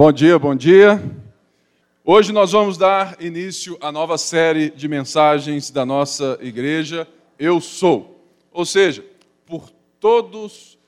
Bom 0.00 0.10
dia, 0.12 0.38
bom 0.38 0.56
dia. 0.56 0.98
Hoje 2.02 2.32
nós 2.32 2.52
vamos 2.52 2.78
dar 2.78 3.20
início 3.20 3.76
à 3.82 3.92
nova 3.92 4.16
série 4.16 4.70
de 4.70 4.88
mensagens 4.88 5.70
da 5.70 5.84
nossa 5.84 6.38
igreja, 6.40 7.06
Eu 7.38 7.60
Sou. 7.60 8.24
Ou 8.50 8.64
seja, 8.64 9.04
por 9.44 9.68
todos 10.00 10.78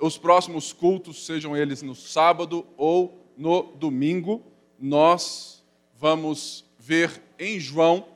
os 0.00 0.16
próximos 0.16 0.72
cultos, 0.72 1.26
sejam 1.26 1.54
eles 1.54 1.82
no 1.82 1.94
sábado 1.94 2.64
ou 2.78 3.28
no 3.36 3.74
domingo, 3.74 4.42
nós 4.80 5.62
vamos 5.94 6.64
ver 6.78 7.10
em 7.38 7.60
João 7.60 8.06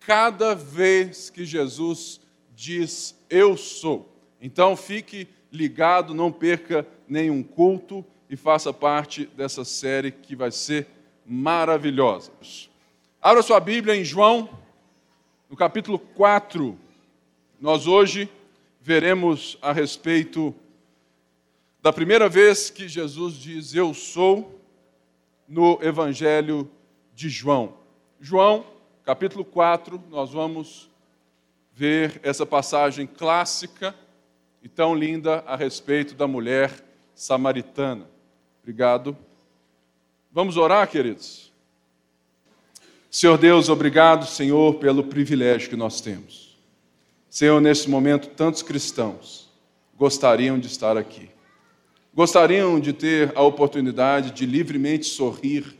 cada 0.00 0.52
vez 0.52 1.30
que 1.30 1.44
Jesus 1.44 2.20
diz 2.56 3.14
Eu 3.30 3.56
sou. 3.56 4.12
Então 4.42 4.74
fique 4.74 5.28
ligado, 5.52 6.12
não 6.12 6.32
perca 6.32 6.84
nenhum 7.08 7.40
culto 7.40 8.04
e 8.30 8.36
faça 8.36 8.72
parte 8.72 9.26
dessa 9.36 9.64
série 9.64 10.12
que 10.12 10.36
vai 10.36 10.52
ser 10.52 10.86
maravilhosa. 11.26 12.30
Abra 13.20 13.42
sua 13.42 13.58
Bíblia 13.58 13.96
em 13.96 14.04
João, 14.04 14.48
no 15.50 15.56
capítulo 15.56 15.98
4. 15.98 16.78
Nós 17.60 17.88
hoje 17.88 18.30
veremos 18.80 19.58
a 19.60 19.72
respeito 19.72 20.54
da 21.82 21.92
primeira 21.92 22.28
vez 22.28 22.70
que 22.70 22.86
Jesus 22.86 23.34
diz 23.34 23.74
Eu 23.74 23.92
sou 23.92 24.60
no 25.48 25.80
Evangelho 25.82 26.70
de 27.12 27.28
João. 27.28 27.74
João, 28.20 28.64
capítulo 29.04 29.44
4, 29.44 30.00
nós 30.08 30.30
vamos 30.30 30.88
ver 31.72 32.20
essa 32.22 32.46
passagem 32.46 33.08
clássica 33.08 33.92
e 34.62 34.68
tão 34.68 34.94
linda 34.94 35.42
a 35.48 35.56
respeito 35.56 36.14
da 36.14 36.28
mulher 36.28 36.72
samaritana. 37.12 38.19
Obrigado. 38.62 39.16
Vamos 40.32 40.56
orar, 40.56 40.88
queridos? 40.88 41.50
Senhor 43.10 43.36
Deus, 43.36 43.68
obrigado, 43.68 44.26
Senhor, 44.26 44.74
pelo 44.74 45.04
privilégio 45.04 45.68
que 45.68 45.76
nós 45.76 46.00
temos. 46.00 46.56
Senhor, 47.28 47.60
nesse 47.60 47.90
momento, 47.90 48.28
tantos 48.28 48.62
cristãos 48.62 49.48
gostariam 49.96 50.58
de 50.58 50.66
estar 50.66 50.96
aqui. 50.96 51.28
Gostariam 52.14 52.78
de 52.78 52.92
ter 52.92 53.32
a 53.34 53.42
oportunidade 53.42 54.30
de 54.30 54.46
livremente 54.46 55.06
sorrir, 55.06 55.76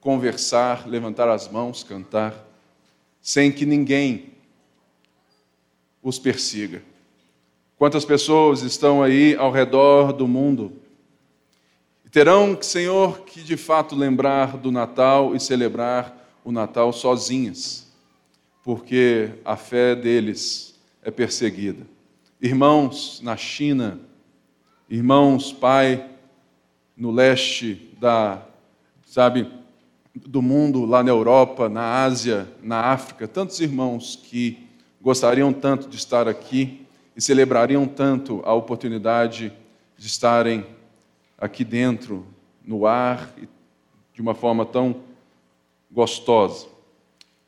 conversar, 0.00 0.86
levantar 0.86 1.28
as 1.28 1.48
mãos, 1.48 1.82
cantar, 1.82 2.46
sem 3.20 3.50
que 3.50 3.64
ninguém 3.64 4.34
os 6.02 6.18
persiga. 6.18 6.82
Quantas 7.76 8.04
pessoas 8.04 8.62
estão 8.62 9.02
aí 9.02 9.34
ao 9.34 9.50
redor 9.50 10.12
do 10.12 10.28
mundo 10.28 10.72
Terão, 12.16 12.56
Senhor, 12.62 13.26
que 13.26 13.42
de 13.42 13.58
fato 13.58 13.94
lembrar 13.94 14.56
do 14.56 14.72
Natal 14.72 15.36
e 15.36 15.38
celebrar 15.38 16.16
o 16.42 16.50
Natal 16.50 16.90
sozinhas, 16.90 17.92
porque 18.64 19.32
a 19.44 19.54
fé 19.54 19.94
deles 19.94 20.80
é 21.02 21.10
perseguida. 21.10 21.86
Irmãos 22.40 23.20
na 23.22 23.36
China, 23.36 24.00
irmãos, 24.88 25.52
Pai, 25.52 26.08
no 26.96 27.10
leste 27.10 27.94
da, 28.00 28.40
sabe, 29.04 29.52
do 30.14 30.40
mundo, 30.40 30.86
lá 30.86 31.02
na 31.02 31.10
Europa, 31.10 31.68
na 31.68 32.02
Ásia, 32.02 32.48
na 32.62 32.80
África, 32.80 33.28
tantos 33.28 33.60
irmãos 33.60 34.16
que 34.16 34.66
gostariam 35.02 35.52
tanto 35.52 35.86
de 35.86 35.96
estar 35.96 36.26
aqui 36.26 36.86
e 37.14 37.20
celebrariam 37.20 37.86
tanto 37.86 38.40
a 38.42 38.54
oportunidade 38.54 39.52
de 39.98 40.06
estarem 40.06 40.64
aqui 41.38 41.64
dentro, 41.64 42.26
no 42.64 42.86
ar, 42.86 43.34
de 44.12 44.20
uma 44.20 44.34
forma 44.34 44.64
tão 44.64 45.02
gostosa. 45.90 46.66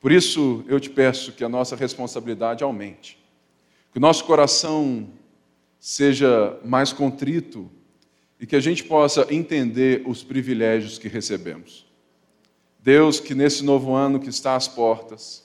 Por 0.01 0.13
isso, 0.13 0.65
eu 0.69 0.79
te 0.79 0.91
peço 0.91 1.33
que 1.33 1.43
a 1.43 1.49
nossa 1.49 1.75
responsabilidade 1.75 2.63
aumente, 2.63 3.19
que 3.91 3.99
o 3.99 4.01
nosso 4.01 4.25
coração 4.25 5.09
seja 5.81 6.59
mais 6.65 6.93
contrito 6.93 7.71
e 8.39 8.47
que 8.47 8.55
a 8.55 8.61
gente 8.61 8.85
possa 8.85 9.27
entender 9.31 10.03
os 10.07 10.23
privilégios 10.23 10.99
que 10.99 11.09
recebemos. 11.09 11.87
Deus, 12.79 13.19
que 13.19 13.35
nesse 13.35 13.65
novo 13.65 13.93
ano 13.95 14.21
que 14.21 14.29
está 14.29 14.55
às 14.55 14.69
portas, 14.69 15.45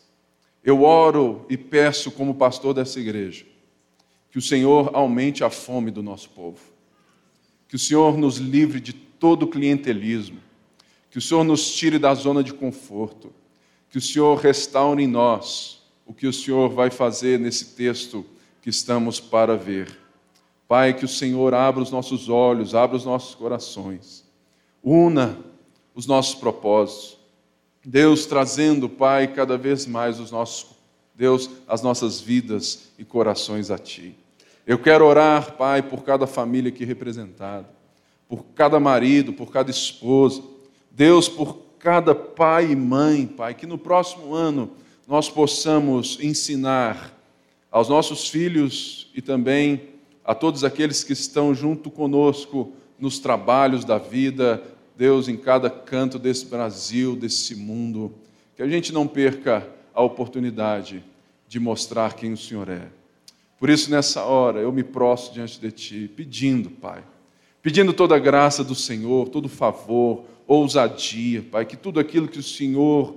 eu 0.63 0.83
oro 0.83 1.45
e 1.49 1.57
peço, 1.57 2.11
como 2.11 2.35
pastor 2.35 2.73
dessa 2.73 2.99
igreja, 2.99 3.45
que 4.29 4.37
o 4.37 4.41
Senhor 4.41 4.91
aumente 4.93 5.43
a 5.43 5.49
fome 5.49 5.89
do 5.89 6.03
nosso 6.03 6.29
povo 6.29 6.72
que 7.73 7.77
o 7.77 7.79
Senhor 7.79 8.15
nos 8.19 8.37
livre 8.37 8.79
de 8.79 8.93
todo 8.93 9.47
clientelismo, 9.47 10.37
que 11.09 11.17
o 11.17 11.21
Senhor 11.21 11.43
nos 11.43 11.73
tire 11.73 11.97
da 11.97 12.13
zona 12.13 12.43
de 12.43 12.53
conforto, 12.53 13.33
que 13.89 13.97
o 13.97 14.01
Senhor 14.01 14.37
restaure 14.37 15.01
em 15.01 15.07
nós 15.07 15.81
o 16.05 16.13
que 16.13 16.27
o 16.27 16.31
Senhor 16.31 16.69
vai 16.69 16.91
fazer 16.91 17.39
nesse 17.39 17.73
texto 17.73 18.23
que 18.61 18.69
estamos 18.69 19.19
para 19.19 19.57
ver. 19.57 19.91
Pai, 20.67 20.93
que 20.93 21.03
o 21.03 21.07
Senhor 21.07 21.55
abra 21.55 21.81
os 21.81 21.89
nossos 21.89 22.29
olhos, 22.29 22.75
abra 22.75 22.95
os 22.95 23.05
nossos 23.05 23.33
corações, 23.33 24.23
una 24.83 25.35
os 25.95 26.05
nossos 26.05 26.35
propósitos. 26.35 27.17
Deus 27.83 28.27
trazendo, 28.27 28.87
Pai, 28.87 29.33
cada 29.33 29.57
vez 29.57 29.87
mais 29.87 30.19
os 30.19 30.29
nossos 30.29 30.67
Deus, 31.15 31.49
as 31.67 31.81
nossas 31.81 32.21
vidas 32.21 32.91
e 32.99 33.03
corações 33.03 33.71
a 33.71 33.79
Ti. 33.79 34.15
Eu 34.65 34.79
quero 34.79 35.05
orar, 35.05 35.57
Pai, 35.57 35.81
por 35.81 36.03
cada 36.03 36.25
família 36.25 36.69
aqui 36.69 36.85
representada, 36.85 37.69
por 38.29 38.45
cada 38.55 38.79
marido, 38.79 39.33
por 39.33 39.51
cada 39.51 39.69
esposa. 39.69 40.41
Deus, 40.89 41.27
por 41.27 41.57
cada 41.79 42.15
pai 42.15 42.71
e 42.71 42.75
mãe, 42.75 43.27
Pai, 43.27 43.53
que 43.53 43.67
no 43.67 43.77
próximo 43.77 44.33
ano 44.33 44.71
nós 45.05 45.29
possamos 45.29 46.17
ensinar 46.21 47.13
aos 47.69 47.89
nossos 47.89 48.29
filhos 48.29 49.11
e 49.13 49.21
também 49.21 49.89
a 50.23 50.33
todos 50.33 50.63
aqueles 50.63 51.03
que 51.03 51.11
estão 51.11 51.53
junto 51.53 51.91
conosco 51.91 52.71
nos 52.97 53.19
trabalhos 53.19 53.83
da 53.83 53.97
vida, 53.97 54.63
Deus, 54.95 55.27
em 55.27 55.35
cada 55.35 55.69
canto 55.69 56.17
desse 56.17 56.45
Brasil, 56.45 57.17
desse 57.17 57.53
mundo, 57.53 58.13
que 58.55 58.61
a 58.61 58.67
gente 58.67 58.93
não 58.93 59.05
perca 59.07 59.67
a 59.93 60.01
oportunidade 60.01 61.03
de 61.49 61.59
mostrar 61.59 62.13
quem 62.13 62.31
o 62.31 62.37
Senhor 62.37 62.69
é. 62.69 63.02
Por 63.63 63.69
isso, 63.69 63.89
nessa 63.89 64.25
hora, 64.25 64.59
eu 64.59 64.73
me 64.73 64.83
prostro 64.83 65.33
diante 65.33 65.57
de 65.57 65.71
Ti, 65.71 66.11
pedindo, 66.13 66.69
Pai, 66.69 67.01
pedindo 67.61 67.93
toda 67.93 68.13
a 68.13 68.19
graça 68.19 68.61
do 68.61 68.75
Senhor, 68.75 69.29
todo 69.29 69.47
favor, 69.47 70.25
ousadia, 70.45 71.41
Pai, 71.49 71.65
que 71.65 71.77
tudo 71.77 71.97
aquilo 71.97 72.27
que 72.27 72.39
o 72.39 72.43
Senhor 72.43 73.15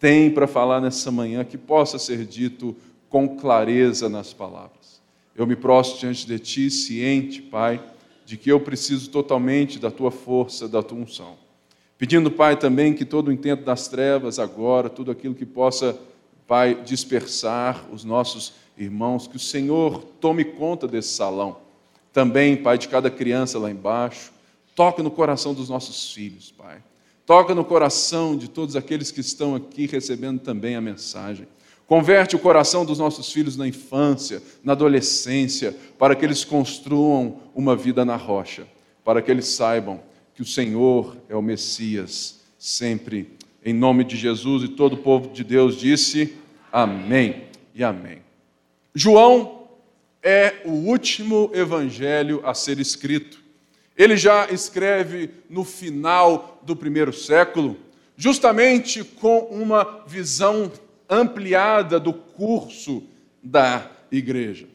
tem 0.00 0.32
para 0.32 0.48
falar 0.48 0.80
nessa 0.80 1.12
manhã, 1.12 1.44
que 1.44 1.56
possa 1.56 1.96
ser 1.96 2.26
dito 2.26 2.74
com 3.08 3.36
clareza 3.36 4.08
nas 4.08 4.32
palavras. 4.32 5.00
Eu 5.32 5.46
me 5.46 5.54
prostro 5.54 6.00
diante 6.00 6.26
de 6.26 6.40
Ti, 6.40 6.70
ciente, 6.72 7.40
Pai, 7.40 7.80
de 8.26 8.36
que 8.36 8.50
eu 8.50 8.58
preciso 8.58 9.08
totalmente 9.10 9.78
da 9.78 9.92
Tua 9.92 10.10
força, 10.10 10.66
da 10.66 10.82
Tua 10.82 10.98
unção. 10.98 11.36
Pedindo, 11.96 12.32
Pai, 12.32 12.56
também 12.56 12.94
que 12.94 13.04
todo 13.04 13.28
o 13.28 13.32
intento 13.32 13.62
das 13.62 13.86
trevas 13.86 14.40
agora, 14.40 14.90
tudo 14.90 15.12
aquilo 15.12 15.36
que 15.36 15.46
possa, 15.46 15.96
Pai, 16.48 16.82
dispersar 16.84 17.86
os 17.92 18.02
nossos 18.02 18.63
irmãos, 18.76 19.26
que 19.26 19.36
o 19.36 19.40
Senhor 19.40 20.02
tome 20.20 20.44
conta 20.44 20.86
desse 20.86 21.10
salão. 21.10 21.58
Também, 22.12 22.56
Pai, 22.56 22.78
de 22.78 22.88
cada 22.88 23.10
criança 23.10 23.58
lá 23.58 23.70
embaixo. 23.70 24.32
Toca 24.74 25.02
no 25.02 25.10
coração 25.10 25.54
dos 25.54 25.68
nossos 25.68 26.12
filhos, 26.12 26.50
Pai. 26.50 26.82
Toca 27.26 27.54
no 27.54 27.64
coração 27.64 28.36
de 28.36 28.48
todos 28.48 28.76
aqueles 28.76 29.10
que 29.10 29.20
estão 29.20 29.54
aqui 29.54 29.86
recebendo 29.86 30.40
também 30.40 30.76
a 30.76 30.80
mensagem. 30.80 31.46
Converte 31.86 32.34
o 32.34 32.38
coração 32.38 32.84
dos 32.84 32.98
nossos 32.98 33.30
filhos 33.32 33.56
na 33.56 33.68
infância, 33.68 34.42
na 34.62 34.72
adolescência, 34.72 35.76
para 35.98 36.14
que 36.14 36.24
eles 36.24 36.44
construam 36.44 37.40
uma 37.54 37.76
vida 37.76 38.04
na 38.04 38.16
rocha, 38.16 38.66
para 39.04 39.20
que 39.20 39.30
eles 39.30 39.48
saibam 39.48 40.00
que 40.34 40.42
o 40.42 40.46
Senhor 40.46 41.16
é 41.28 41.36
o 41.36 41.42
Messias, 41.42 42.40
sempre. 42.58 43.36
Em 43.64 43.72
nome 43.72 44.04
de 44.04 44.16
Jesus 44.16 44.62
e 44.64 44.68
todo 44.68 44.94
o 44.94 44.98
povo 44.98 45.30
de 45.30 45.44
Deus 45.44 45.76
disse: 45.76 46.34
Amém 46.72 47.44
e 47.74 47.84
Amém. 47.84 48.23
João 48.94 49.66
é 50.22 50.62
o 50.64 50.70
último 50.70 51.50
evangelho 51.52 52.40
a 52.44 52.54
ser 52.54 52.78
escrito. 52.78 53.42
Ele 53.96 54.16
já 54.16 54.48
escreve 54.50 55.30
no 55.50 55.64
final 55.64 56.60
do 56.62 56.76
primeiro 56.76 57.12
século, 57.12 57.76
justamente 58.16 59.02
com 59.02 59.40
uma 59.50 60.04
visão 60.06 60.70
ampliada 61.10 61.98
do 61.98 62.12
curso 62.12 63.02
da 63.42 63.90
igreja. 64.12 64.66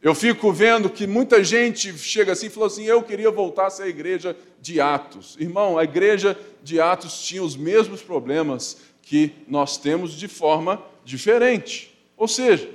Eu 0.00 0.14
fico 0.14 0.52
vendo 0.52 0.88
que 0.88 1.04
muita 1.04 1.42
gente 1.42 1.92
chega 1.98 2.32
assim 2.32 2.46
e 2.46 2.50
falou 2.50 2.68
assim: 2.68 2.84
eu 2.84 3.02
queria 3.02 3.32
voltar 3.32 3.66
a 3.66 3.70
ser 3.70 3.82
a 3.82 3.88
igreja 3.88 4.36
de 4.60 4.80
Atos. 4.80 5.36
Irmão, 5.40 5.76
a 5.76 5.82
igreja 5.82 6.38
de 6.62 6.80
Atos 6.80 7.20
tinha 7.26 7.42
os 7.42 7.56
mesmos 7.56 8.00
problemas 8.00 8.78
que 9.02 9.32
nós 9.48 9.76
temos 9.76 10.12
de 10.12 10.28
forma 10.28 10.80
diferente. 11.04 11.92
Ou 12.16 12.28
seja, 12.28 12.68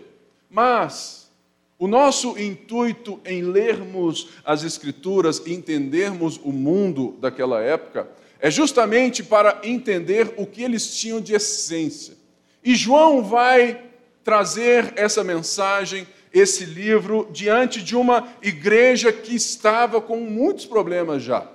mas 0.52 1.32
o 1.80 1.88
nosso 1.88 2.38
intuito 2.38 3.20
em 3.26 3.42
lermos 3.42 4.28
as 4.46 4.64
Escrituras 4.64 5.42
e 5.46 5.54
entendermos 5.54 6.40
o 6.44 6.52
mundo 6.52 7.18
daquela 7.20 7.62
época 7.62 8.08
é 8.40 8.52
justamente 8.52 9.24
para 9.24 9.62
entender 9.64 10.34
o 10.38 10.46
que 10.46 10.62
eles 10.62 10.96
tinham 10.96 11.22
de 11.22 11.34
essência. 11.34 12.16
E 12.64 12.76
João 12.76 13.24
vai 13.24 13.84
trazer 14.24 14.94
essa 14.96 15.24
mensagem, 15.24 16.06
esse 16.34 16.66
livro, 16.66 17.28
diante 17.32 17.82
de 17.82 17.96
uma 17.96 18.28
igreja 18.42 19.12
que 19.12 19.34
estava 19.34 20.02
com 20.02 20.18
muitos 20.18 20.66
problemas 20.66 21.24
já. 21.24 21.50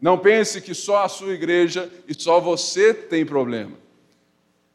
Não 0.00 0.18
pense 0.18 0.60
que 0.60 0.74
só 0.74 1.04
a 1.04 1.08
sua 1.08 1.32
igreja 1.32 1.90
e 2.06 2.14
só 2.14 2.38
você 2.38 2.94
tem 2.94 3.24
problema. 3.24 3.72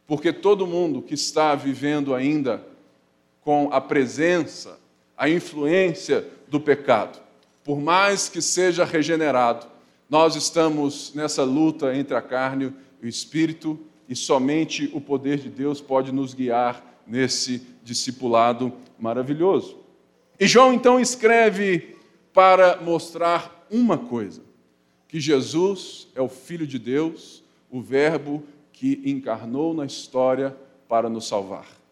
Porque 0.06 0.34
todo 0.34 0.68
mundo 0.68 1.02
que 1.02 1.14
está 1.14 1.56
vivendo 1.56 2.14
ainda 2.14 2.73
com 3.44 3.70
a 3.72 3.82
presença, 3.82 4.80
a 5.18 5.30
influência 5.30 6.26
do 6.48 6.60
pecado, 6.60 7.20
por 7.64 7.80
mais 7.80 8.30
que 8.30 8.42
seja 8.42 8.84
regenerado, 8.84 9.68
nós 10.10 10.36
estamos 10.36 11.14
nessa 11.16 11.44
luta 11.44 11.96
entre 11.96 12.16
a 12.16 12.22
carne 12.22 12.74
e 13.02 13.06
o 13.06 13.10
espírito 13.10 13.80
e 14.08 14.16
somente 14.16 14.90
o 14.94 15.02
poder 15.02 15.40
de 15.40 15.50
Deus 15.50 15.82
pode 15.82 16.12
nos 16.12 16.34
guiar 16.34 16.84
nesse 17.08 17.66
discipulado 17.84 18.72
maravilhoso. 19.00 19.78
E 20.40 20.46
João 20.46 20.74
então 20.74 21.00
escreve 21.00 21.96
para 22.34 22.78
mostrar 22.82 23.66
uma 23.72 23.98
coisa: 23.98 24.42
que 25.08 25.20
Jesus 25.20 26.08
é 26.16 26.22
o 26.22 26.30
Filho 26.30 26.68
de 26.68 26.78
Deus, 26.78 27.44
o 27.72 27.82
Verbo 27.82 28.44
que 28.72 29.02
encarnou 29.06 29.74
na 29.74 29.86
história 29.86 30.56
para 30.88 31.10
nos 31.10 31.28
salvar. 31.28 31.83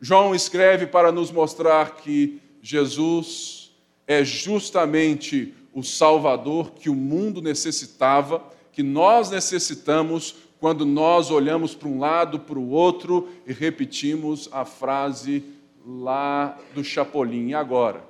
João 0.00 0.34
escreve 0.34 0.86
para 0.86 1.10
nos 1.10 1.30
mostrar 1.30 1.96
que 1.96 2.40
Jesus 2.60 3.72
é 4.06 4.24
justamente 4.24 5.54
o 5.72 5.82
Salvador 5.82 6.72
que 6.72 6.88
o 6.88 6.94
mundo 6.94 7.42
necessitava, 7.42 8.42
que 8.72 8.82
nós 8.82 9.30
necessitamos 9.30 10.36
quando 10.60 10.86
nós 10.86 11.30
olhamos 11.30 11.74
para 11.74 11.88
um 11.88 11.98
lado, 11.98 12.40
para 12.40 12.58
o 12.58 12.70
outro 12.70 13.28
e 13.46 13.52
repetimos 13.52 14.48
a 14.52 14.64
frase 14.64 15.44
lá 15.86 16.58
do 16.74 16.82
Chapolin. 16.82 17.48
E 17.48 17.54
agora? 17.54 18.02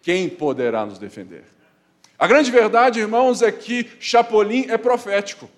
Quem 0.00 0.28
poderá 0.28 0.84
nos 0.84 0.98
defender? 0.98 1.44
A 2.18 2.26
grande 2.26 2.50
verdade, 2.50 3.00
irmãos, 3.00 3.42
é 3.42 3.52
que 3.52 3.88
Chapolin 4.00 4.66
é 4.68 4.76
profético. 4.76 5.48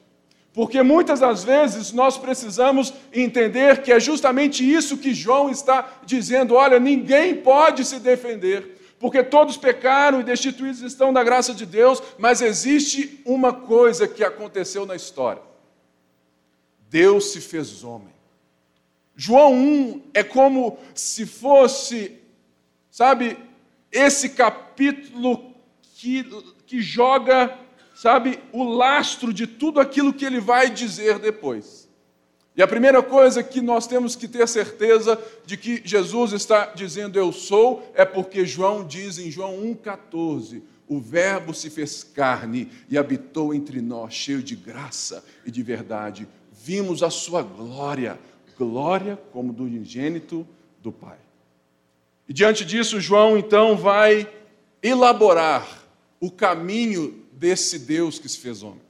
Porque 0.55 0.83
muitas 0.83 1.21
das 1.21 1.45
vezes 1.45 1.93
nós 1.93 2.17
precisamos 2.17 2.95
entender 3.13 3.83
que 3.83 3.93
é 3.93 4.01
justamente 4.01 4.65
isso 4.65 4.97
que 4.97 5.13
João 5.13 5.51
está 5.51 5.99
dizendo: 6.07 6.55
olha, 6.55 6.81
ninguém 6.81 7.35
pode 7.35 7.85
se 7.85 7.99
defender, 7.99 8.79
porque 8.99 9.23
todos 9.23 9.59
pecaram 9.59 10.21
e 10.21 10.25
destituídos 10.25 10.81
estão 10.81 11.13
da 11.13 11.23
graça 11.23 11.53
de 11.53 11.67
Deus, 11.67 12.03
mas 12.17 12.41
existe 12.41 13.21
uma 13.27 13.53
coisa 13.53 14.09
que 14.09 14.25
aconteceu 14.25 14.87
na 14.87 14.97
história 14.97 15.43
Deus 16.95 17.33
se 17.33 17.41
fez 17.41 17.83
homem. 17.83 18.15
João 19.17 19.53
1 19.53 20.03
é 20.15 20.23
como 20.23 20.79
se 20.95 21.27
fosse, 21.27 22.21
sabe, 22.89 23.37
esse 23.91 24.29
capítulo 24.29 25.53
que, 25.97 26.23
que 26.65 26.81
joga, 26.81 27.59
sabe, 27.95 28.39
o 28.53 28.65
lastro 28.65 29.33
de 29.33 29.47
tudo 29.47 29.81
aquilo 29.81 30.13
que 30.13 30.25
ele 30.25 30.41
vai 30.41 30.69
dizer 30.69 31.19
depois. 31.19 31.89
E 32.57 32.63
a 32.63 32.69
primeira 32.69 33.03
coisa 33.03 33.43
que 33.43 33.61
nós 33.61 33.87
temos 33.87 34.15
que 34.15 34.29
ter 34.29 34.47
certeza 34.47 35.21
de 35.45 35.57
que 35.57 35.83
Jesus 35.85 36.33
está 36.33 36.67
dizendo 36.67 37.19
eu 37.19 37.33
sou, 37.33 37.91
é 37.95 38.05
porque 38.05 38.45
João 38.45 38.85
diz 38.85 39.19
em 39.19 39.31
João 39.31 39.57
1,14: 39.63 40.63
o 40.87 41.01
Verbo 41.01 41.53
se 41.55 41.71
fez 41.71 42.05
carne 42.05 42.71
e 42.89 42.99
habitou 42.99 43.55
entre 43.55 43.81
nós, 43.81 44.15
cheio 44.15 44.43
de 44.43 44.55
graça 44.55 45.25
e 45.45 45.51
de 45.51 45.63
verdade 45.63 46.29
vimos 46.65 47.03
a 47.03 47.11
sua 47.11 47.43
glória, 47.43 48.19
glória 48.57 49.19
como 49.33 49.53
do 49.53 49.69
ingênito 49.69 50.47
do 50.81 50.91
Pai. 50.91 51.19
E 52.27 52.33
diante 52.33 52.65
disso, 52.65 53.01
João 53.01 53.37
então 53.37 53.77
vai 53.77 54.27
elaborar 54.83 55.85
o 56.19 56.31
caminho 56.31 57.24
desse 57.35 57.79
Deus 57.79 58.19
que 58.19 58.29
se 58.29 58.39
fez 58.39 58.63
homem, 58.63 58.83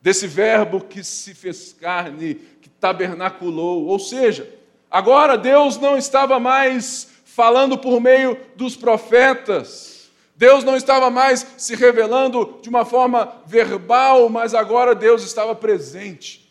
desse 0.00 0.26
Verbo 0.26 0.80
que 0.80 1.02
se 1.02 1.34
fez 1.34 1.72
carne, 1.72 2.34
que 2.60 2.68
tabernaculou. 2.68 3.86
Ou 3.86 3.98
seja, 3.98 4.48
agora 4.90 5.36
Deus 5.36 5.78
não 5.78 5.96
estava 5.96 6.38
mais 6.38 7.08
falando 7.24 7.78
por 7.78 8.00
meio 8.00 8.38
dos 8.56 8.76
profetas, 8.76 10.10
Deus 10.36 10.62
não 10.62 10.76
estava 10.76 11.10
mais 11.10 11.46
se 11.56 11.74
revelando 11.74 12.58
de 12.62 12.68
uma 12.68 12.84
forma 12.84 13.42
verbal, 13.44 14.28
mas 14.28 14.54
agora 14.54 14.94
Deus 14.94 15.24
estava 15.24 15.54
presente. 15.54 16.48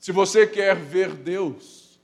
Se 0.00 0.10
você 0.10 0.46
quer 0.46 0.74
ver 0.74 1.14
Deus, 1.14 2.00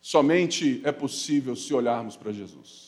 somente 0.00 0.80
é 0.82 0.90
possível 0.90 1.54
se 1.54 1.72
olharmos 1.74 2.16
para 2.16 2.32
Jesus. 2.32 2.85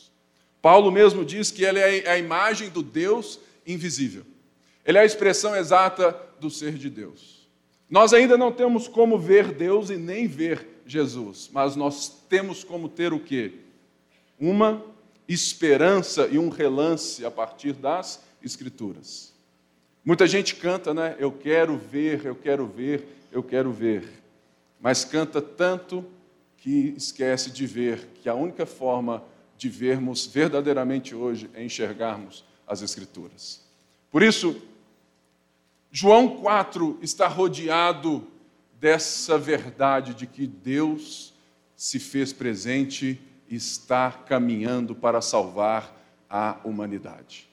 Paulo 0.69 0.93
mesmo 0.93 1.25
diz 1.25 1.51
que 1.51 1.65
ele 1.65 1.79
é 1.79 2.11
a 2.11 2.19
imagem 2.19 2.69
do 2.69 2.83
Deus 2.83 3.41
invisível. 3.67 4.23
Ele 4.85 4.99
é 4.99 5.01
a 5.01 5.07
expressão 5.07 5.57
exata 5.57 6.15
do 6.39 6.51
ser 6.51 6.75
de 6.75 6.91
Deus. 6.91 7.49
Nós 7.89 8.13
ainda 8.13 8.37
não 8.37 8.53
temos 8.53 8.87
como 8.87 9.19
ver 9.19 9.55
Deus 9.55 9.89
e 9.89 9.97
nem 9.97 10.27
ver 10.27 10.83
Jesus, 10.85 11.49
mas 11.55 11.75
nós 11.75 12.23
temos 12.29 12.65
como 12.65 12.87
ter 12.87 13.15
o 13.15 13.19
quê? 13.19 13.53
Uma 14.39 14.85
esperança 15.27 16.29
e 16.31 16.39
um 16.39 16.51
relance 16.51 17.25
a 17.25 17.31
partir 17.31 17.73
das 17.73 18.23
Escrituras. 18.43 19.33
Muita 20.05 20.27
gente 20.27 20.55
canta, 20.55 20.93
né? 20.93 21.17
Eu 21.19 21.33
quero 21.33 21.79
ver, 21.79 22.27
eu 22.27 22.35
quero 22.35 22.67
ver, 22.67 23.09
eu 23.33 23.43
quero 23.43 23.73
ver. 23.73 24.07
Mas 24.79 25.03
canta 25.03 25.41
tanto 25.41 26.05
que 26.59 26.93
esquece 26.95 27.51
de 27.51 27.67
ver 27.67 28.07
que 28.21 28.29
a 28.29 28.35
única 28.35 28.67
forma 28.67 29.25
de 29.59 29.69
vermos 29.69 30.25
verdadeiramente 30.25 31.15
hoje 31.15 31.51
é 31.53 31.65
enxergarmos 31.65 32.45
as 32.67 32.81
Escrituras. 32.81 33.61
Por 34.11 34.23
isso, 34.23 34.63
João 35.91 36.37
4 36.37 36.99
está 37.03 37.27
rodeado 37.27 38.27
dessa 38.81 39.37
verdade 39.37 40.15
de 40.15 40.27
que 40.27 40.47
Deus 40.47 41.35
se 41.77 41.99
fez 41.99 42.33
presente 42.33 43.21
e 43.49 43.57
está 43.57 44.13
caminhando 44.13 44.95
para 44.95 45.21
salvar 45.21 45.97
a 46.31 46.59
humanidade. 46.65 47.49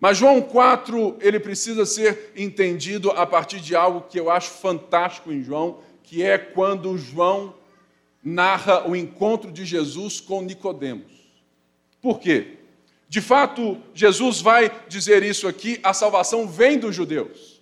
Mas 0.00 0.16
João 0.16 0.40
4, 0.40 1.16
ele 1.20 1.40
precisa 1.40 1.84
ser 1.84 2.32
entendido 2.36 3.10
a 3.10 3.26
partir 3.26 3.60
de 3.60 3.74
algo 3.74 4.02
que 4.02 4.18
eu 4.18 4.30
acho 4.30 4.50
fantástico 4.50 5.32
em 5.32 5.42
João, 5.42 5.80
que 6.04 6.22
é 6.22 6.38
quando 6.38 6.96
João 6.96 7.54
narra 8.22 8.88
o 8.88 8.94
encontro 8.94 9.50
de 9.50 9.64
Jesus 9.64 10.20
com 10.20 10.40
Nicodemos. 10.40 11.17
Por 12.00 12.20
quê? 12.20 12.58
De 13.08 13.20
fato, 13.20 13.80
Jesus 13.94 14.40
vai 14.40 14.70
dizer 14.88 15.22
isso 15.22 15.48
aqui, 15.48 15.80
a 15.82 15.94
salvação 15.94 16.46
vem 16.46 16.78
dos 16.78 16.94
judeus. 16.94 17.60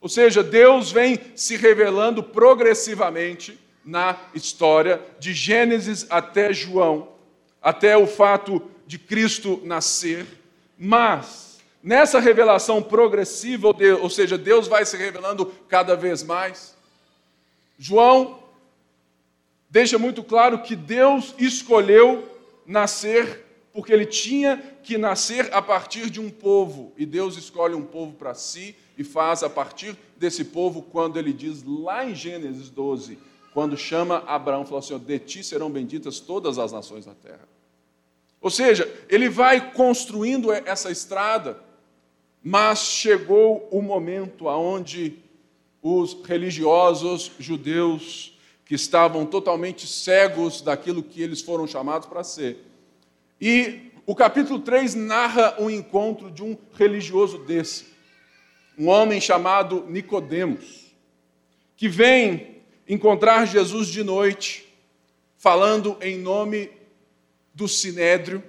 Ou 0.00 0.08
seja, 0.08 0.42
Deus 0.42 0.92
vem 0.92 1.18
se 1.34 1.56
revelando 1.56 2.22
progressivamente 2.22 3.58
na 3.84 4.18
história, 4.34 5.00
de 5.18 5.32
Gênesis 5.32 6.06
até 6.08 6.52
João, 6.52 7.08
até 7.60 7.96
o 7.96 8.06
fato 8.06 8.62
de 8.86 8.98
Cristo 8.98 9.60
nascer, 9.64 10.26
mas 10.78 11.58
nessa 11.82 12.20
revelação 12.20 12.82
progressiva, 12.82 13.74
ou 14.00 14.10
seja, 14.10 14.38
Deus 14.38 14.68
vai 14.68 14.86
se 14.86 14.96
revelando 14.96 15.46
cada 15.68 15.96
vez 15.96 16.22
mais. 16.22 16.76
João 17.78 18.42
deixa 19.68 19.98
muito 19.98 20.22
claro 20.22 20.62
que 20.62 20.76
Deus 20.76 21.34
escolheu 21.38 22.28
nascer 22.66 23.43
porque 23.74 23.92
ele 23.92 24.06
tinha 24.06 24.56
que 24.82 24.96
nascer 24.96 25.52
a 25.52 25.60
partir 25.60 26.08
de 26.08 26.18
um 26.18 26.30
povo, 26.30 26.92
e 26.96 27.04
Deus 27.04 27.36
escolhe 27.36 27.74
um 27.74 27.84
povo 27.84 28.14
para 28.14 28.32
si 28.32 28.74
e 28.96 29.04
faz 29.04 29.42
a 29.42 29.50
partir 29.50 29.94
desse 30.16 30.44
povo 30.44 30.80
quando 30.80 31.18
ele 31.18 31.32
diz 31.32 31.62
lá 31.62 32.08
em 32.08 32.14
Gênesis 32.14 32.70
12, 32.70 33.18
quando 33.52 33.76
chama 33.76 34.24
Abraão, 34.26 34.64
falou 34.64 34.78
assim: 34.78 34.98
"De 34.98 35.18
ti 35.18 35.44
serão 35.44 35.70
benditas 35.70 36.20
todas 36.20 36.58
as 36.58 36.72
nações 36.72 37.04
da 37.04 37.12
terra". 37.12 37.46
Ou 38.40 38.48
seja, 38.48 38.90
ele 39.10 39.28
vai 39.28 39.72
construindo 39.72 40.50
essa 40.50 40.90
estrada 40.90 41.62
mas 42.46 42.80
chegou 42.80 43.66
o 43.70 43.80
momento 43.80 44.50
aonde 44.50 45.18
os 45.82 46.14
religiosos 46.26 47.32
judeus 47.38 48.38
que 48.66 48.74
estavam 48.74 49.24
totalmente 49.24 49.86
cegos 49.86 50.60
daquilo 50.60 51.02
que 51.02 51.22
eles 51.22 51.40
foram 51.40 51.66
chamados 51.66 52.06
para 52.06 52.22
ser. 52.22 52.58
E 53.46 53.92
o 54.06 54.14
capítulo 54.14 54.58
3 54.58 54.94
narra 54.94 55.56
o 55.58 55.70
encontro 55.70 56.30
de 56.30 56.42
um 56.42 56.56
religioso 56.72 57.36
desse, 57.36 57.84
um 58.78 58.88
homem 58.88 59.20
chamado 59.20 59.84
Nicodemos, 59.86 60.94
que 61.76 61.86
vem 61.86 62.62
encontrar 62.88 63.46
Jesus 63.46 63.88
de 63.88 64.02
noite, 64.02 64.66
falando 65.36 65.98
em 66.00 66.16
nome 66.16 66.70
do 67.52 67.68
sinédrio, 67.68 68.42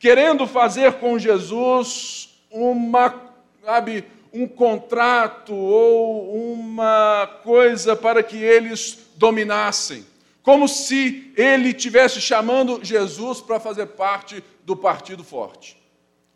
querendo 0.00 0.48
fazer 0.48 0.94
com 0.94 1.16
Jesus 1.16 2.42
uma 2.50 3.32
sabe, 3.64 4.04
um 4.32 4.48
contrato 4.48 5.54
ou 5.54 6.34
uma 6.52 7.38
coisa 7.44 7.94
para 7.94 8.20
que 8.20 8.36
eles 8.36 8.98
dominassem. 9.14 10.04
Como 10.44 10.68
se 10.68 11.32
ele 11.38 11.72
tivesse 11.72 12.20
chamando 12.20 12.84
Jesus 12.84 13.40
para 13.40 13.58
fazer 13.58 13.86
parte 13.86 14.44
do 14.62 14.76
partido 14.76 15.24
forte. 15.24 15.82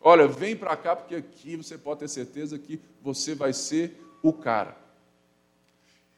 Olha, 0.01 0.27
vem 0.27 0.55
para 0.55 0.75
cá 0.75 0.95
porque 0.95 1.13
aqui 1.13 1.55
você 1.55 1.77
pode 1.77 1.99
ter 1.99 2.07
certeza 2.07 2.57
que 2.57 2.81
você 3.03 3.35
vai 3.35 3.53
ser 3.53 4.01
o 4.23 4.33
cara. 4.33 4.75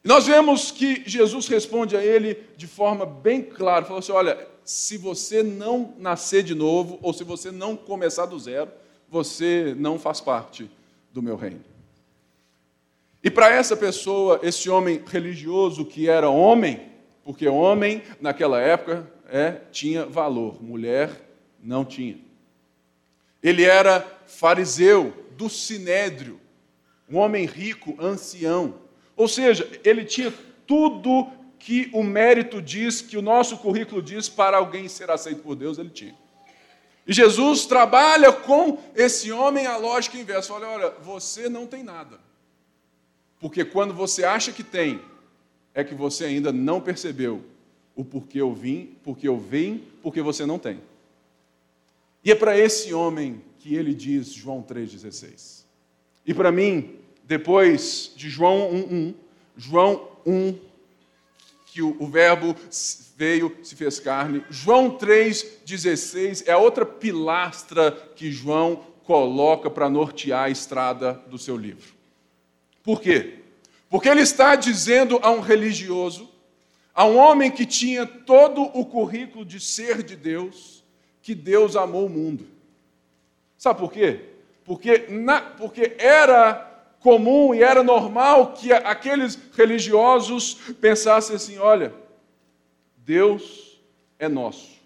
Nós 0.01 0.25
vemos 0.25 0.71
que 0.71 1.03
Jesus 1.05 1.49
responde 1.49 1.97
a 1.97 2.03
ele 2.03 2.41
de 2.55 2.65
forma 2.65 3.05
bem 3.05 3.41
clara, 3.41 3.83
falou 3.83 3.99
assim: 3.99 4.13
"Olha, 4.13 4.47
se 4.63 4.97
você 4.97 5.43
não 5.43 5.93
nascer 5.97 6.43
de 6.43 6.55
novo 6.55 6.97
ou 7.01 7.11
se 7.11 7.25
você 7.25 7.51
não 7.51 7.75
começar 7.75 8.25
do 8.25 8.39
zero, 8.39 8.71
você 9.09 9.75
não 9.77 9.99
faz 9.99 10.21
parte 10.21 10.71
do 11.11 11.21
meu 11.21 11.35
reino". 11.35 11.63
E 13.21 13.29
para 13.29 13.53
essa 13.53 13.75
pessoa, 13.75 14.39
esse 14.41 14.69
homem 14.69 15.03
religioso 15.05 15.83
que 15.83 16.07
era 16.07 16.29
homem, 16.29 16.90
porque 17.23 17.47
homem 17.47 18.03
naquela 18.19 18.59
época 18.59 19.11
é, 19.29 19.61
tinha 19.71 20.05
valor, 20.05 20.61
mulher 20.61 21.09
não 21.61 21.85
tinha. 21.85 22.19
Ele 23.41 23.63
era 23.63 24.05
fariseu 24.27 25.13
do 25.37 25.49
sinédrio, 25.49 26.39
um 27.09 27.17
homem 27.17 27.45
rico, 27.45 27.95
ancião. 27.99 28.75
Ou 29.15 29.27
seja, 29.27 29.69
ele 29.83 30.05
tinha 30.05 30.33
tudo 30.65 31.29
que 31.57 31.89
o 31.93 32.03
mérito 32.03 32.61
diz, 32.61 33.01
que 33.01 33.17
o 33.17 33.21
nosso 33.21 33.57
currículo 33.57 34.01
diz 34.01 34.27
para 34.27 34.57
alguém 34.57 34.87
ser 34.87 35.11
aceito 35.11 35.43
por 35.43 35.55
Deus, 35.55 35.77
ele 35.77 35.89
tinha. 35.89 36.15
E 37.05 37.13
Jesus 37.13 37.65
trabalha 37.65 38.31
com 38.31 38.77
esse 38.95 39.31
homem 39.31 39.65
a 39.65 39.77
lógica 39.77 40.17
inversa. 40.17 40.53
Olha, 40.53 40.67
olha, 40.67 40.89
você 41.01 41.49
não 41.49 41.65
tem 41.65 41.83
nada. 41.83 42.19
Porque 43.39 43.65
quando 43.65 43.93
você 43.93 44.23
acha 44.23 44.51
que 44.51 44.63
tem, 44.63 45.01
é 45.73 45.83
que 45.83 45.95
você 45.95 46.25
ainda 46.25 46.51
não 46.51 46.81
percebeu 46.81 47.41
o 47.95 48.03
porquê 48.03 48.41
eu 48.41 48.53
vim, 48.53 48.95
porque 49.03 49.27
eu 49.27 49.37
vim, 49.37 49.83
porque 50.01 50.21
você 50.21 50.45
não 50.45 50.59
tem. 50.59 50.81
E 52.23 52.31
é 52.31 52.35
para 52.35 52.57
esse 52.57 52.93
homem 52.93 53.41
que 53.59 53.75
ele 53.75 53.93
diz 53.93 54.31
João 54.31 54.61
3,16. 54.61 55.63
E 56.25 56.33
para 56.33 56.51
mim, 56.51 56.95
depois 57.23 58.11
de 58.15 58.29
João 58.29 58.71
1,1, 58.71 59.15
João 59.57 60.07
1, 60.25 60.57
que 61.65 61.81
o, 61.81 61.95
o 61.99 62.07
verbo 62.07 62.55
veio, 63.15 63.55
se 63.63 63.75
fez 63.75 63.99
carne, 63.99 64.43
João 64.49 64.97
3,16 64.97 66.43
é 66.47 66.51
a 66.51 66.57
outra 66.57 66.85
pilastra 66.85 67.91
que 68.15 68.31
João 68.31 68.83
coloca 69.03 69.69
para 69.69 69.89
nortear 69.89 70.45
a 70.45 70.49
estrada 70.49 71.13
do 71.27 71.37
seu 71.37 71.57
livro. 71.57 71.93
Por 72.83 73.01
quê? 73.01 73.40
Porque 73.91 74.07
ele 74.07 74.21
está 74.21 74.55
dizendo 74.55 75.19
a 75.21 75.29
um 75.29 75.41
religioso, 75.41 76.29
a 76.95 77.03
um 77.03 77.17
homem 77.17 77.51
que 77.51 77.65
tinha 77.65 78.05
todo 78.05 78.61
o 78.61 78.85
currículo 78.85 79.43
de 79.43 79.59
ser 79.59 80.01
de 80.01 80.15
Deus, 80.15 80.81
que 81.21 81.35
Deus 81.35 81.75
amou 81.75 82.05
o 82.05 82.09
mundo. 82.09 82.47
Sabe 83.57 83.81
por 83.81 83.91
quê? 83.91 84.29
Porque, 84.63 85.07
na, 85.09 85.41
porque 85.41 85.97
era 85.99 86.85
comum 87.01 87.53
e 87.53 87.61
era 87.61 87.83
normal 87.83 88.53
que 88.53 88.71
aqueles 88.71 89.37
religiosos 89.51 90.53
pensassem 90.79 91.35
assim: 91.35 91.57
olha, 91.57 91.93
Deus 92.95 93.77
é 94.17 94.29
nosso. 94.29 94.79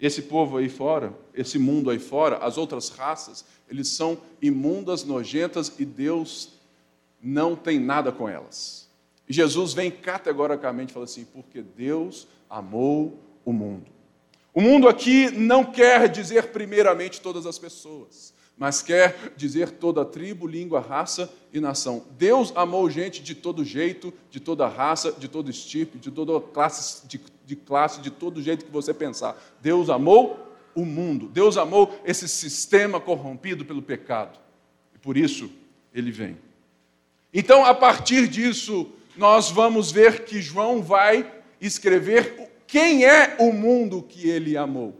Esse 0.00 0.22
povo 0.22 0.56
aí 0.56 0.68
fora, 0.68 1.14
esse 1.32 1.60
mundo 1.60 1.90
aí 1.90 2.00
fora, 2.00 2.38
as 2.38 2.58
outras 2.58 2.88
raças, 2.88 3.44
eles 3.70 3.86
são 3.86 4.18
imundas, 4.42 5.04
nojentas 5.04 5.72
e 5.78 5.84
Deus 5.84 6.54
não 7.24 7.56
tem 7.56 7.80
nada 7.80 8.12
com 8.12 8.28
elas. 8.28 8.84
Jesus 9.26 9.72
vem 9.72 9.90
categoricamente 9.90 10.90
e 10.90 10.94
fala 10.94 11.04
assim: 11.04 11.24
porque 11.24 11.62
Deus 11.62 12.28
amou 12.48 13.18
o 13.44 13.52
mundo. 13.52 13.86
O 14.52 14.60
mundo 14.60 14.86
aqui 14.86 15.30
não 15.30 15.64
quer 15.64 16.08
dizer 16.08 16.48
primeiramente 16.48 17.20
todas 17.20 17.46
as 17.46 17.58
pessoas, 17.58 18.32
mas 18.56 18.82
quer 18.82 19.32
dizer 19.36 19.70
toda 19.70 20.04
tribo, 20.04 20.46
língua, 20.46 20.78
raça 20.80 21.32
e 21.52 21.58
nação. 21.58 22.04
Deus 22.16 22.52
amou 22.54 22.88
gente 22.88 23.22
de 23.22 23.34
todo 23.34 23.64
jeito, 23.64 24.12
de 24.30 24.38
toda 24.38 24.68
raça, 24.68 25.10
de 25.10 25.26
todo 25.26 25.50
estirpe, 25.50 25.98
de 25.98 26.10
toda 26.10 26.38
classe, 26.40 27.06
de, 27.08 27.20
de 27.44 27.56
classe, 27.56 28.00
de 28.00 28.10
todo 28.10 28.42
jeito 28.42 28.64
que 28.64 28.70
você 28.70 28.94
pensar. 28.94 29.36
Deus 29.60 29.90
amou 29.90 30.38
o 30.74 30.84
mundo. 30.84 31.28
Deus 31.28 31.56
amou 31.56 31.98
esse 32.04 32.28
sistema 32.28 33.00
corrompido 33.00 33.64
pelo 33.64 33.82
pecado. 33.82 34.38
E 34.94 34.98
por 34.98 35.16
isso 35.16 35.50
ele 35.92 36.12
vem. 36.12 36.36
Então, 37.36 37.64
a 37.64 37.74
partir 37.74 38.28
disso, 38.28 38.92
nós 39.16 39.50
vamos 39.50 39.90
ver 39.90 40.24
que 40.24 40.40
João 40.40 40.80
vai 40.80 41.28
escrever 41.60 42.48
quem 42.64 43.04
é 43.04 43.36
o 43.40 43.52
mundo 43.52 44.02
que 44.02 44.28
ele 44.28 44.56
amou? 44.56 44.96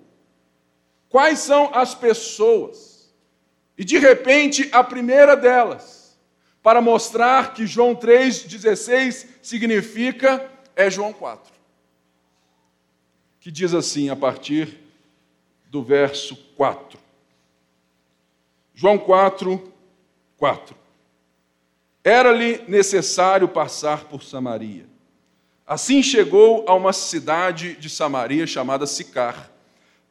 Quais 1.08 1.38
são 1.38 1.72
as 1.72 1.94
pessoas? 1.94 3.14
E 3.78 3.84
de 3.84 3.98
repente, 3.98 4.68
a 4.72 4.82
primeira 4.82 5.36
delas, 5.36 6.18
para 6.60 6.80
mostrar 6.80 7.54
que 7.54 7.66
João 7.66 7.94
3,16 7.94 9.28
significa, 9.40 10.50
é 10.74 10.90
João 10.90 11.12
4. 11.12 11.52
Que 13.38 13.50
diz 13.50 13.74
assim, 13.74 14.10
a 14.10 14.16
partir 14.16 14.80
do 15.66 15.84
verso 15.84 16.34
4. 16.56 16.98
João 18.74 18.98
4, 18.98 19.72
4. 20.36 20.83
Era-lhe 22.04 22.61
necessário 22.68 23.49
passar 23.49 24.04
por 24.04 24.23
Samaria. 24.23 24.84
Assim 25.66 26.02
chegou 26.02 26.66
a 26.68 26.75
uma 26.75 26.92
cidade 26.92 27.75
de 27.76 27.88
Samaria 27.88 28.46
chamada 28.46 28.87
Sicar, 28.87 29.50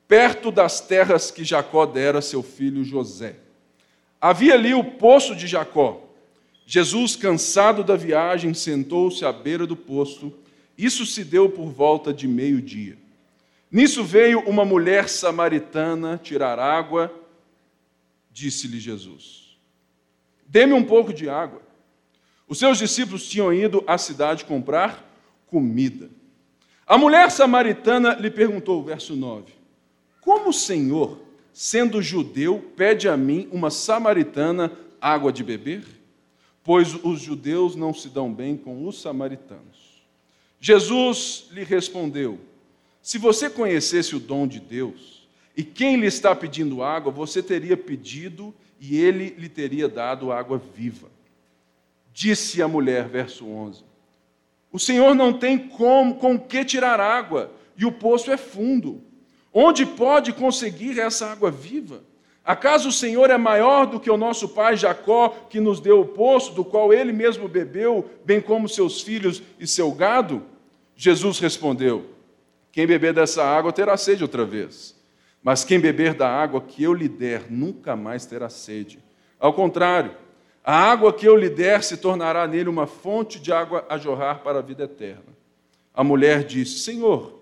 perto 0.07 0.49
das 0.49 0.81
terras 0.81 1.29
que 1.29 1.45
Jacó 1.45 1.85
dera 1.85 2.17
a 2.17 2.21
seu 2.21 2.41
filho 2.41 2.83
José. 2.83 3.35
Havia 4.19 4.55
ali 4.55 4.73
o 4.73 4.83
poço 4.83 5.35
de 5.35 5.45
Jacó. 5.45 6.01
Jesus, 6.65 7.15
cansado 7.15 7.83
da 7.83 7.95
viagem, 7.95 8.55
sentou-se 8.55 9.23
à 9.23 9.31
beira 9.31 9.67
do 9.67 9.75
poço. 9.75 10.33
Isso 10.75 11.05
se 11.05 11.23
deu 11.23 11.49
por 11.49 11.69
volta 11.69 12.11
de 12.11 12.27
meio-dia. 12.27 12.97
Nisso 13.69 14.03
veio 14.03 14.39
uma 14.41 14.65
mulher 14.65 15.09
samaritana 15.09 16.19
tirar 16.23 16.57
água. 16.57 17.13
Disse-lhe 18.31 18.79
Jesus: 18.79 19.57
Dê-me 20.47 20.73
um 20.73 20.83
pouco 20.83 21.13
de 21.13 21.29
água. 21.29 21.61
Os 22.53 22.59
seus 22.59 22.77
discípulos 22.77 23.27
tinham 23.27 23.51
ido 23.51 23.83
à 23.87 23.97
cidade 23.97 24.45
comprar 24.45 25.11
comida. 25.47 26.07
A 26.85 26.99
mulher 26.99 27.31
samaritana 27.31 28.13
lhe 28.13 28.29
perguntou, 28.29 28.83
verso 28.83 29.15
9: 29.15 29.51
Como 30.21 30.51
o 30.51 30.53
Senhor, 30.53 31.17
sendo 31.51 31.99
judeu, 31.99 32.71
pede 32.77 33.09
a 33.09 33.17
mim, 33.17 33.49
uma 33.51 33.71
samaritana, 33.71 34.71
água 35.01 35.33
de 35.33 35.43
beber? 35.43 35.83
Pois 36.63 36.93
os 37.03 37.21
judeus 37.21 37.75
não 37.75 37.91
se 37.91 38.07
dão 38.07 38.31
bem 38.31 38.55
com 38.55 38.87
os 38.87 39.01
samaritanos. 39.01 40.03
Jesus 40.59 41.47
lhe 41.49 41.63
respondeu: 41.63 42.39
Se 43.01 43.17
você 43.17 43.49
conhecesse 43.49 44.15
o 44.15 44.19
dom 44.19 44.45
de 44.45 44.59
Deus, 44.59 45.27
e 45.57 45.63
quem 45.63 45.95
lhe 45.95 46.05
está 46.05 46.35
pedindo 46.35 46.83
água, 46.83 47.11
você 47.11 47.41
teria 47.41 47.75
pedido 47.75 48.53
e 48.79 48.95
ele 48.95 49.29
lhe 49.39 49.49
teria 49.49 49.89
dado 49.89 50.31
água 50.31 50.61
viva. 50.75 51.12
Disse 52.13 52.61
a 52.61 52.67
mulher, 52.67 53.09
verso 53.09 53.45
11: 53.47 53.83
o 54.73 54.79
Senhor 54.79 55.13
não 55.13 55.31
tem 55.31 55.55
como, 55.55 56.15
com 56.15 56.37
que 56.37 56.65
tirar 56.65 56.99
água, 56.99 57.51
e 57.77 57.85
o 57.85 57.91
poço 57.91 58.31
é 58.31 58.37
fundo. 58.37 59.03
Onde 59.53 59.85
pode 59.85 60.33
conseguir 60.33 60.99
essa 60.99 61.27
água 61.27 61.51
viva? 61.51 62.01
Acaso 62.43 62.89
o 62.89 62.91
Senhor 62.91 63.29
é 63.29 63.37
maior 63.37 63.85
do 63.85 63.99
que 63.99 64.09
o 64.09 64.17
nosso 64.17 64.49
pai 64.49 64.75
Jacó, 64.75 65.29
que 65.47 65.59
nos 65.59 65.79
deu 65.79 66.01
o 66.01 66.07
poço, 66.07 66.53
do 66.53 66.65
qual 66.65 66.91
ele 66.91 67.13
mesmo 67.13 67.47
bebeu, 67.47 68.09
bem 68.25 68.41
como 68.41 68.67
seus 68.67 68.99
filhos 68.99 69.43
e 69.59 69.67
seu 69.67 69.91
gado? 69.91 70.41
Jesus 70.95 71.37
respondeu: 71.37 72.07
Quem 72.71 72.87
beber 72.87 73.13
dessa 73.13 73.43
água 73.43 73.71
terá 73.71 73.95
sede 73.95 74.23
outra 74.23 74.43
vez. 74.43 74.99
Mas 75.43 75.63
quem 75.63 75.79
beber 75.79 76.15
da 76.15 76.27
água 76.27 76.59
que 76.59 76.81
eu 76.81 76.95
lhe 76.95 77.07
der 77.07 77.45
nunca 77.47 77.95
mais 77.95 78.25
terá 78.25 78.49
sede. 78.49 78.97
Ao 79.39 79.53
contrário, 79.53 80.15
a 80.63 80.73
água 80.73 81.11
que 81.11 81.25
eu 81.25 81.35
lhe 81.35 81.49
der 81.49 81.83
se 81.83 81.97
tornará 81.97 82.47
nele 82.47 82.69
uma 82.69 82.87
fonte 82.87 83.39
de 83.39 83.51
água 83.51 83.85
a 83.89 83.97
jorrar 83.97 84.39
para 84.39 84.59
a 84.59 84.61
vida 84.61 84.83
eterna. 84.83 85.35
A 85.93 86.03
mulher 86.03 86.43
disse: 86.45 86.79
Senhor, 86.79 87.39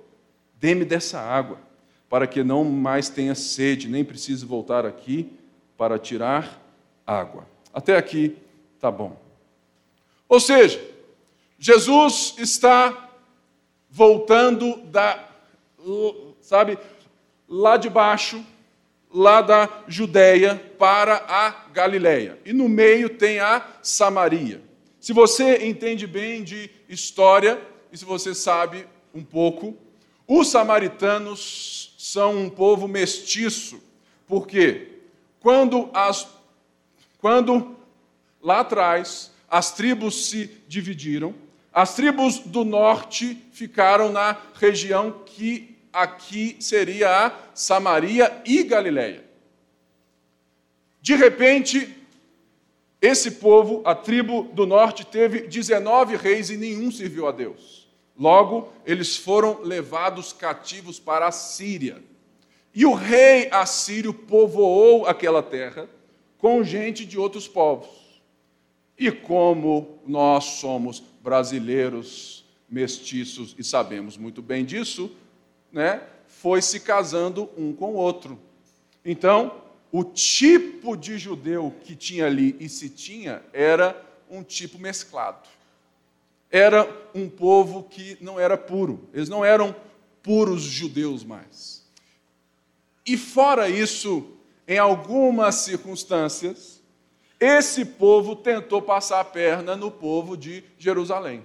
dê-me 0.56 0.84
dessa 0.84 1.20
água, 1.20 1.60
para 2.10 2.26
que 2.26 2.44
não 2.44 2.64
mais 2.64 3.10
tenha 3.10 3.36
sede, 3.36 3.88
nem 3.88 4.04
precise 4.04 4.46
voltar 4.46 4.86
aqui 4.86 5.32
para 5.78 6.00
tirar 6.00 6.60
água. 7.06 7.46
Até 7.74 7.96
aqui 7.96 8.38
tá 8.80 8.90
bom. 8.90 9.16
Ou 10.28 10.40
seja, 10.40 10.82
Jesus 11.60 12.36
está 12.40 13.10
voltando 13.90 14.78
da, 14.84 15.28
sabe, 16.40 16.78
lá 17.48 17.78
de 17.78 17.90
baixo, 17.90 18.44
lá 19.14 19.42
da 19.42 19.84
Judéia 19.88 20.56
para 20.78 21.24
a 21.28 21.70
Galiléia. 21.74 22.40
E 22.46 22.54
no 22.54 22.70
meio 22.70 23.10
tem 23.10 23.40
a 23.40 23.66
Samaria. 23.82 24.62
Se 25.00 25.14
você 25.14 25.66
entende 25.66 26.06
bem 26.06 26.44
de 26.44 26.70
história 26.88 27.60
e 27.92 27.98
se 27.98 28.06
você 28.06 28.34
sabe 28.34 28.88
um 29.14 29.24
pouco, 29.24 29.76
os 30.28 30.50
samaritanos 30.50 31.94
são 31.98 32.38
um 32.38 32.50
povo 32.50 32.88
mestiço. 32.88 33.82
Por 34.28 34.48
quê? 34.48 35.00
Quando, 35.40 35.90
as, 35.94 36.28
quando 37.20 37.76
lá 38.42 38.62
atrás 38.62 39.32
as 39.50 39.72
tribos 39.72 40.30
se 40.30 40.50
dividiram, 40.68 41.36
as 41.74 41.96
tribos 41.96 42.40
do 42.40 42.64
norte 42.64 43.38
ficaram 43.52 44.12
na 44.12 44.38
região 44.54 45.24
que 45.26 45.71
aqui 45.92 46.58
seria 46.60 47.28
a 47.28 47.40
Samaria 47.54 48.42
e 48.46 48.64
Galiléia. 48.64 49.24
De 51.02 51.16
repente, 51.16 51.96
esse 53.02 53.32
povo, 53.32 53.82
a 53.84 53.96
tribo 53.96 54.44
do 54.54 54.66
norte, 54.66 55.06
teve 55.06 55.48
19 55.48 56.16
reis 56.16 56.50
e 56.50 56.58
nenhum 56.58 56.92
serviu 56.92 57.28
a 57.28 57.32
Deus. 57.32 57.90
Logo, 58.18 58.72
eles 58.86 59.18
foram 59.18 59.62
levados 59.64 60.32
cativos 60.32 61.00
para 61.00 61.28
a 61.28 61.32
Síria. 61.32 62.04
E 62.74 62.86
o 62.86 62.94
rei 62.94 63.50
assírio 63.52 64.14
povoou 64.14 65.06
aquela 65.06 65.42
terra 65.42 65.90
com 66.38 66.64
gente 66.64 67.06
de 67.06 67.18
outros 67.18 67.48
povos. 67.48 67.90
E 68.98 69.12
como 69.12 70.00
nós 70.06 70.44
somos 70.44 71.02
brasileiros 71.24 72.46
mestiços 72.70 73.56
e 73.58 73.64
sabemos 73.64 74.16
muito 74.16 74.42
bem 74.42 74.64
disso, 74.64 75.12
né, 75.72 76.02
foi 76.28 76.62
se 76.62 76.80
casando 76.80 77.50
um 77.58 77.74
com 77.74 77.92
o 77.92 77.96
outro. 77.96 78.40
Então, 79.06 79.62
o 79.92 80.04
tipo 80.04 80.96
de 80.96 81.18
judeu 81.18 81.74
que 81.84 81.96
tinha 81.96 82.26
ali 82.26 82.56
e 82.60 82.70
se 82.70 82.90
tinha 82.90 83.44
era 83.52 84.00
um 84.30 84.42
tipo 84.42 84.80
mesclado. 84.80 85.48
Era 86.50 86.90
um 87.14 87.30
povo 87.30 87.84
que 87.84 88.18
não 88.22 88.40
era 88.40 88.58
puro, 88.58 89.08
eles 89.14 89.30
não 89.30 89.44
eram 89.44 89.76
puros 90.22 90.62
judeus 90.62 91.24
mais. 91.24 91.82
E 93.06 93.18
fora 93.18 93.70
isso, 93.70 94.38
em 94.68 94.78
algumas 94.78 95.56
circunstâncias, 95.56 96.82
esse 97.40 97.84
povo 97.84 98.36
tentou 98.36 98.82
passar 98.82 99.20
a 99.20 99.26
perna 99.26 99.76
no 99.76 99.90
povo 99.90 100.38
de 100.38 100.64
Jerusalém. 100.78 101.44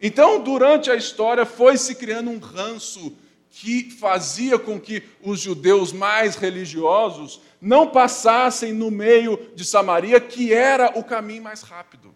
Então, 0.00 0.42
durante 0.42 0.90
a 0.90 0.96
história, 0.96 1.44
foi 1.44 1.76
se 1.76 1.94
criando 1.94 2.30
um 2.30 2.38
ranço 2.38 3.12
que 3.58 3.90
fazia 3.90 4.58
com 4.58 4.78
que 4.78 5.02
os 5.22 5.40
judeus 5.40 5.90
mais 5.90 6.36
religiosos 6.36 7.40
não 7.58 7.88
passassem 7.88 8.70
no 8.70 8.90
meio 8.90 9.50
de 9.54 9.64
Samaria, 9.64 10.20
que 10.20 10.52
era 10.52 10.92
o 10.94 11.02
caminho 11.02 11.42
mais 11.42 11.62
rápido. 11.62 12.14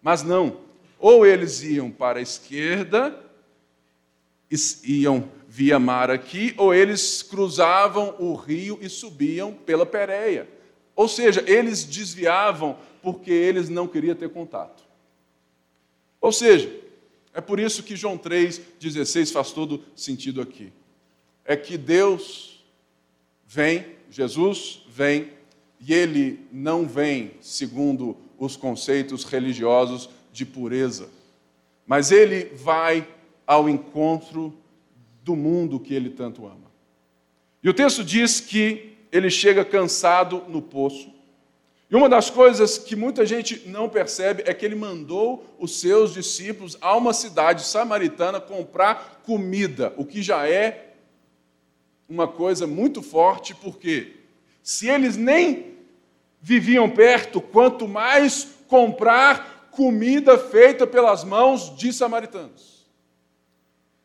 Mas 0.00 0.22
não, 0.22 0.60
ou 0.96 1.26
eles 1.26 1.64
iam 1.64 1.90
para 1.90 2.20
a 2.20 2.22
esquerda, 2.22 3.12
iam 4.84 5.28
via 5.48 5.80
mar 5.80 6.12
aqui, 6.12 6.54
ou 6.56 6.72
eles 6.72 7.24
cruzavam 7.24 8.14
o 8.20 8.36
rio 8.36 8.78
e 8.80 8.88
subiam 8.88 9.52
pela 9.52 9.84
Pérea. 9.84 10.48
Ou 10.94 11.08
seja, 11.08 11.42
eles 11.44 11.82
desviavam 11.82 12.78
porque 13.02 13.32
eles 13.32 13.68
não 13.68 13.88
queriam 13.88 14.14
ter 14.14 14.28
contato. 14.28 14.84
Ou 16.20 16.30
seja, 16.30 16.72
é 17.38 17.40
por 17.40 17.60
isso 17.60 17.84
que 17.84 17.94
João 17.94 18.18
3,16 18.18 19.30
faz 19.30 19.52
todo 19.52 19.84
sentido 19.94 20.40
aqui. 20.40 20.72
É 21.44 21.56
que 21.56 21.78
Deus 21.78 22.64
vem, 23.46 23.86
Jesus 24.10 24.82
vem, 24.88 25.30
e 25.78 25.94
ele 25.94 26.40
não 26.50 26.84
vem 26.84 27.30
segundo 27.40 28.16
os 28.36 28.56
conceitos 28.56 29.22
religiosos 29.22 30.10
de 30.32 30.44
pureza, 30.44 31.08
mas 31.86 32.10
ele 32.10 32.46
vai 32.56 33.06
ao 33.46 33.68
encontro 33.68 34.52
do 35.22 35.36
mundo 35.36 35.78
que 35.78 35.94
ele 35.94 36.10
tanto 36.10 36.44
ama. 36.44 36.72
E 37.62 37.68
o 37.68 37.74
texto 37.74 38.02
diz 38.02 38.40
que 38.40 38.96
ele 39.12 39.30
chega 39.30 39.64
cansado 39.64 40.42
no 40.48 40.60
poço, 40.60 41.08
e 41.90 41.96
uma 41.96 42.08
das 42.08 42.28
coisas 42.28 42.76
que 42.76 42.94
muita 42.94 43.24
gente 43.24 43.66
não 43.66 43.88
percebe 43.88 44.42
é 44.44 44.52
que 44.52 44.64
ele 44.64 44.74
mandou 44.74 45.56
os 45.58 45.80
seus 45.80 46.12
discípulos 46.12 46.76
a 46.82 46.94
uma 46.94 47.14
cidade 47.14 47.62
samaritana 47.64 48.40
comprar 48.40 49.22
comida, 49.24 49.94
o 49.96 50.04
que 50.04 50.20
já 50.22 50.46
é 50.46 50.96
uma 52.06 52.28
coisa 52.28 52.66
muito 52.66 53.00
forte, 53.02 53.54
porque 53.54 54.16
se 54.62 54.86
eles 54.86 55.16
nem 55.16 55.78
viviam 56.42 56.90
perto, 56.90 57.40
quanto 57.40 57.88
mais 57.88 58.48
comprar 58.68 59.70
comida 59.70 60.36
feita 60.38 60.86
pelas 60.86 61.24
mãos 61.24 61.74
de 61.74 61.90
samaritanos. 61.90 62.86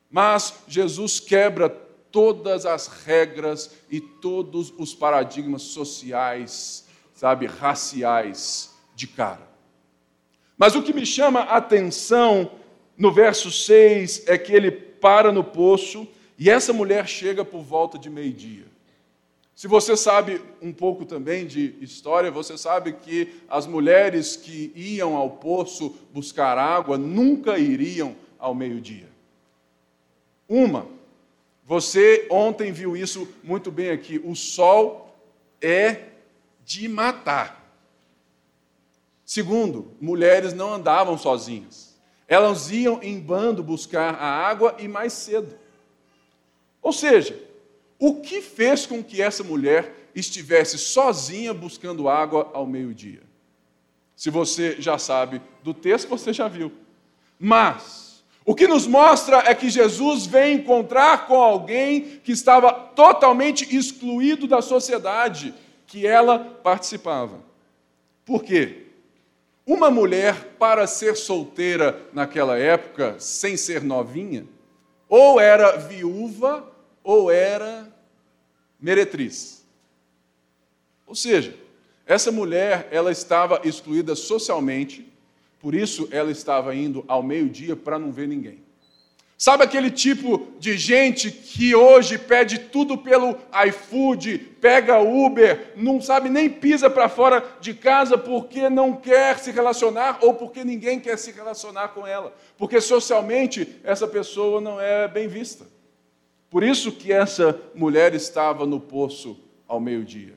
Mas 0.09 0.53
Jesus 0.67 1.19
quebra 1.19 1.67
todas 1.69 2.65
as 2.65 2.87
regras 2.87 3.71
e 3.89 3.99
todos 3.99 4.73
os 4.77 4.93
paradigmas 4.93 5.63
sociais 5.63 6.83
sabe, 7.13 7.45
raciais 7.45 8.73
de 8.95 9.07
cara. 9.07 9.47
Mas 10.57 10.75
o 10.75 10.81
que 10.81 10.93
me 10.93 11.05
chama 11.05 11.41
a 11.41 11.57
atenção 11.57 12.51
no 12.97 13.11
verso 13.11 13.51
6 13.51 14.27
é 14.27 14.37
que 14.37 14.53
ele 14.53 14.71
para 14.71 15.31
no 15.31 15.43
poço 15.43 16.07
e 16.37 16.49
essa 16.49 16.71
mulher 16.71 17.07
chega 17.07 17.43
por 17.43 17.61
volta 17.61 17.97
de 17.97 18.09
meio-dia. 18.09 18.65
Se 19.55 19.67
você 19.67 19.95
sabe 19.95 20.41
um 20.61 20.73
pouco 20.73 21.05
também 21.05 21.45
de 21.45 21.75
história, 21.79 22.31
você 22.31 22.57
sabe 22.57 22.93
que 22.93 23.33
as 23.47 23.67
mulheres 23.67 24.35
que 24.35 24.71
iam 24.75 25.15
ao 25.15 25.29
poço 25.29 25.95
buscar 26.11 26.57
água 26.57 26.97
nunca 26.97 27.57
iriam 27.57 28.15
ao 28.39 28.55
meio-dia. 28.55 29.07
Uma, 30.49 30.87
você 31.65 32.27
ontem 32.29 32.71
viu 32.71 32.97
isso 32.97 33.27
muito 33.43 33.71
bem 33.71 33.89
aqui, 33.89 34.19
o 34.23 34.35
sol 34.35 35.15
é 35.61 36.12
de 36.65 36.87
matar. 36.87 37.63
Segundo, 39.25 39.95
mulheres 39.99 40.53
não 40.53 40.73
andavam 40.73 41.17
sozinhas. 41.17 41.97
Elas 42.27 42.71
iam 42.71 43.01
em 43.01 43.19
bando 43.19 43.63
buscar 43.63 44.15
a 44.15 44.25
água 44.25 44.75
e 44.79 44.87
mais 44.87 45.13
cedo. 45.13 45.57
Ou 46.81 46.91
seja, 46.91 47.39
o 47.99 48.21
que 48.21 48.41
fez 48.41 48.85
com 48.85 49.03
que 49.03 49.21
essa 49.21 49.43
mulher 49.43 50.09
estivesse 50.13 50.77
sozinha 50.77 51.53
buscando 51.53 52.09
água 52.09 52.51
ao 52.53 52.65
meio-dia? 52.65 53.21
Se 54.15 54.29
você 54.29 54.75
já 54.79 54.97
sabe 54.97 55.41
do 55.63 55.73
texto, 55.73 56.07
você 56.07 56.33
já 56.33 56.47
viu. 56.47 56.71
Mas, 57.39 58.23
o 58.45 58.53
que 58.53 58.67
nos 58.67 58.85
mostra 58.85 59.37
é 59.45 59.55
que 59.55 59.69
Jesus 59.69 60.25
vem 60.25 60.55
encontrar 60.55 61.27
com 61.27 61.35
alguém 61.41 62.19
que 62.23 62.31
estava 62.31 62.71
totalmente 62.71 63.75
excluído 63.75 64.47
da 64.47 64.61
sociedade, 64.61 65.53
que 65.93 66.07
ela 66.07 66.39
participava. 66.39 67.39
Por 68.25 68.43
quê? 68.43 68.87
Uma 69.63 69.91
mulher, 69.91 70.55
para 70.57 70.87
ser 70.87 71.15
solteira 71.15 72.01
naquela 72.11 72.57
época, 72.57 73.19
sem 73.19 73.55
ser 73.55 73.83
novinha, 73.83 74.47
ou 75.07 75.39
era 75.39 75.77
viúva 75.77 76.67
ou 77.03 77.29
era 77.29 77.93
meretriz. 78.79 79.63
Ou 81.05 81.13
seja, 81.13 81.55
essa 82.07 82.31
mulher, 82.31 82.87
ela 82.89 83.11
estava 83.11 83.61
excluída 83.63 84.15
socialmente, 84.15 85.07
por 85.59 85.75
isso 85.75 86.09
ela 86.09 86.31
estava 86.31 86.73
indo 86.73 87.05
ao 87.07 87.21
meio-dia 87.21 87.75
para 87.75 87.99
não 87.99 88.11
ver 88.11 88.27
ninguém. 88.27 88.62
Sabe 89.37 89.63
aquele 89.63 89.89
tipo 89.89 90.47
de 90.59 90.77
gente 90.77 91.31
que 91.31 91.75
hoje 91.75 92.17
pede 92.17 92.59
tudo 92.59 92.97
pelo 92.97 93.37
iFood, 93.67 94.37
pega 94.61 95.01
Uber, 95.01 95.73
não 95.75 95.99
sabe 95.99 96.29
nem 96.29 96.49
pisa 96.49 96.89
para 96.89 97.09
fora 97.09 97.43
de 97.59 97.73
casa 97.73 98.17
porque 98.17 98.69
não 98.69 98.95
quer 98.95 99.39
se 99.39 99.51
relacionar 99.51 100.19
ou 100.21 100.33
porque 100.33 100.63
ninguém 100.63 100.99
quer 100.99 101.17
se 101.17 101.31
relacionar 101.31 101.89
com 101.89 102.05
ela, 102.05 102.33
porque 102.57 102.79
socialmente 102.79 103.79
essa 103.83 104.07
pessoa 104.07 104.61
não 104.61 104.79
é 104.79 105.07
bem 105.07 105.27
vista. 105.27 105.65
Por 106.49 106.63
isso 106.63 106.91
que 106.91 107.11
essa 107.11 107.59
mulher 107.73 108.13
estava 108.13 108.65
no 108.65 108.79
poço 108.79 109.37
ao 109.67 109.79
meio-dia, 109.79 110.35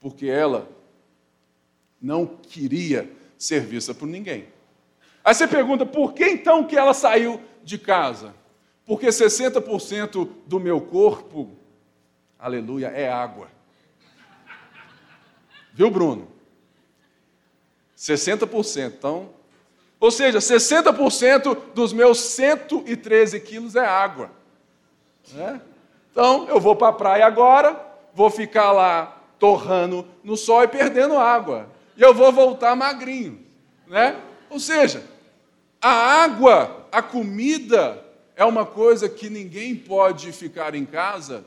porque 0.00 0.26
ela 0.26 0.66
não 2.00 2.26
queria 2.26 3.08
ser 3.36 3.60
vista 3.60 3.92
por 3.92 4.06
ninguém. 4.06 4.46
Aí 5.24 5.34
você 5.34 5.46
pergunta, 5.46 5.86
por 5.86 6.12
que 6.12 6.24
então 6.24 6.64
que 6.64 6.76
ela 6.76 6.92
saiu 6.92 7.40
de 7.62 7.78
casa? 7.78 8.34
Porque 8.84 9.06
60% 9.06 10.28
do 10.46 10.58
meu 10.58 10.80
corpo, 10.80 11.56
aleluia, 12.38 12.88
é 12.88 13.10
água. 13.10 13.48
Viu, 15.72 15.90
Bruno? 15.90 16.28
60%. 17.96 18.92
Então, 18.98 19.30
ou 20.00 20.10
seja, 20.10 20.38
60% 20.38 21.56
dos 21.72 21.92
meus 21.92 22.18
113 22.20 23.38
quilos 23.40 23.76
é 23.76 23.86
água. 23.86 24.30
Né? 25.32 25.60
Então, 26.10 26.48
eu 26.48 26.60
vou 26.60 26.74
para 26.74 26.88
a 26.88 26.92
praia 26.92 27.24
agora, 27.24 27.80
vou 28.12 28.28
ficar 28.28 28.72
lá 28.72 29.22
torrando 29.38 30.06
no 30.24 30.36
sol 30.36 30.64
e 30.64 30.68
perdendo 30.68 31.16
água. 31.16 31.68
E 31.96 32.02
eu 32.02 32.12
vou 32.12 32.32
voltar 32.32 32.74
magrinho, 32.74 33.40
né? 33.86 34.20
Ou 34.50 34.58
seja, 34.58 35.02
a 35.82 35.90
água, 35.90 36.86
a 36.92 37.02
comida 37.02 38.02
é 38.36 38.44
uma 38.44 38.64
coisa 38.64 39.08
que 39.08 39.28
ninguém 39.28 39.74
pode 39.74 40.30
ficar 40.30 40.76
em 40.76 40.86
casa 40.86 41.44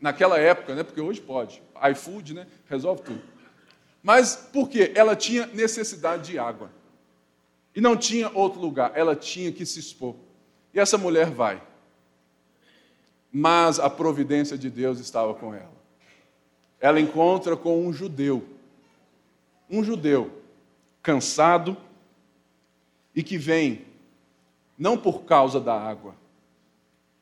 naquela 0.00 0.36
época, 0.36 0.74
né? 0.74 0.82
Porque 0.82 1.00
hoje 1.00 1.20
pode. 1.20 1.62
iFood, 1.92 2.34
né? 2.34 2.46
Resolve 2.68 3.02
tudo. 3.02 3.22
Mas 4.02 4.34
por 4.52 4.68
quê? 4.68 4.92
Ela 4.96 5.14
tinha 5.14 5.46
necessidade 5.46 6.32
de 6.32 6.38
água. 6.40 6.72
E 7.74 7.80
não 7.80 7.96
tinha 7.96 8.28
outro 8.34 8.60
lugar, 8.60 8.90
ela 8.96 9.14
tinha 9.14 9.52
que 9.52 9.64
se 9.64 9.78
expor. 9.78 10.16
E 10.74 10.80
essa 10.80 10.98
mulher 10.98 11.30
vai. 11.30 11.62
Mas 13.30 13.78
a 13.78 13.88
providência 13.88 14.58
de 14.58 14.68
Deus 14.68 14.98
estava 14.98 15.34
com 15.34 15.54
ela. 15.54 15.78
Ela 16.80 17.00
encontra 17.00 17.56
com 17.56 17.86
um 17.86 17.92
judeu. 17.92 18.44
Um 19.70 19.84
judeu 19.84 20.32
cansado 21.00 21.76
e 23.18 23.22
que 23.24 23.36
vem 23.36 23.84
não 24.78 24.96
por 24.96 25.24
causa 25.24 25.58
da 25.58 25.74
água, 25.74 26.14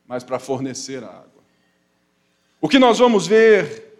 mas 0.05 0.23
para 0.23 0.37
fornecer 0.37 1.03
a 1.03 1.07
água. 1.07 1.43
O 2.61 2.69
que 2.69 2.77
nós 2.77 2.99
vamos 2.99 3.25
ver 3.25 3.97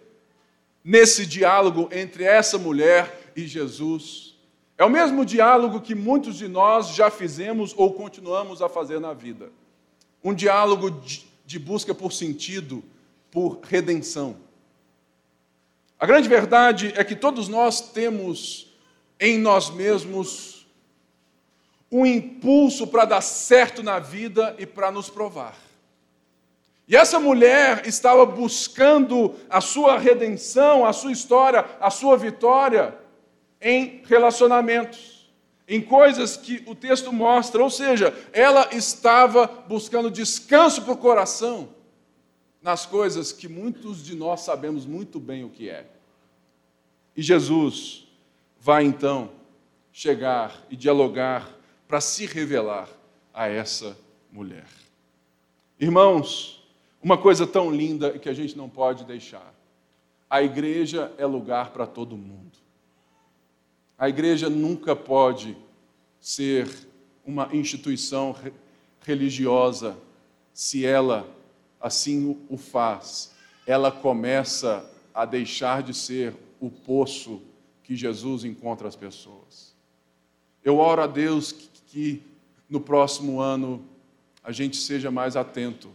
nesse 0.84 1.26
diálogo 1.26 1.88
entre 1.90 2.22
essa 2.22 2.56
mulher 2.56 3.32
e 3.34 3.48
Jesus 3.48 4.36
é 4.76 4.84
o 4.84 4.88
mesmo 4.88 5.24
diálogo 5.24 5.80
que 5.80 5.92
muitos 5.92 6.36
de 6.36 6.46
nós 6.46 6.94
já 6.94 7.10
fizemos 7.10 7.74
ou 7.76 7.92
continuamos 7.92 8.62
a 8.62 8.68
fazer 8.68 9.00
na 9.00 9.12
vida. 9.12 9.50
Um 10.22 10.32
diálogo 10.32 11.02
de 11.44 11.58
busca 11.58 11.92
por 11.92 12.12
sentido, 12.12 12.80
por 13.28 13.58
redenção. 13.64 14.36
A 15.98 16.06
grande 16.06 16.28
verdade 16.28 16.92
é 16.94 17.02
que 17.02 17.16
todos 17.16 17.48
nós 17.48 17.90
temos 17.90 18.72
em 19.18 19.36
nós 19.36 19.68
mesmos 19.68 20.57
um 21.90 22.04
impulso 22.04 22.86
para 22.86 23.04
dar 23.04 23.20
certo 23.20 23.82
na 23.82 23.98
vida 23.98 24.54
e 24.58 24.66
para 24.66 24.90
nos 24.90 25.08
provar. 25.08 25.56
E 26.86 26.96
essa 26.96 27.20
mulher 27.20 27.86
estava 27.86 28.24
buscando 28.24 29.34
a 29.50 29.60
sua 29.60 29.98
redenção, 29.98 30.86
a 30.86 30.92
sua 30.92 31.12
história, 31.12 31.64
a 31.80 31.90
sua 31.90 32.16
vitória 32.16 32.96
em 33.60 34.02
relacionamentos, 34.06 35.30
em 35.66 35.82
coisas 35.82 36.36
que 36.36 36.62
o 36.66 36.74
texto 36.74 37.12
mostra, 37.12 37.62
ou 37.62 37.68
seja, 37.68 38.16
ela 38.32 38.68
estava 38.72 39.46
buscando 39.46 40.10
descanso 40.10 40.82
para 40.82 40.94
o 40.94 40.96
coração 40.96 41.68
nas 42.62 42.86
coisas 42.86 43.32
que 43.32 43.48
muitos 43.48 44.02
de 44.02 44.14
nós 44.14 44.40
sabemos 44.40 44.86
muito 44.86 45.20
bem 45.20 45.44
o 45.44 45.50
que 45.50 45.68
é. 45.68 45.86
E 47.14 47.22
Jesus 47.22 48.06
vai 48.58 48.84
então 48.84 49.30
chegar 49.92 50.64
e 50.70 50.76
dialogar 50.76 51.57
para 51.88 52.00
se 52.02 52.26
revelar 52.26 52.86
a 53.32 53.48
essa 53.48 53.96
mulher. 54.30 54.66
Irmãos, 55.80 56.62
uma 57.02 57.16
coisa 57.16 57.46
tão 57.46 57.70
linda 57.70 58.18
que 58.18 58.28
a 58.28 58.34
gente 58.34 58.56
não 58.56 58.68
pode 58.68 59.04
deixar. 59.04 59.54
A 60.28 60.42
igreja 60.42 61.10
é 61.16 61.24
lugar 61.24 61.70
para 61.70 61.86
todo 61.86 62.16
mundo. 62.16 62.58
A 63.96 64.08
igreja 64.08 64.50
nunca 64.50 64.94
pode 64.94 65.56
ser 66.20 66.68
uma 67.24 67.48
instituição 67.52 68.36
religiosa 69.00 69.96
se 70.52 70.84
ela 70.84 71.26
assim 71.80 72.36
o 72.50 72.58
faz. 72.58 73.32
Ela 73.66 73.90
começa 73.90 74.84
a 75.14 75.24
deixar 75.24 75.82
de 75.82 75.94
ser 75.94 76.36
o 76.60 76.70
poço 76.70 77.40
que 77.82 77.96
Jesus 77.96 78.44
encontra 78.44 78.86
as 78.86 78.96
pessoas. 78.96 79.74
Eu 80.62 80.78
oro 80.78 81.02
a 81.02 81.06
Deus 81.06 81.52
que, 81.88 82.22
no 82.68 82.80
próximo 82.80 83.40
ano 83.40 83.84
a 84.42 84.52
gente 84.52 84.76
seja 84.76 85.10
mais 85.10 85.36
atento 85.36 85.90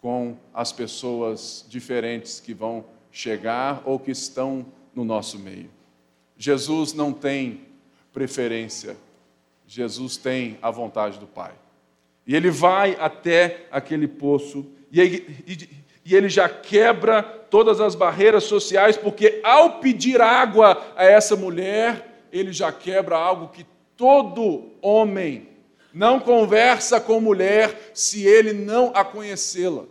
com 0.00 0.36
as 0.52 0.72
pessoas 0.72 1.64
diferentes 1.68 2.38
que 2.38 2.52
vão 2.52 2.84
chegar 3.10 3.82
ou 3.84 3.98
que 3.98 4.10
estão 4.10 4.66
no 4.94 5.04
nosso 5.04 5.38
meio. 5.38 5.70
Jesus 6.36 6.92
não 6.92 7.12
tem 7.12 7.62
preferência, 8.12 8.96
Jesus 9.66 10.16
tem 10.16 10.58
a 10.62 10.70
vontade 10.70 11.18
do 11.18 11.26
Pai. 11.26 11.52
E 12.26 12.36
ele 12.36 12.50
vai 12.50 12.96
até 13.00 13.66
aquele 13.70 14.06
poço 14.06 14.66
e, 14.92 15.00
e, 15.00 15.68
e 16.04 16.14
ele 16.14 16.28
já 16.28 16.48
quebra 16.48 17.22
todas 17.22 17.80
as 17.80 17.94
barreiras 17.94 18.44
sociais, 18.44 18.96
porque 18.96 19.40
ao 19.42 19.80
pedir 19.80 20.20
água 20.20 20.84
a 20.96 21.04
essa 21.04 21.34
mulher, 21.34 22.26
ele 22.32 22.52
já 22.52 22.70
quebra 22.70 23.16
algo 23.16 23.48
que 23.48 23.66
todo 23.96 24.72
homem 24.82 25.48
não 25.92 26.20
conversa 26.20 27.00
com 27.00 27.20
mulher 27.20 27.90
se 27.94 28.26
ele 28.26 28.52
não 28.52 28.92
a 28.94 29.04
conhecê-la. 29.04 29.84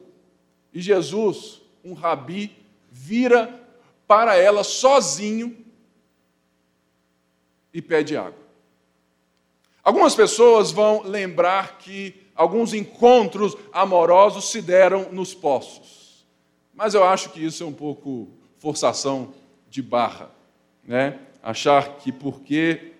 E 0.72 0.80
Jesus, 0.80 1.62
um 1.84 1.94
rabi, 1.94 2.56
vira 2.92 3.60
para 4.08 4.36
ela 4.36 4.64
sozinho 4.64 5.58
e 7.74 7.82
pede 7.82 8.16
água. 8.16 8.46
Algumas 9.84 10.16
pessoas 10.16 10.72
vão 10.72 11.04
lembrar 11.04 11.78
que 11.78 12.16
alguns 12.36 12.74
encontros 12.74 13.56
amorosos 13.72 14.52
se 14.52 14.62
deram 14.62 15.12
nos 15.12 15.34
poços. 15.34 16.26
Mas 16.74 16.94
eu 16.94 17.04
acho 17.04 17.30
que 17.30 17.44
isso 17.44 17.64
é 17.64 17.66
um 17.66 17.74
pouco 17.74 18.30
forçação 18.60 19.34
de 19.70 19.82
barra, 19.82 20.30
né? 20.84 21.20
Achar 21.42 21.98
que 21.98 22.12
porque 22.12 22.95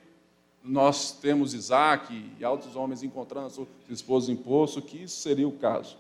nós 0.66 1.12
temos 1.12 1.54
Isaac 1.54 2.26
e 2.40 2.44
altos 2.44 2.76
homens 2.76 3.04
encontrando 3.04 3.48
a 3.48 3.50
sua 3.50 3.68
esposa 3.90 4.32
em 4.32 4.36
poço, 4.36 4.82
que 4.82 5.04
isso 5.04 5.18
seria 5.22 5.48
o 5.48 5.52
caso. 5.52 5.98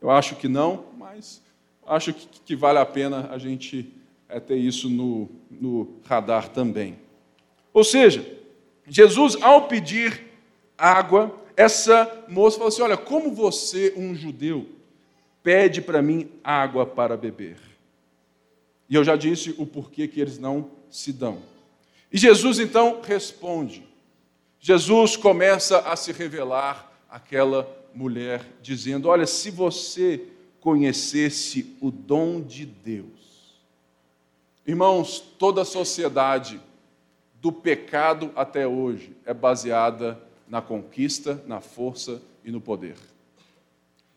Eu 0.00 0.10
acho 0.10 0.36
que 0.36 0.48
não, 0.48 0.86
mas 0.96 1.42
acho 1.86 2.12
que, 2.12 2.28
que 2.40 2.56
vale 2.56 2.78
a 2.78 2.86
pena 2.86 3.28
a 3.30 3.38
gente 3.38 3.92
é, 4.28 4.38
ter 4.38 4.56
isso 4.56 4.88
no, 4.88 5.28
no 5.50 5.96
radar 6.04 6.48
também. 6.48 6.98
Ou 7.72 7.82
seja, 7.82 8.24
Jesus, 8.86 9.36
ao 9.42 9.66
pedir 9.66 10.24
água, 10.78 11.34
essa 11.56 12.24
moça 12.28 12.58
falou 12.58 12.68
assim: 12.68 12.82
Olha, 12.82 12.96
como 12.96 13.34
você, 13.34 13.92
um 13.96 14.14
judeu, 14.14 14.66
pede 15.42 15.80
para 15.80 16.02
mim 16.02 16.28
água 16.44 16.86
para 16.86 17.16
beber? 17.16 17.58
E 18.88 18.94
eu 18.94 19.02
já 19.02 19.16
disse 19.16 19.54
o 19.58 19.66
porquê 19.66 20.06
que 20.06 20.20
eles 20.20 20.38
não 20.38 20.70
se 20.88 21.12
dão. 21.12 21.38
E 22.12 22.18
Jesus 22.18 22.58
então 22.58 23.00
responde. 23.02 23.85
Jesus 24.60 25.16
começa 25.16 25.78
a 25.80 25.96
se 25.96 26.12
revelar 26.12 26.92
àquela 27.08 27.68
mulher, 27.94 28.44
dizendo: 28.60 29.08
Olha, 29.08 29.26
se 29.26 29.50
você 29.50 30.28
conhecesse 30.60 31.76
o 31.80 31.90
dom 31.92 32.40
de 32.40 32.66
Deus. 32.66 33.06
Irmãos, 34.66 35.20
toda 35.20 35.62
a 35.62 35.64
sociedade 35.64 36.60
do 37.40 37.52
pecado 37.52 38.32
até 38.34 38.66
hoje 38.66 39.16
é 39.24 39.32
baseada 39.32 40.20
na 40.48 40.60
conquista, 40.60 41.40
na 41.46 41.60
força 41.60 42.20
e 42.44 42.50
no 42.50 42.60
poder. 42.60 42.96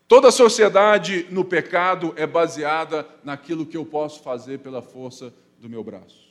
Toda 0.07 0.29
a 0.29 0.31
sociedade 0.31 1.27
no 1.29 1.45
pecado 1.45 2.15
é 2.15 2.25
baseada 2.25 3.07
naquilo 3.23 3.63
que 3.63 3.77
eu 3.77 3.85
posso 3.85 4.23
fazer 4.23 4.57
pela 4.57 4.81
força 4.81 5.31
do 5.59 5.69
meu 5.69 5.83
braço. 5.83 6.28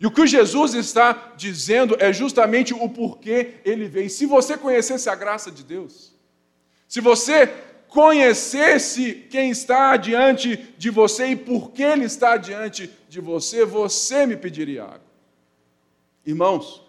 E 0.00 0.06
o 0.06 0.10
que 0.10 0.26
Jesus 0.26 0.72
está 0.72 1.34
dizendo 1.36 1.94
é 2.00 2.10
justamente 2.10 2.72
o 2.72 2.88
porquê 2.88 3.56
ele 3.66 3.86
veio. 3.86 4.08
Se 4.08 4.24
você 4.24 4.56
conhecesse 4.56 5.10
a 5.10 5.14
graça 5.14 5.50
de 5.50 5.62
Deus, 5.62 6.14
se 6.88 7.02
você 7.02 7.46
conhecesse 7.86 9.26
quem 9.30 9.50
está 9.50 9.96
diante 9.98 10.56
de 10.78 10.88
você 10.88 11.26
e 11.26 11.36
por 11.36 11.72
que 11.72 11.82
ele 11.82 12.04
está 12.04 12.38
diante 12.38 12.90
de 13.10 13.20
você, 13.20 13.66
você 13.66 14.24
me 14.24 14.36
pediria 14.36 14.84
água. 14.84 15.10
Irmãos, 16.24 16.82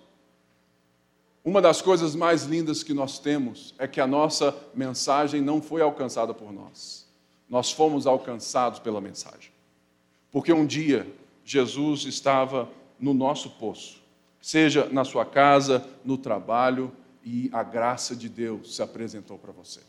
uma 1.44 1.62
das 1.62 1.82
coisas 1.82 2.16
mais 2.16 2.44
lindas 2.44 2.82
que 2.82 2.94
nós 2.94 3.20
temos 3.20 3.74
é 3.78 3.88
que 3.88 4.00
a 4.00 4.08
nossa 4.08 4.56
mensagem 4.74 5.42
não 5.42 5.62
foi 5.62 5.82
alcançada 5.82 6.34
por 6.34 6.54
nós. 6.54 7.08
Nós 7.50 7.72
fomos 7.72 8.08
alcançados 8.08 8.80
pela 8.80 9.02
mensagem. 9.02 9.52
Porque 10.32 10.54
um 10.54 10.66
dia 10.66 11.12
Jesus 11.44 12.06
estava 12.06 12.70
no 13.02 13.14
nosso 13.14 13.50
poço, 13.50 14.02
seja 14.40 14.88
na 14.92 15.04
sua 15.04 15.26
casa, 15.26 15.86
no 16.06 16.18
trabalho, 16.18 16.92
e 17.24 17.50
a 17.52 17.64
graça 17.64 18.16
de 18.16 18.30
Deus 18.30 18.76
se 18.76 18.82
apresentou 18.82 19.38
para 19.38 19.52
você. 19.52 19.82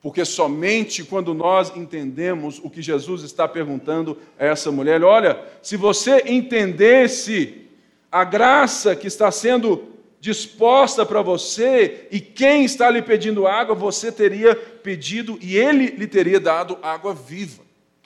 Porque 0.00 0.24
somente 0.24 1.02
quando 1.02 1.32
nós 1.32 1.74
entendemos 1.74 2.60
o 2.62 2.68
que 2.68 2.82
Jesus 2.82 3.22
está 3.22 3.48
perguntando 3.48 4.18
a 4.38 4.44
essa 4.44 4.70
mulher, 4.70 5.02
olha, 5.02 5.42
se 5.62 5.76
você 5.76 6.24
entendesse 6.26 7.68
a 8.12 8.22
graça 8.22 8.94
que 8.94 9.06
está 9.06 9.30
sendo 9.30 9.94
disposta 10.20 11.04
para 11.04 11.22
você 11.22 12.06
e 12.10 12.20
quem 12.20 12.64
está 12.64 12.90
lhe 12.90 13.02
pedindo 13.02 13.46
água, 13.46 13.74
você 13.74 14.12
teria 14.12 14.54
pedido 14.54 15.38
e 15.40 15.56
ele 15.56 15.86
lhe 15.86 16.06
teria 16.06 16.38
dado 16.38 16.78
água 16.82 17.14
viva. 17.14 17.62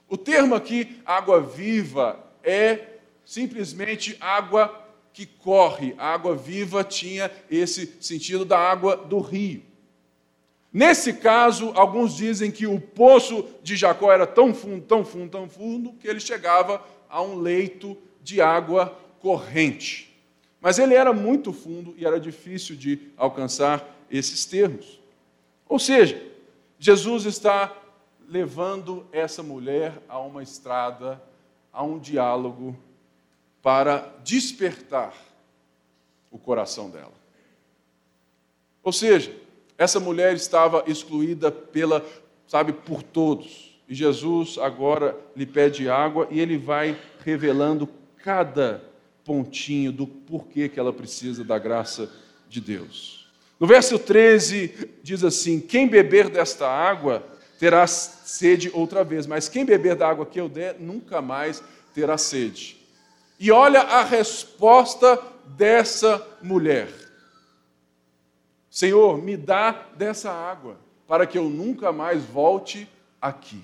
O 0.07 0.17
termo 0.17 0.55
aqui, 0.55 1.01
água 1.05 1.41
viva, 1.41 2.17
é 2.43 2.79
simplesmente 3.29 4.17
água 4.19 4.87
que 5.13 5.23
corre. 5.23 5.93
A 5.99 6.07
água 6.07 6.35
viva 6.35 6.83
tinha 6.83 7.29
esse 7.47 7.95
sentido 8.01 8.43
da 8.43 8.57
água 8.57 8.97
do 8.97 9.19
rio. 9.19 9.61
Nesse 10.73 11.13
caso, 11.13 11.71
alguns 11.75 12.15
dizem 12.15 12.49
que 12.49 12.65
o 12.65 12.81
poço 12.81 13.47
de 13.61 13.75
Jacó 13.75 14.11
era 14.11 14.25
tão 14.25 14.51
fundo, 14.51 14.83
tão 14.83 15.05
fundo, 15.05 15.29
tão 15.29 15.47
fundo, 15.47 15.93
que 15.93 16.07
ele 16.07 16.19
chegava 16.19 16.83
a 17.07 17.21
um 17.21 17.39
leito 17.39 17.95
de 18.23 18.41
água 18.41 18.97
corrente. 19.19 20.11
Mas 20.59 20.79
ele 20.79 20.95
era 20.95 21.13
muito 21.13 21.53
fundo 21.53 21.93
e 21.97 22.07
era 22.07 22.19
difícil 22.19 22.75
de 22.75 23.11
alcançar 23.15 23.95
esses 24.09 24.43
termos. 24.45 24.99
Ou 25.67 25.77
seja, 25.77 26.19
Jesus 26.79 27.25
está 27.25 27.77
levando 28.27 29.05
essa 29.11 29.43
mulher 29.43 30.01
a 30.09 30.17
uma 30.17 30.41
estrada, 30.41 31.21
a 31.71 31.83
um 31.83 31.99
diálogo, 31.99 32.75
para 33.61 34.13
despertar 34.23 35.13
o 36.31 36.37
coração 36.37 36.89
dela. 36.89 37.13
Ou 38.83 38.93
seja, 38.93 39.35
essa 39.77 39.99
mulher 39.99 40.33
estava 40.35 40.83
excluída 40.87 41.51
pela, 41.51 42.05
sabe, 42.47 42.73
por 42.73 43.03
todos. 43.03 43.79
E 43.87 43.95
Jesus 43.95 44.57
agora 44.57 45.17
lhe 45.35 45.45
pede 45.45 45.89
água 45.89 46.27
e 46.29 46.39
ele 46.39 46.57
vai 46.57 46.99
revelando 47.23 47.89
cada 48.23 48.83
pontinho 49.23 49.91
do 49.91 50.05
porquê 50.05 50.69
que 50.69 50.79
ela 50.79 50.93
precisa 50.93 51.43
da 51.43 51.57
graça 51.57 52.11
de 52.47 52.59
Deus. 52.59 53.29
No 53.59 53.67
verso 53.67 53.99
13 53.99 54.89
diz 55.03 55.23
assim: 55.23 55.59
Quem 55.59 55.87
beber 55.87 56.29
desta 56.29 56.67
água 56.67 57.23
terá 57.59 57.85
sede 57.87 58.71
outra 58.73 59.03
vez, 59.03 59.27
mas 59.27 59.49
quem 59.49 59.65
beber 59.65 59.95
da 59.95 60.07
água 60.07 60.25
que 60.25 60.39
eu 60.39 60.47
der 60.47 60.79
nunca 60.79 61.21
mais 61.21 61.61
terá 61.93 62.17
sede. 62.17 62.78
E 63.39 63.51
olha 63.51 63.81
a 63.81 64.03
resposta 64.03 65.17
dessa 65.45 66.25
mulher: 66.41 66.89
Senhor, 68.69 69.17
me 69.17 69.37
dá 69.37 69.85
dessa 69.95 70.29
água, 70.29 70.77
para 71.07 71.25
que 71.25 71.37
eu 71.37 71.45
nunca 71.45 71.91
mais 71.91 72.23
volte 72.23 72.87
aqui. 73.21 73.63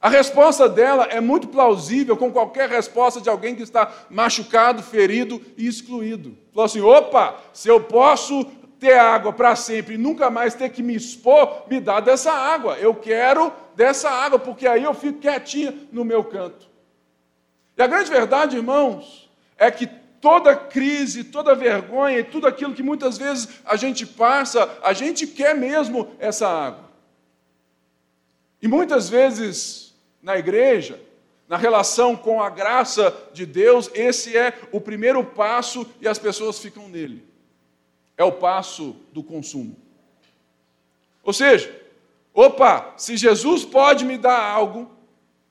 A 0.00 0.08
resposta 0.08 0.68
dela 0.68 1.06
é 1.06 1.20
muito 1.20 1.48
plausível 1.48 2.16
com 2.16 2.30
qualquer 2.30 2.68
resposta 2.68 3.20
de 3.20 3.28
alguém 3.28 3.56
que 3.56 3.64
está 3.64 3.92
machucado, 4.08 4.80
ferido 4.80 5.42
e 5.56 5.66
excluído. 5.66 6.38
Falou 6.52 6.66
assim: 6.66 6.80
opa, 6.80 7.36
se 7.52 7.68
eu 7.68 7.80
posso 7.80 8.44
ter 8.78 8.96
água 8.96 9.32
para 9.32 9.56
sempre 9.56 9.94
e 9.94 9.98
nunca 9.98 10.30
mais 10.30 10.54
ter 10.54 10.70
que 10.70 10.84
me 10.84 10.94
expor, 10.94 11.64
me 11.68 11.80
dá 11.80 11.98
dessa 11.98 12.32
água. 12.32 12.78
Eu 12.78 12.94
quero 12.94 13.52
dessa 13.74 14.08
água, 14.08 14.38
porque 14.38 14.68
aí 14.68 14.84
eu 14.84 14.94
fico 14.94 15.18
quietinha 15.18 15.74
no 15.90 16.04
meu 16.04 16.22
canto. 16.22 16.68
E 17.78 17.82
a 17.82 17.86
grande 17.86 18.10
verdade, 18.10 18.56
irmãos, 18.56 19.30
é 19.56 19.70
que 19.70 19.86
toda 20.20 20.56
crise, 20.56 21.22
toda 21.22 21.54
vergonha 21.54 22.18
e 22.18 22.24
tudo 22.24 22.48
aquilo 22.48 22.74
que 22.74 22.82
muitas 22.82 23.16
vezes 23.16 23.48
a 23.64 23.76
gente 23.76 24.04
passa, 24.04 24.68
a 24.82 24.92
gente 24.92 25.28
quer 25.28 25.54
mesmo 25.54 26.12
essa 26.18 26.48
água. 26.48 26.90
E 28.60 28.66
muitas 28.66 29.08
vezes 29.08 29.94
na 30.20 30.36
igreja, 30.36 31.00
na 31.46 31.56
relação 31.56 32.16
com 32.16 32.42
a 32.42 32.50
graça 32.50 33.16
de 33.32 33.46
Deus, 33.46 33.88
esse 33.94 34.36
é 34.36 34.58
o 34.72 34.80
primeiro 34.80 35.22
passo 35.22 35.86
e 36.00 36.08
as 36.08 36.18
pessoas 36.18 36.58
ficam 36.58 36.88
nele. 36.88 37.24
É 38.16 38.24
o 38.24 38.32
passo 38.32 38.96
do 39.12 39.22
consumo. 39.22 39.76
Ou 41.22 41.32
seja, 41.32 41.72
opa, 42.34 42.94
se 42.96 43.16
Jesus 43.16 43.64
pode 43.64 44.04
me 44.04 44.18
dar 44.18 44.40
algo, 44.40 44.97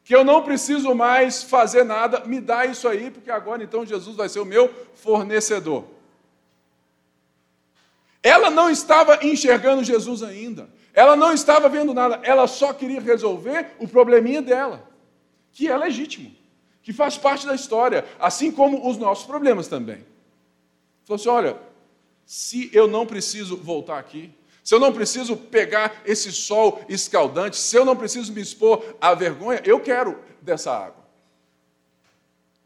que 0.07 0.15
eu 0.15 0.23
não 0.23 0.41
preciso 0.41 0.95
mais 0.95 1.43
fazer 1.43 1.83
nada, 1.83 2.23
me 2.23 2.39
dá 2.39 2.65
isso 2.65 2.87
aí, 2.87 3.11
porque 3.11 3.29
agora 3.29 3.61
então 3.61 3.85
Jesus 3.85 4.15
vai 4.15 4.29
ser 4.29 4.39
o 4.39 4.45
meu 4.45 4.73
fornecedor. 4.95 5.83
Ela 8.23 8.49
não 8.49 8.69
estava 8.69 9.19
enxergando 9.25 9.83
Jesus 9.83 10.23
ainda. 10.23 10.69
Ela 10.93 11.17
não 11.17 11.33
estava 11.33 11.67
vendo 11.67 11.93
nada, 11.93 12.21
ela 12.23 12.47
só 12.47 12.71
queria 12.71 13.01
resolver 13.01 13.75
o 13.79 13.87
probleminha 13.87 14.41
dela, 14.41 14.89
que 15.51 15.67
é 15.67 15.75
legítimo, 15.75 16.33
que 16.81 16.93
faz 16.93 17.17
parte 17.17 17.45
da 17.45 17.53
história, 17.53 18.05
assim 18.17 18.49
como 18.49 18.89
os 18.89 18.97
nossos 18.97 19.25
problemas 19.25 19.67
também. 19.67 20.05
Falou 21.03 21.19
assim: 21.19 21.27
olha, 21.27 21.57
se 22.25 22.69
eu 22.73 22.87
não 22.87 23.05
preciso 23.05 23.57
voltar 23.57 23.99
aqui, 23.99 24.33
se 24.67 24.75
eu 24.75 24.81
não 24.81 24.91
preciso 24.91 25.37
pegar 25.37 26.01
esse 26.05 26.29
sol 26.29 26.81
escaldante, 26.89 27.55
se 27.55 27.77
eu 27.77 27.85
não 27.85 27.95
preciso 27.95 28.33
me 28.33 28.41
expor 28.41 28.97
à 28.99 29.13
vergonha, 29.13 29.61
eu 29.63 29.79
quero 29.79 30.19
dessa 30.41 30.77
água. 30.77 31.05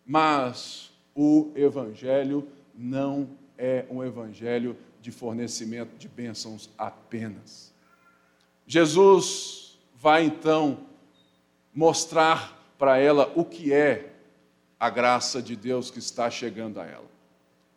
Mas 0.04 0.90
o 1.14 1.52
Evangelho 1.54 2.48
não 2.74 3.30
é 3.56 3.86
um 3.88 4.04
evangelho 4.04 4.76
de 5.00 5.12
fornecimento 5.12 5.96
de 5.96 6.08
bênçãos 6.08 6.72
apenas. 6.76 7.72
Jesus 8.66 9.78
vai 9.96 10.24
então 10.24 10.80
mostrar 11.72 12.74
para 12.80 12.98
ela 12.98 13.32
o 13.36 13.46
que 13.46 13.72
é 13.72 14.12
a 14.80 14.90
graça 14.90 15.40
de 15.40 15.56
Deus 15.56 15.92
que 15.92 16.00
está 16.00 16.32
chegando 16.32 16.80
a 16.80 16.86
ela. 16.88 17.12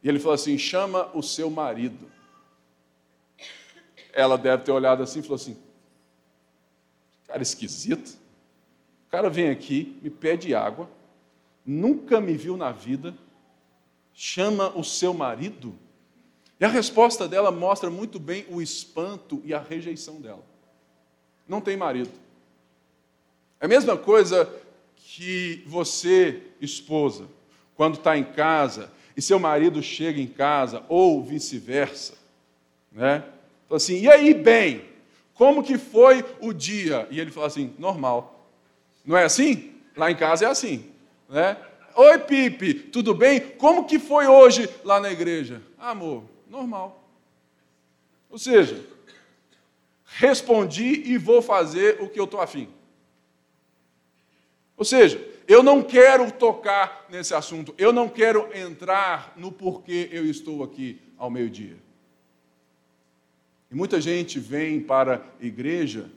E 0.02 0.08
ele 0.08 0.18
falou 0.18 0.32
assim: 0.36 0.56
chama 0.56 1.10
o 1.12 1.22
seu 1.22 1.50
marido. 1.50 2.13
Ela 4.14 4.38
deve 4.38 4.62
ter 4.62 4.72
olhado 4.72 5.02
assim 5.02 5.18
e 5.18 5.22
falou 5.22 5.36
assim: 5.36 5.56
cara 7.26 7.42
esquisito. 7.42 8.16
O 9.08 9.10
cara 9.10 9.28
vem 9.28 9.50
aqui, 9.50 9.98
me 10.02 10.10
pede 10.10 10.54
água, 10.54 10.88
nunca 11.66 12.20
me 12.20 12.36
viu 12.36 12.56
na 12.56 12.72
vida, 12.72 13.14
chama 14.12 14.68
o 14.76 14.84
seu 14.84 15.12
marido. 15.12 15.74
E 16.58 16.64
a 16.64 16.68
resposta 16.68 17.28
dela 17.28 17.50
mostra 17.50 17.90
muito 17.90 18.18
bem 18.18 18.46
o 18.48 18.62
espanto 18.62 19.42
e 19.44 19.52
a 19.52 19.58
rejeição 19.58 20.20
dela 20.20 20.44
não 21.48 21.60
tem 21.60 21.76
marido. 21.76 22.12
É 23.60 23.66
a 23.66 23.68
mesma 23.68 23.96
coisa 23.96 24.48
que 24.96 25.62
você, 25.66 26.42
esposa, 26.60 27.26
quando 27.74 27.98
está 27.98 28.16
em 28.16 28.24
casa 28.24 28.90
e 29.16 29.22
seu 29.22 29.38
marido 29.38 29.82
chega 29.82 30.20
em 30.20 30.26
casa, 30.26 30.84
ou 30.88 31.22
vice-versa, 31.22 32.14
né? 32.90 33.24
Fala 33.74 33.82
assim, 33.82 34.02
e 34.02 34.08
aí, 34.08 34.32
bem, 34.32 34.84
como 35.34 35.60
que 35.60 35.76
foi 35.76 36.24
o 36.40 36.52
dia? 36.52 37.08
E 37.10 37.18
ele 37.18 37.32
fala 37.32 37.48
assim, 37.48 37.74
normal. 37.76 38.48
Não 39.04 39.16
é 39.16 39.24
assim? 39.24 39.72
Lá 39.96 40.12
em 40.12 40.14
casa 40.14 40.44
é 40.44 40.48
assim, 40.48 40.92
né? 41.28 41.56
Oi, 41.96 42.18
Pipe, 42.20 42.74
tudo 42.74 43.12
bem? 43.12 43.40
Como 43.40 43.84
que 43.84 43.98
foi 43.98 44.28
hoje 44.28 44.70
lá 44.84 45.00
na 45.00 45.10
igreja? 45.10 45.60
Amor, 45.76 46.22
normal. 46.48 47.04
Ou 48.30 48.38
seja, 48.38 48.80
respondi 50.04 51.10
e 51.10 51.18
vou 51.18 51.42
fazer 51.42 52.00
o 52.00 52.08
que 52.08 52.20
eu 52.20 52.26
estou 52.26 52.40
afim. 52.40 52.68
Ou 54.76 54.84
seja, 54.84 55.20
eu 55.48 55.64
não 55.64 55.82
quero 55.82 56.30
tocar 56.30 57.06
nesse 57.10 57.34
assunto, 57.34 57.74
eu 57.76 57.92
não 57.92 58.08
quero 58.08 58.56
entrar 58.56 59.32
no 59.36 59.50
porquê 59.50 60.08
eu 60.12 60.24
estou 60.24 60.62
aqui 60.62 61.00
ao 61.18 61.28
meio-dia. 61.28 61.83
E 63.74 63.76
muita 63.76 64.00
gente 64.00 64.38
vem 64.38 64.80
para 64.80 65.16
a 65.16 65.44
igreja 65.44 66.08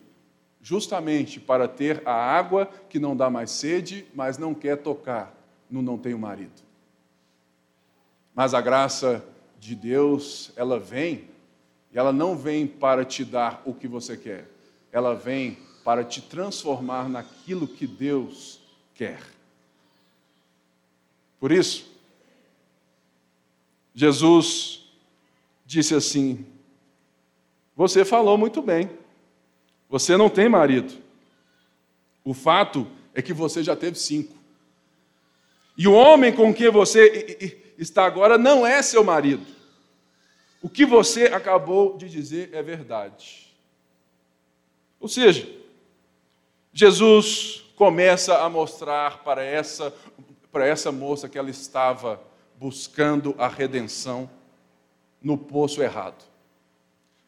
justamente 0.61 1.39
para 1.39 1.67
ter 1.67 2.07
a 2.07 2.13
água 2.13 2.67
que 2.87 2.99
não 2.99 3.17
dá 3.17 3.31
mais 3.31 3.49
sede, 3.49 4.05
mas 4.13 4.37
não 4.37 4.53
quer 4.53 4.77
tocar 4.77 5.35
no 5.67 5.81
não 5.81 5.97
tenho 5.97 6.19
marido. 6.19 6.61
Mas 8.35 8.53
a 8.53 8.61
graça 8.61 9.25
de 9.59 9.73
Deus, 9.73 10.51
ela 10.55 10.79
vem 10.79 11.29
e 11.91 11.97
ela 11.97 12.13
não 12.13 12.37
vem 12.37 12.67
para 12.67 13.03
te 13.03 13.25
dar 13.25 13.63
o 13.65 13.73
que 13.73 13.87
você 13.87 14.15
quer, 14.15 14.47
ela 14.91 15.15
vem 15.15 15.57
para 15.83 16.03
te 16.03 16.21
transformar 16.21 17.09
naquilo 17.09 17.67
que 17.67 17.87
Deus 17.87 18.61
quer. 18.93 19.19
Por 21.39 21.51
isso, 21.51 21.91
Jesus 23.95 24.87
disse 25.65 25.95
assim: 25.95 26.45
Você 27.77 28.03
falou 28.03 28.39
muito 28.39 28.59
bem, 28.59 28.89
você 29.87 30.17
não 30.17 30.31
tem 30.31 30.49
marido. 30.49 30.95
O 32.25 32.33
fato 32.33 32.87
é 33.13 33.21
que 33.21 33.31
você 33.31 33.63
já 33.63 33.75
teve 33.75 33.99
cinco. 33.99 34.35
E 35.77 35.87
o 35.87 35.93
homem 35.93 36.33
com 36.33 36.51
quem 36.51 36.71
você 36.71 37.55
está 37.77 38.03
agora 38.03 38.35
não 38.35 38.65
é 38.65 38.81
seu 38.81 39.03
marido. 39.03 39.45
O 40.59 40.67
que 40.67 40.87
você 40.87 41.25
acabou 41.25 41.95
de 41.95 42.09
dizer 42.09 42.49
é 42.51 42.63
verdade. 42.63 43.55
Ou 44.99 45.07
seja, 45.07 45.47
Jesus 46.73 47.63
começa 47.75 48.39
a 48.39 48.49
mostrar 48.49 49.19
para 49.19 49.43
essa, 49.43 49.93
para 50.51 50.65
essa 50.65 50.91
moça 50.91 51.29
que 51.29 51.37
ela 51.37 51.51
estava 51.51 52.19
buscando 52.55 53.35
a 53.37 53.47
redenção 53.47 54.27
no 55.21 55.37
poço 55.37 55.83
errado. 55.83 56.36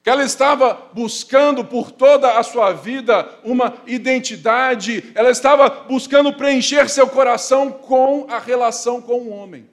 Ela 0.10 0.24
estava 0.24 0.89
buscando 0.91 1.63
por 1.63 1.91
toda 1.91 2.39
a 2.39 2.43
sua 2.43 2.74
vida 2.74 3.30
uma 3.43 3.76
identidade, 3.86 5.12
ela 5.13 5.30
estava 5.30 5.69
buscando 5.69 6.34
preencher 6.34 6.89
seu 6.89 7.08
coração 7.08 7.72
com 7.72 8.26
a 8.30 8.39
relação 8.39 9.02
com 9.02 9.19
o 9.22 9.30
homem. 9.30 9.69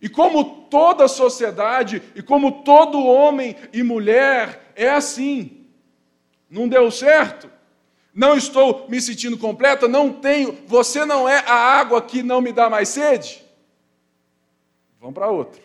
E 0.00 0.08
como 0.08 0.66
toda 0.70 1.08
sociedade, 1.08 2.02
e 2.14 2.22
como 2.22 2.62
todo 2.62 3.04
homem 3.04 3.56
e 3.72 3.82
mulher, 3.82 4.72
é 4.76 4.90
assim. 4.90 5.66
Não 6.48 6.68
deu 6.68 6.90
certo? 6.90 7.50
Não 8.14 8.36
estou 8.36 8.86
me 8.88 9.00
sentindo 9.00 9.38
completa? 9.38 9.88
Não 9.88 10.12
tenho. 10.12 10.52
Você 10.66 11.04
não 11.04 11.28
é 11.28 11.38
a 11.46 11.54
água 11.54 12.02
que 12.02 12.22
não 12.22 12.40
me 12.40 12.52
dá 12.52 12.68
mais 12.68 12.90
sede? 12.90 13.42
Vamos 15.00 15.14
para 15.14 15.28
outro. 15.28 15.60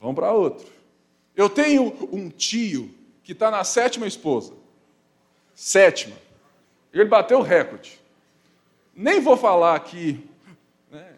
Vamos 0.00 0.16
para 0.16 0.32
outro. 0.32 0.73
Eu 1.36 1.48
tenho 1.48 2.08
um 2.12 2.28
tio 2.30 2.90
que 3.22 3.32
está 3.32 3.50
na 3.50 3.64
sétima 3.64 4.06
esposa. 4.06 4.52
Sétima. 5.54 6.16
Ele 6.92 7.04
bateu 7.06 7.38
o 7.38 7.42
recorde. 7.42 7.98
Nem 8.94 9.20
vou 9.20 9.36
falar 9.36 9.74
aqui 9.74 10.24
né, 10.90 11.14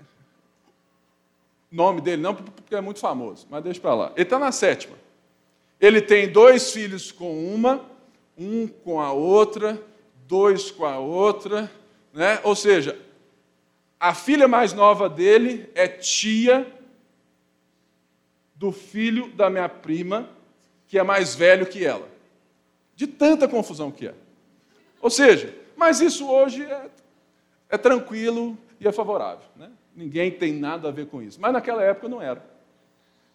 nome 1.71 2.01
dele, 2.01 2.23
não, 2.23 2.35
porque 2.35 2.75
é 2.75 2.81
muito 2.81 3.01
famoso, 3.01 3.47
mas 3.51 3.63
deixa 3.63 3.81
para 3.81 3.95
lá. 3.95 4.13
Ele 4.15 4.23
está 4.23 4.39
na 4.39 4.51
sétima. 4.51 4.97
Ele 5.79 6.01
tem 6.01 6.29
dois 6.29 6.73
filhos 6.73 7.13
com 7.13 7.55
uma, 7.55 7.85
um 8.39 8.67
com 8.67 8.99
a 9.01 9.13
outra, 9.13 9.83
dois 10.27 10.71
com 10.71 10.87
a 10.87 10.99
outra, 10.99 11.71
né? 12.15 12.41
Ou 12.43 12.57
seja, 12.57 12.99
a 14.01 14.15
filha 14.15 14.49
mais 14.49 14.73
nova 14.73 15.09
dele 15.09 15.69
é 15.75 15.87
tia 15.87 16.67
do 18.57 18.73
filho 18.73 19.29
da 19.33 19.49
minha 19.49 19.69
prima, 19.69 20.29
que 20.89 20.99
é 20.99 21.03
mais 21.03 21.35
velho 21.35 21.67
que 21.67 21.85
ela. 21.85 22.09
De 22.95 23.07
tanta 23.07 23.47
confusão 23.47 23.91
que 23.91 24.09
é. 24.09 24.15
Ou 25.01 25.11
seja, 25.11 25.55
mas 25.77 26.01
isso 26.01 26.29
hoje 26.29 26.63
é, 26.65 26.89
é 27.71 27.79
tranquilo 27.79 28.57
e 28.81 28.89
é 28.89 28.93
favorável. 28.93 29.45
Né? 29.55 29.71
Ninguém 29.95 30.31
tem 30.31 30.53
nada 30.53 30.89
a 30.89 30.91
ver 30.91 31.07
com 31.07 31.23
isso. 31.23 31.39
Mas 31.41 31.53
naquela 31.53 31.83
época 31.83 32.09
não 32.09 32.21
era. 32.21 32.45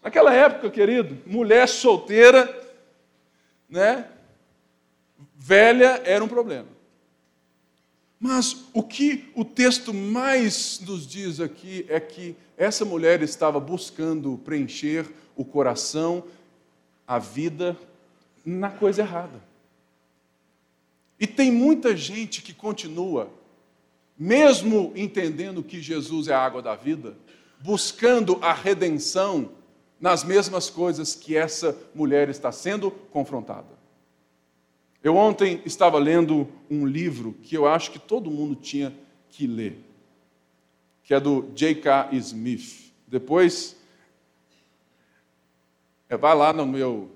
Naquela 0.02 0.34
época, 0.34 0.70
querido, 0.72 1.18
mulher 1.28 1.68
solteira, 1.68 2.60
né, 3.70 4.08
velha 5.36 6.02
era 6.04 6.24
um 6.24 6.28
problema. 6.28 6.68
Mas 8.20 8.66
o 8.74 8.84
que 8.84 9.32
o 9.36 9.46
texto 9.46 9.94
mais 9.94 10.80
nos 10.80 11.08
diz 11.08 11.40
aqui 11.40 11.86
é 11.88 12.00
que 12.00 12.36
essa 12.62 12.86
mulher 12.86 13.24
estava 13.24 13.60
buscando 13.60 14.40
preencher 14.46 15.08
o 15.36 15.44
coração, 15.44 16.24
a 17.08 17.18
vida, 17.18 17.76
na 18.46 18.70
coisa 18.70 19.02
errada. 19.02 19.42
E 21.20 21.26
tem 21.26 21.52
muita 21.52 21.98
gente 21.98 22.44
que 22.44 22.54
continua, 22.54 23.32
mesmo 24.16 24.94
entendendo 24.96 25.64
que 25.64 25.82
Jesus 25.82 26.28
é 26.28 26.36
a 26.36 26.40
água 26.40 26.62
da 26.62 26.76
vida, 26.76 27.18
buscando 27.60 28.38
a 28.44 28.54
redenção 28.54 29.54
nas 30.00 30.24
mesmas 30.24 30.70
coisas 30.70 31.16
que 31.16 31.36
essa 31.36 31.76
mulher 31.96 32.30
está 32.30 32.52
sendo 32.52 32.92
confrontada. 32.92 33.82
Eu 35.04 35.16
ontem 35.16 35.64
estava 35.66 35.98
lendo 35.98 36.48
um 36.70 36.86
livro 36.86 37.34
que 37.42 37.58
eu 37.58 37.68
acho 37.68 37.90
que 37.90 37.98
todo 37.98 38.30
mundo 38.30 38.54
tinha 38.54 38.94
que 39.32 39.48
ler, 39.48 39.80
que 41.04 41.14
é 41.14 41.20
do 41.20 41.52
J.K. 41.54 42.10
Smith. 42.14 42.94
Depois, 43.08 43.76
é, 46.10 46.18
vai 46.18 46.36
lá 46.36 46.52
no 46.52 46.66
meu. 46.66 47.10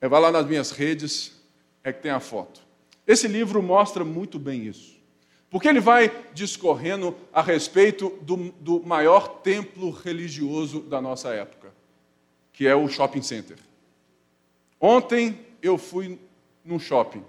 É, 0.00 0.08
vai 0.08 0.20
lá 0.20 0.32
nas 0.32 0.46
minhas 0.46 0.70
redes, 0.70 1.40
é 1.84 1.92
que 1.92 2.02
tem 2.02 2.10
a 2.10 2.20
foto. 2.20 2.60
Esse 3.06 3.28
livro 3.28 3.62
mostra 3.62 4.04
muito 4.04 4.38
bem 4.38 4.66
isso. 4.66 5.00
Porque 5.50 5.68
ele 5.68 5.80
vai 5.80 6.10
discorrendo 6.32 7.14
a 7.32 7.42
respeito 7.42 8.08
do, 8.22 8.52
do 8.52 8.82
maior 8.82 9.40
templo 9.42 9.90
religioso 9.90 10.80
da 10.80 11.00
nossa 11.00 11.28
época, 11.34 11.74
que 12.52 12.66
é 12.66 12.74
o 12.74 12.88
shopping 12.88 13.20
center. 13.22 13.58
Ontem 14.80 15.38
eu 15.60 15.76
fui 15.76 16.18
num 16.64 16.78
shopping. 16.78 17.22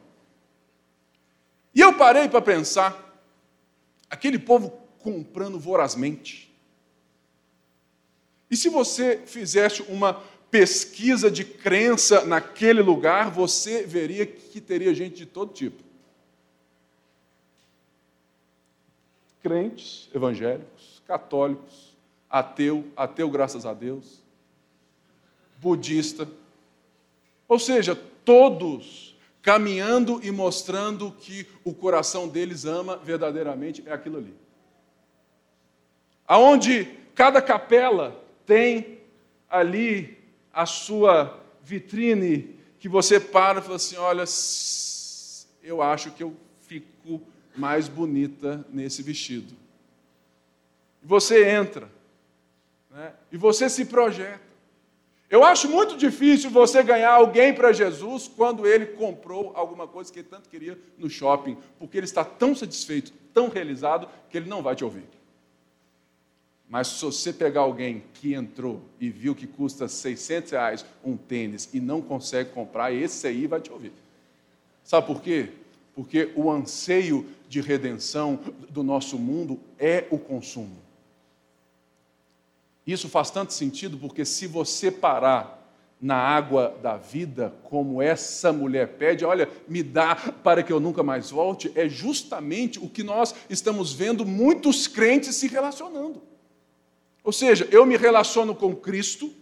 E 1.73 1.81
eu 1.81 1.97
parei 1.97 2.29
para 2.29 2.41
pensar, 2.41 3.21
aquele 4.09 4.37
povo 4.37 4.69
comprando 4.99 5.59
vorazmente. 5.59 6.53
E 8.49 8.55
se 8.55 8.69
você 8.69 9.23
fizesse 9.25 9.81
uma 9.83 10.13
pesquisa 10.51 11.31
de 11.31 11.43
crença 11.43 12.23
naquele 12.25 12.81
lugar, 12.81 13.31
você 13.31 13.83
veria 13.83 14.25
que 14.25 14.61
teria 14.61 14.93
gente 14.93 15.15
de 15.15 15.25
todo 15.25 15.51
tipo. 15.51 15.83
Crentes, 19.41 20.07
evangélicos, 20.13 21.01
católicos, 21.07 21.97
ateu, 22.29 22.85
ateu 22.95 23.29
graças 23.29 23.65
a 23.65 23.73
Deus, 23.73 24.23
budista, 25.59 26.29
ou 27.47 27.57
seja, 27.57 27.95
todos 27.95 29.12
caminhando 29.43 30.21
e 30.23 30.31
mostrando 30.31 31.11
que 31.11 31.45
o 31.65 31.73
coração 31.73 32.29
deles 32.29 32.63
ama 32.63 32.95
verdadeiramente 32.97 33.83
é 33.85 33.91
aquilo 33.91 34.17
ali. 34.17 34.33
Aonde 36.25 36.85
cada 37.13 37.41
capela 37.41 38.19
tem 38.45 38.99
ali 39.49 40.17
a 40.51 40.65
sua 40.65 41.39
vitrine 41.61 42.55
que 42.79 42.87
você 42.87 43.19
para 43.19 43.59
e 43.59 43.61
fala 43.61 43.75
assim: 43.75 43.97
olha, 43.97 44.23
eu 45.61 45.81
acho 45.81 46.11
que 46.11 46.23
eu 46.23 46.35
fico 46.61 47.21
mais 47.55 47.89
bonita 47.89 48.65
nesse 48.71 49.03
vestido. 49.03 49.53
Você 51.03 51.49
entra, 51.49 51.89
né? 52.89 53.13
e 53.29 53.35
você 53.35 53.69
se 53.69 53.83
projeta. 53.83 54.52
Eu 55.33 55.43
acho 55.43 55.67
muito 55.67 55.97
difícil 55.97 56.51
você 56.51 56.83
ganhar 56.83 57.09
alguém 57.09 57.55
para 57.55 57.73
Jesus 57.73 58.27
quando 58.27 58.67
ele 58.67 58.85
comprou 58.85 59.51
alguma 59.55 59.87
coisa 59.87 60.13
que 60.13 60.19
ele 60.19 60.27
tanto 60.27 60.47
queria 60.47 60.77
no 60.95 61.09
shopping, 61.09 61.57
porque 61.79 61.97
ele 61.97 62.05
está 62.05 62.23
tão 62.23 62.53
satisfeito, 62.53 63.11
tão 63.33 63.49
realizado, 63.49 64.07
que 64.29 64.37
ele 64.37 64.47
não 64.47 64.61
vai 64.61 64.75
te 64.75 64.83
ouvir. 64.83 65.05
Mas 66.69 66.85
se 66.85 67.03
você 67.03 67.33
pegar 67.33 67.61
alguém 67.61 68.03
que 68.13 68.35
entrou 68.35 68.79
e 68.99 69.09
viu 69.09 69.33
que 69.33 69.47
custa 69.47 69.87
600 69.87 70.51
reais 70.51 70.85
um 71.03 71.17
tênis 71.17 71.67
e 71.73 71.79
não 71.79 71.99
consegue 71.99 72.51
comprar, 72.51 72.93
esse 72.93 73.25
aí 73.25 73.47
vai 73.47 73.59
te 73.59 73.71
ouvir. 73.71 73.91
Sabe 74.83 75.07
por 75.07 75.19
quê? 75.19 75.49
Porque 75.95 76.31
o 76.35 76.51
anseio 76.51 77.25
de 77.49 77.59
redenção 77.59 78.39
do 78.69 78.83
nosso 78.83 79.17
mundo 79.17 79.59
é 79.79 80.05
o 80.11 80.19
consumo. 80.19 80.77
Isso 82.85 83.07
faz 83.07 83.31
tanto 83.31 83.53
sentido 83.53 83.97
porque 83.97 84.25
se 84.25 84.45
você 84.47 84.91
parar 84.91 85.61
na 86.03 86.17
água 86.17 86.77
da 86.81 86.97
vida, 86.97 87.55
como 87.63 88.01
essa 88.01 88.51
mulher 88.51 88.97
pede, 88.97 89.23
olha, 89.23 89.49
me 89.69 89.81
dá 89.81 90.15
para 90.43 90.61
que 90.61 90.73
eu 90.73 90.79
nunca 90.79 91.01
mais 91.01 91.31
volte, 91.31 91.71
é 91.75 91.87
justamente 91.87 92.77
o 92.77 92.89
que 92.89 93.03
nós 93.03 93.33
estamos 93.49 93.93
vendo 93.93 94.25
muitos 94.25 94.85
crentes 94.85 95.35
se 95.35 95.47
relacionando. 95.47 96.21
Ou 97.23 97.31
seja, 97.31 97.65
eu 97.71 97.85
me 97.85 97.95
relaciono 97.95 98.53
com 98.53 98.75
Cristo 98.75 99.33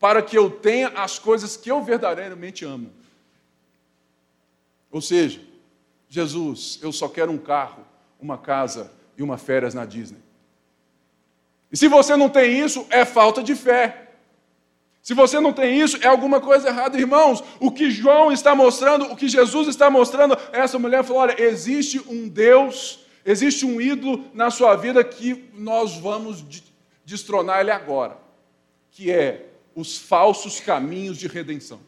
para 0.00 0.22
que 0.22 0.38
eu 0.38 0.50
tenha 0.50 0.88
as 0.88 1.18
coisas 1.18 1.58
que 1.58 1.70
eu 1.70 1.84
verdadeiramente 1.84 2.64
amo. 2.64 2.90
Ou 4.90 5.02
seja, 5.02 5.42
Jesus, 6.08 6.78
eu 6.80 6.90
só 6.90 7.06
quero 7.06 7.30
um 7.30 7.36
carro, 7.36 7.84
uma 8.18 8.38
casa 8.38 8.90
e 9.18 9.22
uma 9.22 9.36
férias 9.36 9.74
na 9.74 9.84
Disney. 9.84 10.27
E 11.70 11.76
se 11.76 11.88
você 11.88 12.16
não 12.16 12.28
tem 12.28 12.58
isso, 12.58 12.86
é 12.90 13.04
falta 13.04 13.42
de 13.42 13.54
fé. 13.54 14.08
Se 15.02 15.14
você 15.14 15.40
não 15.40 15.52
tem 15.52 15.80
isso, 15.80 15.96
é 16.02 16.06
alguma 16.06 16.40
coisa 16.40 16.68
errada, 16.68 16.98
irmãos. 16.98 17.42
O 17.60 17.70
que 17.70 17.90
João 17.90 18.30
está 18.30 18.54
mostrando, 18.54 19.06
o 19.06 19.16
que 19.16 19.28
Jesus 19.28 19.68
está 19.68 19.88
mostrando, 19.88 20.36
essa 20.52 20.78
mulher 20.78 21.02
falou: 21.02 21.22
olha, 21.22 21.40
existe 21.40 21.98
um 22.06 22.28
Deus, 22.28 23.00
existe 23.24 23.64
um 23.64 23.80
ídolo 23.80 24.24
na 24.34 24.50
sua 24.50 24.76
vida 24.76 25.02
que 25.02 25.48
nós 25.54 25.96
vamos 25.96 26.44
destronar 27.04 27.60
ele 27.60 27.70
agora, 27.70 28.18
que 28.90 29.10
é 29.10 29.46
os 29.74 29.96
falsos 29.96 30.60
caminhos 30.60 31.16
de 31.16 31.26
redenção. 31.26 31.80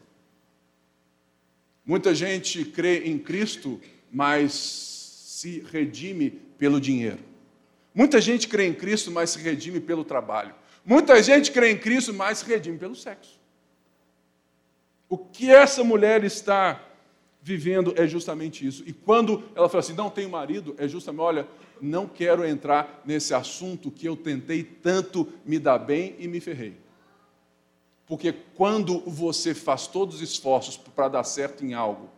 Muita 1.85 2.15
gente 2.15 2.63
crê 2.65 3.03
em 3.05 3.19
Cristo, 3.19 3.79
mas 4.11 4.53
se 4.53 5.63
redime 5.71 6.29
pelo 6.57 6.79
dinheiro. 6.79 7.30
Muita 7.93 8.21
gente 8.21 8.47
crê 8.47 8.67
em 8.67 8.73
Cristo, 8.73 9.11
mas 9.11 9.31
se 9.31 9.39
redime 9.39 9.79
pelo 9.79 10.03
trabalho. 10.03 10.55
Muita 10.85 11.21
gente 11.21 11.51
crê 11.51 11.71
em 11.71 11.77
Cristo, 11.77 12.13
mas 12.13 12.39
se 12.39 12.45
redime 12.45 12.77
pelo 12.77 12.95
sexo. 12.95 13.39
O 15.09 15.17
que 15.17 15.51
essa 15.51 15.83
mulher 15.83 16.23
está 16.23 16.81
vivendo 17.41 17.93
é 17.97 18.07
justamente 18.07 18.65
isso. 18.65 18.83
E 18.85 18.93
quando 18.93 19.43
ela 19.55 19.67
fala 19.67 19.79
assim, 19.79 19.93
não 19.93 20.09
tenho 20.09 20.29
marido, 20.29 20.75
é 20.77 20.87
justamente, 20.87 21.21
olha, 21.21 21.47
não 21.81 22.07
quero 22.07 22.45
entrar 22.45 23.01
nesse 23.03 23.33
assunto 23.33 23.91
que 23.91 24.07
eu 24.07 24.15
tentei 24.15 24.63
tanto 24.63 25.27
me 25.43 25.59
dar 25.59 25.79
bem 25.79 26.15
e 26.19 26.27
me 26.27 26.39
ferrei. 26.39 26.77
Porque 28.05 28.33
quando 28.55 28.99
você 29.01 29.53
faz 29.53 29.87
todos 29.87 30.15
os 30.15 30.21
esforços 30.21 30.77
para 30.77 31.07
dar 31.07 31.23
certo 31.23 31.65
em 31.65 31.73
algo 31.73 32.09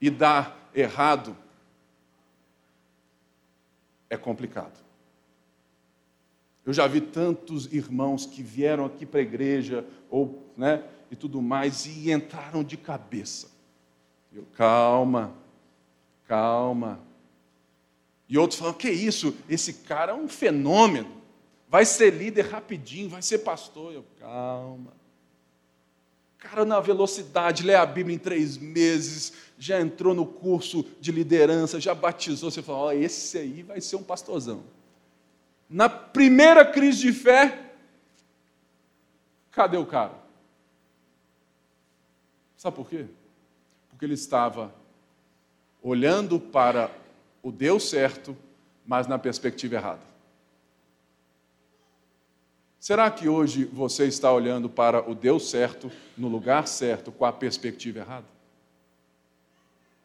e 0.00 0.08
dá 0.08 0.56
errado, 0.74 1.36
é 4.10 4.16
complicado. 4.16 4.84
Eu 6.66 6.72
já 6.72 6.86
vi 6.86 7.00
tantos 7.00 7.72
irmãos 7.72 8.26
que 8.26 8.42
vieram 8.42 8.84
aqui 8.84 9.06
para 9.06 9.20
a 9.20 9.22
igreja 9.22 9.86
ou, 10.10 10.52
né, 10.56 10.84
e 11.10 11.16
tudo 11.16 11.40
mais 11.40 11.86
e 11.86 12.12
entraram 12.12 12.62
de 12.62 12.76
cabeça. 12.76 13.48
Eu, 14.32 14.44
calma, 14.56 15.32
calma. 16.28 17.00
E 18.28 18.36
outros 18.36 18.60
falam: 18.60 18.74
que 18.74 18.90
isso? 18.90 19.34
Esse 19.48 19.72
cara 19.72 20.12
é 20.12 20.14
um 20.14 20.28
fenômeno. 20.28 21.20
Vai 21.68 21.84
ser 21.84 22.12
líder 22.12 22.46
rapidinho, 22.46 23.08
vai 23.08 23.22
ser 23.22 23.38
pastor. 23.38 23.92
Eu, 23.92 24.04
calma. 24.18 24.92
Cara, 26.40 26.64
na 26.64 26.80
velocidade, 26.80 27.62
lê 27.62 27.74
a 27.74 27.84
Bíblia 27.84 28.16
em 28.16 28.18
três 28.18 28.56
meses, 28.56 29.34
já 29.58 29.78
entrou 29.78 30.14
no 30.14 30.24
curso 30.24 30.84
de 30.98 31.12
liderança, 31.12 31.78
já 31.78 31.94
batizou. 31.94 32.50
Você 32.50 32.62
fala: 32.62 32.78
ó, 32.78 32.92
esse 32.92 33.36
aí 33.36 33.62
vai 33.62 33.80
ser 33.80 33.96
um 33.96 34.02
pastorzão. 34.02 34.64
Na 35.68 35.88
primeira 35.88 36.64
crise 36.64 37.00
de 37.00 37.12
fé, 37.12 37.72
cadê 39.52 39.76
o 39.76 39.84
cara? 39.84 40.14
Sabe 42.56 42.74
por 42.74 42.88
quê? 42.88 43.04
Porque 43.90 44.04
ele 44.04 44.14
estava 44.14 44.74
olhando 45.82 46.40
para 46.40 46.90
o 47.42 47.52
Deus 47.52 47.88
certo, 47.88 48.36
mas 48.86 49.06
na 49.06 49.18
perspectiva 49.18 49.76
errada. 49.76 50.09
Será 52.80 53.10
que 53.10 53.28
hoje 53.28 53.66
você 53.66 54.06
está 54.06 54.32
olhando 54.32 54.66
para 54.66 55.06
o 55.06 55.14
Deus 55.14 55.50
certo, 55.50 55.92
no 56.16 56.28
lugar 56.28 56.66
certo, 56.66 57.12
com 57.12 57.26
a 57.26 57.32
perspectiva 57.32 57.98
errada? 57.98 58.24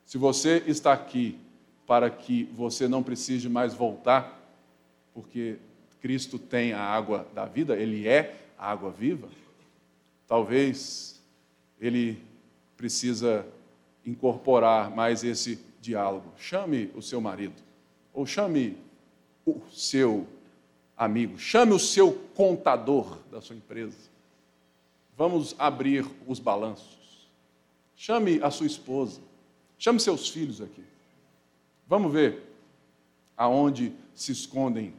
Se 0.05 0.17
você 0.17 0.61
está 0.67 0.91
aqui 0.91 1.39
para 1.87 2.09
que 2.09 2.43
você 2.53 2.85
não 2.85 3.01
precise 3.01 3.47
mais 3.47 3.73
voltar, 3.73 4.41
porque 5.13 5.55
Cristo 6.01 6.37
tem 6.37 6.73
a 6.73 6.81
água 6.81 7.25
da 7.33 7.45
vida, 7.45 7.77
Ele 7.77 8.09
é 8.09 8.35
a 8.57 8.71
água 8.71 8.91
viva, 8.91 9.29
talvez 10.27 11.21
Ele 11.79 12.21
precisa 12.75 13.47
incorporar 14.05 14.93
mais 14.93 15.23
esse 15.23 15.57
diálogo. 15.79 16.29
Chame 16.37 16.91
o 16.93 17.01
seu 17.01 17.21
marido, 17.21 17.55
ou 18.13 18.25
chame 18.25 18.77
o 19.45 19.61
seu 19.71 20.27
amigo, 20.97 21.37
chame 21.37 21.73
o 21.73 21.79
seu 21.79 22.13
contador 22.33 23.17
da 23.31 23.41
sua 23.41 23.55
empresa. 23.55 23.97
Vamos 25.17 25.55
abrir 25.57 26.05
os 26.27 26.39
balanços. 26.39 27.29
Chame 27.95 28.41
a 28.43 28.51
sua 28.51 28.67
esposa, 28.67 29.21
chame 29.77 29.99
seus 29.99 30.27
filhos 30.27 30.61
aqui. 30.61 30.83
Vamos 31.87 32.11
ver 32.11 32.43
aonde 33.37 33.93
se 34.13 34.31
escondem 34.31 34.93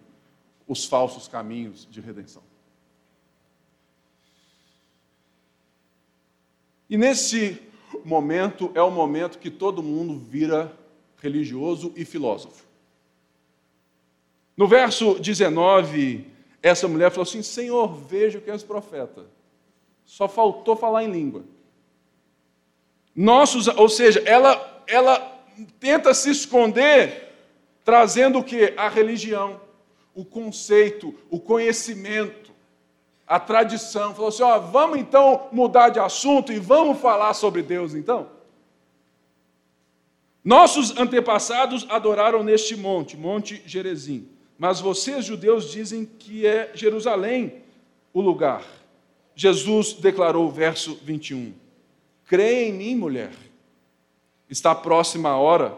os 0.67 0.85
falsos 0.85 1.29
caminhos 1.29 1.87
de 1.91 2.01
redenção. 2.01 2.43
E 6.89 6.97
nesse 6.97 7.61
momento 8.05 8.71
é 8.75 8.83
o 8.83 8.91
momento 8.91 9.39
que 9.39 9.51
todo 9.51 9.83
mundo 9.83 10.19
vira 10.19 10.77
religioso 11.21 11.93
e 11.97 12.05
filósofo. 12.05 12.66
No 14.57 14.67
verso 14.67 15.19
19, 15.19 16.27
essa 16.63 16.89
mulher 16.89 17.11
falou 17.11 17.25
assim: 17.25 17.43
Senhor, 17.43 17.95
veja 17.95 18.41
que 18.41 18.51
és 18.51 18.63
profeta. 18.63 19.27
Só 20.05 20.29
faltou 20.29 20.77
falar 20.77 21.05
em 21.05 21.11
língua. 21.11 21.45
Nossos, 23.15 23.67
ou 23.69 23.89
seja, 23.89 24.23
ela, 24.25 24.85
ela 24.87 25.19
tenta 25.81 26.15
se 26.15 26.31
esconder, 26.31 27.33
trazendo 27.85 28.39
o 28.39 28.45
que? 28.45 28.73
A 28.77 28.89
religião, 28.89 29.61
o 30.15 30.25
conceito, 30.25 31.15
o 31.31 31.41
conhecimento 31.41 32.47
a 33.27 33.41
tradição, 33.41 34.15
falou 34.15 34.29
assim: 34.29 34.43
ó, 34.43 34.59
vamos 34.59 34.99
então 34.99 35.49
mudar 35.51 35.89
de 35.89 35.99
assunto 35.99 36.53
e 36.53 36.59
vamos 36.59 37.01
falar 37.01 37.35
sobre 37.35 37.63
Deus 37.63 37.95
então? 37.95 38.29
Nossos 40.45 40.97
antepassados 40.97 41.85
adoraram 41.91 42.45
neste 42.45 42.77
monte, 42.77 43.17
Monte 43.17 43.61
Gerezim, 43.67 44.29
mas 44.59 44.81
vocês, 44.81 45.25
judeus, 45.25 45.71
dizem 45.71 46.05
que 46.05 46.47
é 46.47 46.71
Jerusalém 46.75 47.63
o 48.13 48.21
lugar. 48.21 48.65
Jesus 49.35 49.93
declarou, 49.93 50.51
verso 50.51 50.99
21, 51.03 51.53
creia 52.25 52.69
em 52.69 52.73
mim, 52.73 52.95
mulher, 52.95 53.33
está 54.49 54.75
próxima 54.75 55.29
a 55.29 55.37
hora 55.37 55.77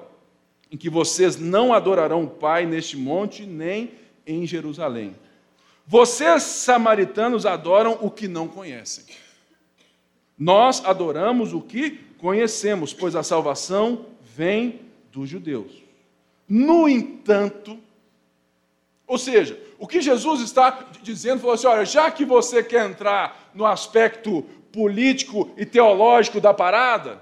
em 0.70 0.76
que 0.76 0.88
vocês 0.88 1.36
não 1.36 1.72
adorarão 1.72 2.24
o 2.24 2.30
Pai 2.30 2.66
neste 2.66 2.96
monte, 2.96 3.44
nem 3.44 3.92
em 4.26 4.46
Jerusalém. 4.46 5.16
Vocês, 5.86 6.42
samaritanos, 6.42 7.46
adoram 7.46 7.98
o 8.02 8.10
que 8.10 8.28
não 8.28 8.46
conhecem. 8.46 9.04
Nós 10.38 10.84
adoramos 10.84 11.52
o 11.52 11.60
que 11.60 11.90
conhecemos, 12.18 12.92
pois 12.92 13.16
a 13.16 13.22
salvação 13.22 14.06
vem 14.36 14.82
dos 15.10 15.28
judeus. 15.28 15.72
No 16.46 16.88
entanto, 16.88 17.78
ou 19.08 19.16
seja, 19.16 19.58
o 19.78 19.86
que 19.86 20.02
Jesus 20.02 20.42
está 20.42 20.86
dizendo, 21.02 21.40
falou 21.40 21.54
assim: 21.54 21.66
olha, 21.66 21.86
já 21.86 22.10
que 22.10 22.26
você 22.26 22.62
quer 22.62 22.88
entrar 22.88 23.50
no 23.54 23.64
aspecto 23.64 24.42
político 24.70 25.50
e 25.56 25.64
teológico 25.64 26.40
da 26.42 26.52
parada, 26.52 27.18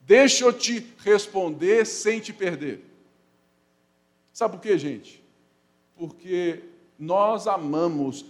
deixa 0.00 0.44
eu 0.44 0.52
te 0.52 0.84
responder 0.98 1.86
sem 1.86 2.18
te 2.18 2.32
perder. 2.32 2.84
Sabe 4.32 4.56
por 4.56 4.62
quê, 4.62 4.76
gente? 4.76 5.22
Porque 5.96 6.60
nós 6.98 7.46
amamos 7.46 8.24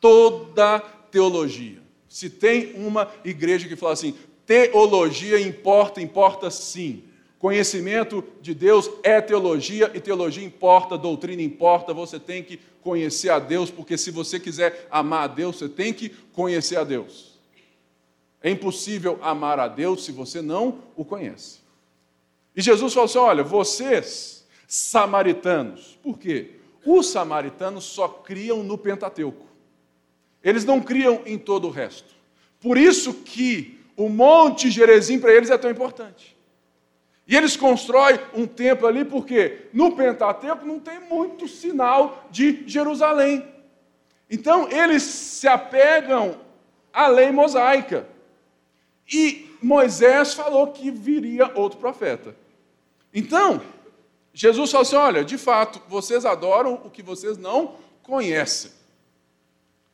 toda 0.00 0.78
teologia. 1.10 1.82
Se 2.08 2.30
tem 2.30 2.74
uma 2.74 3.10
igreja 3.24 3.66
que 3.66 3.74
fala 3.74 3.94
assim, 3.94 4.16
teologia 4.46 5.40
importa, 5.40 6.00
importa 6.00 6.48
sim. 6.48 7.02
Conhecimento 7.38 8.24
de 8.40 8.52
Deus 8.52 8.90
é 9.02 9.20
teologia 9.20 9.90
e 9.94 10.00
teologia 10.00 10.44
importa, 10.44 10.98
doutrina 10.98 11.40
importa. 11.40 11.94
Você 11.94 12.18
tem 12.18 12.42
que 12.42 12.58
conhecer 12.82 13.30
a 13.30 13.38
Deus, 13.38 13.70
porque 13.70 13.96
se 13.96 14.10
você 14.10 14.40
quiser 14.40 14.88
amar 14.90 15.24
a 15.24 15.26
Deus, 15.28 15.56
você 15.56 15.68
tem 15.68 15.92
que 15.92 16.08
conhecer 16.32 16.76
a 16.76 16.84
Deus. 16.84 17.38
É 18.42 18.50
impossível 18.50 19.18
amar 19.22 19.60
a 19.60 19.68
Deus 19.68 20.04
se 20.04 20.10
você 20.10 20.42
não 20.42 20.80
o 20.96 21.04
conhece. 21.04 21.60
E 22.56 22.62
Jesus 22.62 22.92
falou 22.92 23.04
assim: 23.04 23.18
olha, 23.18 23.44
vocês, 23.44 24.44
samaritanos, 24.66 25.96
por 26.02 26.18
quê? 26.18 26.56
Os 26.84 27.08
samaritanos 27.08 27.84
só 27.84 28.08
criam 28.08 28.64
no 28.64 28.76
Pentateuco. 28.76 29.46
Eles 30.42 30.64
não 30.64 30.80
criam 30.80 31.22
em 31.24 31.38
todo 31.38 31.68
o 31.68 31.70
resto. 31.70 32.14
Por 32.60 32.76
isso 32.78 33.14
que 33.14 33.78
o 33.96 34.08
Monte 34.08 34.70
Gerezim 34.70 35.18
para 35.18 35.32
eles 35.32 35.50
é 35.50 35.58
tão 35.58 35.70
importante. 35.70 36.37
E 37.28 37.36
eles 37.36 37.54
constroem 37.56 38.18
um 38.32 38.46
templo 38.46 38.86
ali 38.86 39.04
porque 39.04 39.68
no 39.74 39.94
Pentateuco 39.94 40.64
não 40.64 40.80
tem 40.80 40.98
muito 40.98 41.46
sinal 41.46 42.26
de 42.30 42.64
Jerusalém. 42.66 43.46
Então 44.30 44.66
eles 44.70 45.02
se 45.02 45.46
apegam 45.46 46.40
à 46.90 47.06
lei 47.06 47.30
mosaica. 47.30 48.08
E 49.12 49.54
Moisés 49.62 50.32
falou 50.32 50.68
que 50.68 50.90
viria 50.90 51.52
outro 51.54 51.78
profeta. 51.78 52.34
Então, 53.12 53.60
Jesus 54.32 54.70
falou 54.70 54.82
assim: 54.82 54.96
olha, 54.96 55.24
de 55.24 55.36
fato, 55.36 55.82
vocês 55.86 56.24
adoram 56.24 56.80
o 56.84 56.90
que 56.90 57.02
vocês 57.02 57.36
não 57.36 57.74
conhecem. 58.02 58.70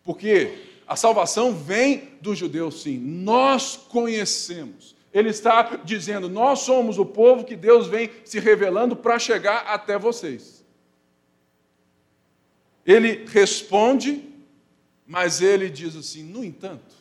Porque 0.04 0.56
a 0.86 0.94
salvação 0.94 1.52
vem 1.52 2.10
dos 2.20 2.38
judeus, 2.38 2.82
sim. 2.82 2.98
Nós 2.98 3.76
conhecemos. 3.76 4.94
Ele 5.14 5.30
está 5.30 5.76
dizendo: 5.84 6.28
nós 6.28 6.58
somos 6.58 6.98
o 6.98 7.06
povo 7.06 7.44
que 7.44 7.56
Deus 7.56 7.86
vem 7.86 8.10
se 8.24 8.38
revelando 8.38 8.94
para 8.94 9.18
chegar 9.18 9.60
até 9.68 9.96
vocês. 9.96 10.62
Ele 12.84 13.24
responde, 13.26 14.28
mas 15.06 15.40
ele 15.40 15.70
diz 15.70 15.96
assim: 15.96 16.22
no 16.24 16.44
entanto, 16.44 16.94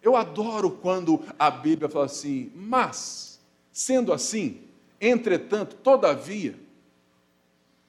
eu 0.00 0.16
adoro 0.16 0.70
quando 0.70 1.20
a 1.38 1.50
Bíblia 1.50 1.90
fala 1.90 2.06
assim, 2.06 2.50
mas, 2.54 3.38
sendo 3.72 4.12
assim, 4.12 4.62
Entretanto, 5.04 5.74
todavia, 5.74 6.54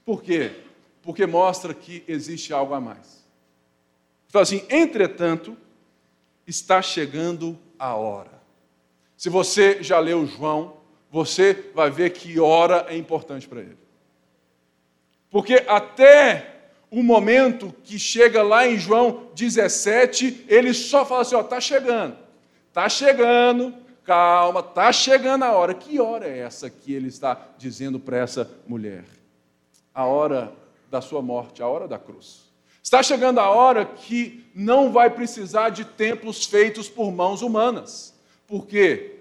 por 0.03 0.23
quê? 0.23 0.63
Porque 1.03 1.27
mostra 1.27 1.71
que 1.71 2.03
existe 2.07 2.51
algo 2.51 2.73
a 2.73 2.81
mais. 2.81 3.23
Fala 4.29 4.41
assim: 4.41 4.65
entretanto, 4.67 5.55
está 6.47 6.81
chegando 6.81 7.55
a 7.77 7.93
hora. 7.93 8.41
Se 9.23 9.29
você 9.29 9.81
já 9.81 9.99
leu 9.99 10.27
João, 10.27 10.73
você 11.09 11.71
vai 11.73 11.89
ver 11.89 12.09
que 12.09 12.41
hora 12.41 12.87
é 12.89 12.97
importante 12.97 13.47
para 13.47 13.61
ele. 13.61 13.77
Porque 15.29 15.63
até 15.65 16.65
o 16.91 17.01
momento 17.01 17.73
que 17.85 17.97
chega 17.97 18.43
lá 18.43 18.67
em 18.67 18.77
João 18.77 19.29
17, 19.33 20.43
ele 20.49 20.73
só 20.73 21.05
fala 21.05 21.21
assim: 21.21 21.35
ó, 21.35 21.41
tá 21.41 21.61
chegando, 21.61 22.17
tá 22.73 22.89
chegando, 22.89 23.73
calma, 24.03 24.61
tá 24.61 24.91
chegando 24.91 25.43
a 25.43 25.53
hora. 25.53 25.73
Que 25.73 26.01
hora 26.01 26.27
é 26.27 26.39
essa 26.39 26.69
que 26.69 26.93
ele 26.93 27.07
está 27.07 27.47
dizendo 27.57 28.01
para 28.01 28.17
essa 28.17 28.51
mulher? 28.67 29.05
A 29.95 30.03
hora 30.03 30.51
da 30.91 30.99
sua 30.99 31.21
morte, 31.21 31.63
a 31.63 31.67
hora 31.69 31.87
da 31.87 31.97
cruz. 31.97 32.51
Está 32.83 33.01
chegando 33.01 33.39
a 33.39 33.49
hora 33.49 33.85
que 33.85 34.45
não 34.53 34.91
vai 34.91 35.09
precisar 35.09 35.69
de 35.69 35.85
templos 35.85 36.45
feitos 36.45 36.89
por 36.89 37.09
mãos 37.09 37.41
humanas. 37.41 38.13
Por 38.45 38.67
quê? 38.67 39.12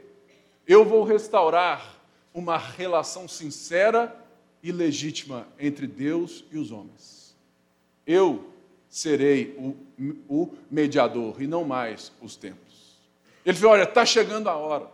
Eu 0.73 0.87
vou 0.87 1.05
restaurar 1.05 1.99
uma 2.33 2.57
relação 2.57 3.29
sincera 3.29 4.17
e 4.63 4.73
legítima 4.73 5.47
entre 5.61 5.87
Deus 5.87 6.47
e 6.51 6.57
os 6.57 6.73
homens. 6.73 7.37
Eu 8.07 8.49
serei 8.89 9.55
o, 9.59 9.77
o 10.27 10.49
mediador 10.71 11.43
e 11.43 11.47
não 11.47 11.63
mais 11.63 12.11
os 12.23 12.37
templos. 12.37 12.97
Ele 13.45 13.55
falou: 13.55 13.75
olha, 13.75 13.83
está 13.83 14.07
chegando 14.07 14.49
a 14.49 14.57
hora. 14.57 14.87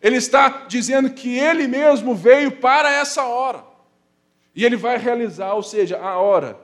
Ele 0.00 0.16
está 0.16 0.64
dizendo 0.68 1.10
que 1.10 1.36
ele 1.36 1.68
mesmo 1.68 2.14
veio 2.14 2.52
para 2.52 2.90
essa 2.90 3.22
hora. 3.24 3.62
E 4.54 4.64
ele 4.64 4.76
vai 4.76 4.96
realizar, 4.96 5.52
ou 5.52 5.62
seja, 5.62 5.98
a 5.98 6.16
hora 6.16 6.58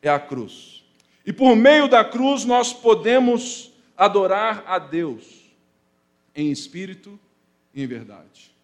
é 0.00 0.08
a 0.08 0.18
cruz. 0.18 0.86
E 1.26 1.34
por 1.34 1.54
meio 1.54 1.86
da 1.86 2.02
cruz 2.02 2.46
nós 2.46 2.72
podemos 2.72 3.70
adorar 3.94 4.64
a 4.66 4.78
Deus 4.78 5.52
em 6.34 6.50
espírito 6.50 7.20
em 7.76 7.86
verdade. 7.86 8.56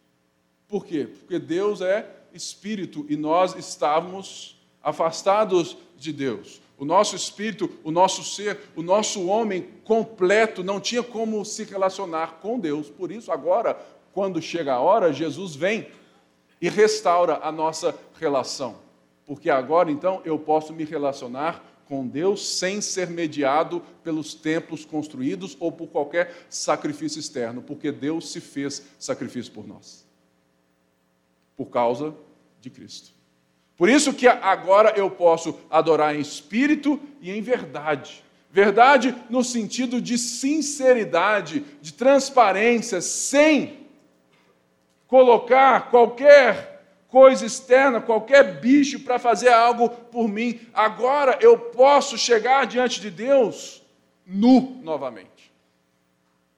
Por 0.67 0.85
quê? 0.85 1.05
Porque 1.05 1.37
Deus 1.37 1.81
é 1.81 2.09
espírito 2.33 3.05
e 3.07 3.15
nós 3.15 3.55
estávamos 3.55 4.59
afastados 4.81 5.77
de 5.95 6.11
Deus. 6.11 6.59
O 6.77 6.83
nosso 6.83 7.15
espírito, 7.15 7.69
o 7.83 7.91
nosso 7.91 8.23
ser, 8.23 8.59
o 8.75 8.81
nosso 8.81 9.27
homem 9.27 9.69
completo 9.83 10.63
não 10.63 10.79
tinha 10.79 11.03
como 11.03 11.45
se 11.45 11.63
relacionar 11.63 12.39
com 12.41 12.59
Deus. 12.59 12.89
Por 12.89 13.11
isso, 13.11 13.31
agora, 13.31 13.79
quando 14.11 14.41
chega 14.41 14.73
a 14.73 14.79
hora, 14.79 15.13
Jesus 15.13 15.55
vem 15.55 15.87
e 16.59 16.67
restaura 16.67 17.39
a 17.43 17.51
nossa 17.51 17.95
relação. 18.19 18.77
Porque 19.25 19.49
agora, 19.49 19.91
então, 19.91 20.21
eu 20.25 20.37
posso 20.39 20.73
me 20.73 20.83
relacionar 20.83 21.63
com 21.87 22.07
Deus 22.07 22.57
sem 22.57 22.81
ser 22.81 23.09
mediado 23.09 23.81
pelos 24.03 24.33
templos 24.33 24.85
construídos 24.85 25.55
ou 25.59 25.71
por 25.71 25.87
qualquer 25.87 26.33
sacrifício 26.49 27.19
externo, 27.19 27.61
porque 27.61 27.91
Deus 27.91 28.31
se 28.31 28.39
fez 28.39 28.83
sacrifício 28.97 29.51
por 29.51 29.67
nós. 29.67 30.05
Por 31.55 31.65
causa 31.65 32.15
de 32.61 32.69
Cristo. 32.69 33.11
Por 33.75 33.89
isso 33.89 34.13
que 34.13 34.27
agora 34.27 34.93
eu 34.97 35.09
posso 35.09 35.59
adorar 35.69 36.15
em 36.15 36.19
espírito 36.19 36.99
e 37.21 37.31
em 37.31 37.41
verdade. 37.41 38.23
Verdade 38.51 39.15
no 39.29 39.43
sentido 39.43 39.99
de 39.99 40.17
sinceridade, 40.17 41.65
de 41.81 41.91
transparência, 41.93 43.01
sem 43.01 43.87
colocar 45.07 45.89
qualquer 45.89 46.72
coisa 47.13 47.45
externa, 47.45 48.01
qualquer 48.01 48.59
bicho 48.59 49.01
para 49.01 49.19
fazer 49.19 49.49
algo 49.49 49.87
por 49.87 50.27
mim. 50.27 50.59
Agora 50.73 51.37
eu 51.39 51.55
posso 51.59 52.17
chegar 52.17 52.65
diante 52.65 52.99
de 52.99 53.11
Deus 53.11 53.83
nu 54.25 54.79
novamente. 54.81 55.53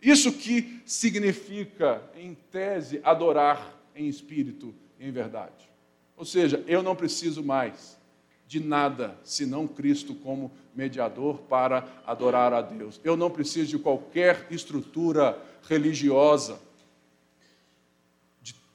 Isso 0.02 0.32
que 0.32 0.82
significa, 0.86 2.02
em 2.16 2.38
tese, 2.54 3.02
adorar 3.04 3.78
em 3.94 4.08
espírito 4.08 4.74
e 4.98 5.06
em 5.06 5.12
verdade. 5.12 5.70
Ou 6.16 6.24
seja, 6.24 6.64
eu 6.68 6.82
não 6.82 6.96
preciso 6.96 7.44
mais 7.44 8.00
de 8.48 8.62
nada 8.62 9.20
senão 9.26 9.68
Cristo 9.68 10.16
como 10.16 10.54
mediador 10.74 11.40
para 11.50 11.86
adorar 12.08 12.54
a 12.54 12.62
Deus. 12.62 13.02
Eu 13.04 13.18
não 13.18 13.30
preciso 13.30 13.72
de 13.72 13.80
qualquer 13.80 14.48
estrutura 14.50 15.38
religiosa, 15.68 16.58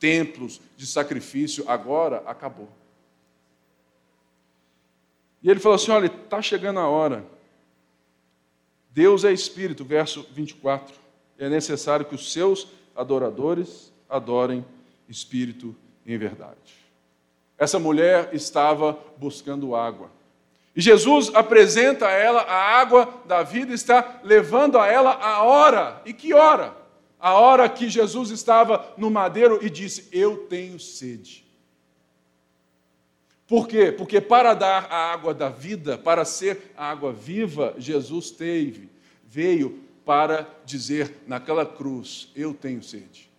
templos, 0.00 0.60
de 0.76 0.86
sacrifício. 0.86 1.64
Agora 1.68 2.24
acabou. 2.26 2.68
E 5.42 5.48
ele 5.48 5.60
falou 5.60 5.76
assim: 5.76 5.92
olha, 5.92 6.06
está 6.06 6.42
chegando 6.42 6.80
a 6.80 6.88
hora. 6.88 7.24
Deus 8.90 9.24
é 9.24 9.32
Espírito, 9.32 9.84
verso 9.84 10.26
24. 10.32 10.94
É 11.38 11.48
necessário 11.48 12.04
que 12.04 12.14
os 12.14 12.32
seus 12.32 12.66
adoradores 12.96 13.92
adorem 14.08 14.64
Espírito 15.08 15.76
em 16.04 16.18
verdade. 16.18 16.74
Essa 17.56 17.78
mulher 17.78 18.30
estava 18.32 18.98
buscando 19.16 19.76
água. 19.76 20.10
E 20.74 20.80
Jesus 20.80 21.30
apresenta 21.34 22.06
a 22.06 22.12
ela 22.12 22.40
a 22.42 22.80
água 22.80 23.22
da 23.26 23.42
vida, 23.42 23.74
está 23.74 24.20
levando 24.22 24.78
a 24.78 24.86
ela 24.86 25.12
a 25.12 25.42
hora. 25.42 26.00
E 26.04 26.12
que 26.12 26.32
hora? 26.32 26.74
A 27.20 27.34
hora 27.34 27.68
que 27.68 27.88
Jesus 27.88 28.30
estava 28.30 28.94
no 28.96 29.10
madeiro 29.10 29.64
e 29.64 29.68
disse: 29.68 30.08
Eu 30.10 30.46
tenho 30.48 30.78
sede. 30.80 31.44
Por 33.46 33.66
quê? 33.66 33.92
Porque 33.92 34.20
para 34.20 34.54
dar 34.54 34.84
a 34.90 35.12
água 35.12 35.34
da 35.34 35.48
vida, 35.48 35.98
para 35.98 36.24
ser 36.24 36.72
a 36.76 36.90
água 36.90 37.12
viva, 37.12 37.74
Jesus 37.76 38.30
teve, 38.30 38.88
veio 39.24 39.80
para 40.04 40.48
dizer 40.64 41.22
naquela 41.26 41.66
cruz: 41.66 42.28
Eu 42.34 42.54
tenho 42.54 42.82
sede 42.82 43.30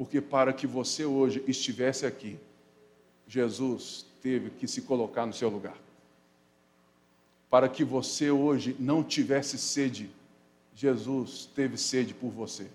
porque 0.00 0.18
para 0.18 0.50
que 0.50 0.66
você 0.66 1.04
hoje 1.04 1.44
estivesse 1.46 2.06
aqui, 2.06 2.38
Jesus 3.28 4.06
teve 4.22 4.48
que 4.48 4.66
se 4.66 4.80
colocar 4.80 5.26
no 5.26 5.32
seu 5.34 5.50
lugar. 5.50 5.76
Para 7.50 7.68
que 7.68 7.84
você 7.84 8.30
hoje 8.30 8.74
não 8.78 9.04
tivesse 9.04 9.58
sede, 9.58 10.10
Jesus 10.80 11.48
teve 11.54 11.76
sede 11.76 12.14
por 12.14 12.30
você. 12.30 12.66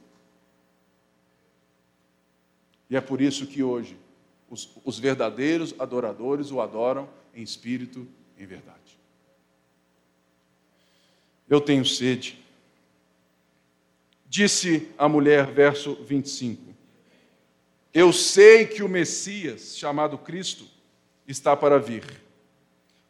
E 2.90 2.96
é 2.96 3.02
por 3.02 3.20
isso 3.20 3.48
que 3.48 3.64
hoje 3.64 3.98
os, 4.50 4.70
os 4.84 5.00
verdadeiros 5.00 5.74
adoradores 5.80 6.52
o 6.52 6.62
adoram 6.62 7.10
em 7.34 7.42
espírito 7.42 8.08
e 8.38 8.44
em 8.44 8.46
verdade. 8.46 9.00
Eu 11.50 11.60
tenho 11.60 11.84
sede. 11.84 12.40
Disse 14.28 14.88
a 14.98 15.10
mulher, 15.10 15.52
verso 15.52 15.96
25: 15.96 16.76
eu 17.96 18.12
sei 18.12 18.68
que 18.68 18.84
o 18.84 18.90
Messias, 18.90 19.78
chamado 19.78 20.18
Cristo, 20.18 20.66
está 21.26 21.56
para 21.56 21.80
vir. 21.80 22.04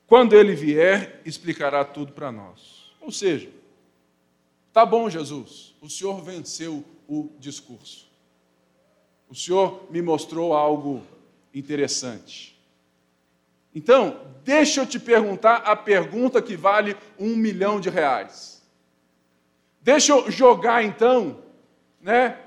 Quando 0.05 0.35
ele 0.35 0.53
vier, 0.53 1.19
explicará 1.25 1.83
tudo 1.83 2.13
para 2.13 2.31
nós. 2.31 2.93
Ou 3.01 3.11
seja, 3.11 3.49
tá 4.75 4.85
bom, 4.85 5.09
Jesus, 5.09 5.73
o 5.81 5.89
Senhor 5.89 6.21
venceu 6.21 6.83
o 7.07 7.29
discurso. 7.39 8.11
O 9.29 9.33
Senhor 9.33 9.87
me 9.89 10.01
mostrou 10.01 10.53
algo 10.53 11.01
interessante. 11.53 12.59
Então, 13.73 14.19
deixa 14.43 14.81
eu 14.81 14.85
te 14.85 14.99
perguntar 14.99 15.59
a 15.59 15.77
pergunta 15.77 16.41
que 16.41 16.57
vale 16.57 16.97
um 17.17 17.37
milhão 17.37 17.79
de 17.79 17.89
reais. 17.89 18.61
Deixa 19.81 20.11
eu 20.11 20.29
jogar 20.29 20.83
então, 20.83 21.39
né? 22.01 22.37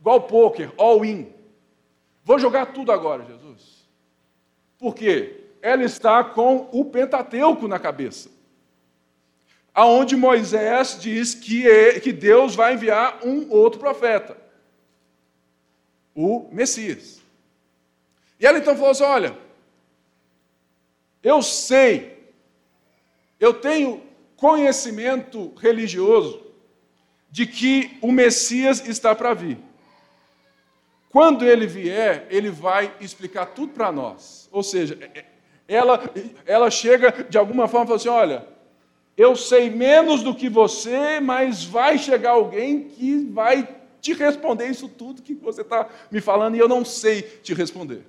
Igual 0.00 0.22
poker, 0.22 0.72
all 0.78 1.04
in. 1.04 1.30
Vou 2.24 2.38
jogar 2.38 2.72
tudo 2.72 2.90
agora, 2.90 3.22
Jesus. 3.22 3.86
Por 4.78 4.94
quê? 4.94 5.44
Ela 5.60 5.84
está 5.84 6.24
com 6.24 6.70
o 6.72 6.86
Pentateuco 6.86 7.68
na 7.68 7.78
cabeça. 7.78 8.30
Aonde 9.76 10.16
Moisés 10.16 10.96
diz 10.98 11.34
que, 11.34 11.68
é, 11.68 12.00
que 12.00 12.10
Deus 12.10 12.54
vai 12.54 12.72
enviar 12.72 13.20
um 13.22 13.50
outro 13.50 13.78
profeta, 13.78 14.34
o 16.14 16.48
Messias. 16.50 17.20
E 18.40 18.46
ela 18.46 18.56
então 18.56 18.74
falou 18.74 18.92
assim: 18.92 19.02
olha, 19.02 19.36
eu 21.22 21.42
sei, 21.42 22.32
eu 23.38 23.52
tenho 23.52 24.02
conhecimento 24.34 25.52
religioso 25.56 26.42
de 27.30 27.46
que 27.46 27.98
o 28.00 28.10
Messias 28.10 28.88
está 28.88 29.14
para 29.14 29.34
vir. 29.34 29.58
Quando 31.10 31.44
ele 31.44 31.66
vier, 31.66 32.26
ele 32.30 32.48
vai 32.48 32.94
explicar 32.98 33.44
tudo 33.44 33.74
para 33.74 33.92
nós. 33.92 34.48
Ou 34.50 34.62
seja, 34.62 34.96
é, 35.02 35.18
é, 35.18 35.24
ela, 35.68 36.00
ela 36.46 36.70
chega 36.70 37.24
de 37.24 37.36
alguma 37.36 37.68
forma 37.68 37.84
e 37.84 37.88
fala 37.88 37.96
assim: 37.96 38.08
olha, 38.08 38.55
eu 39.16 39.34
sei 39.34 39.70
menos 39.70 40.22
do 40.22 40.34
que 40.34 40.48
você, 40.48 41.20
mas 41.20 41.64
vai 41.64 41.98
chegar 41.98 42.32
alguém 42.32 42.84
que 42.84 43.18
vai 43.30 43.76
te 44.00 44.12
responder 44.12 44.68
isso 44.68 44.88
tudo 44.88 45.22
que 45.22 45.34
você 45.34 45.62
está 45.62 45.88
me 46.10 46.20
falando 46.20 46.54
e 46.54 46.58
eu 46.58 46.68
não 46.68 46.84
sei 46.84 47.22
te 47.22 47.54
responder. 47.54 48.04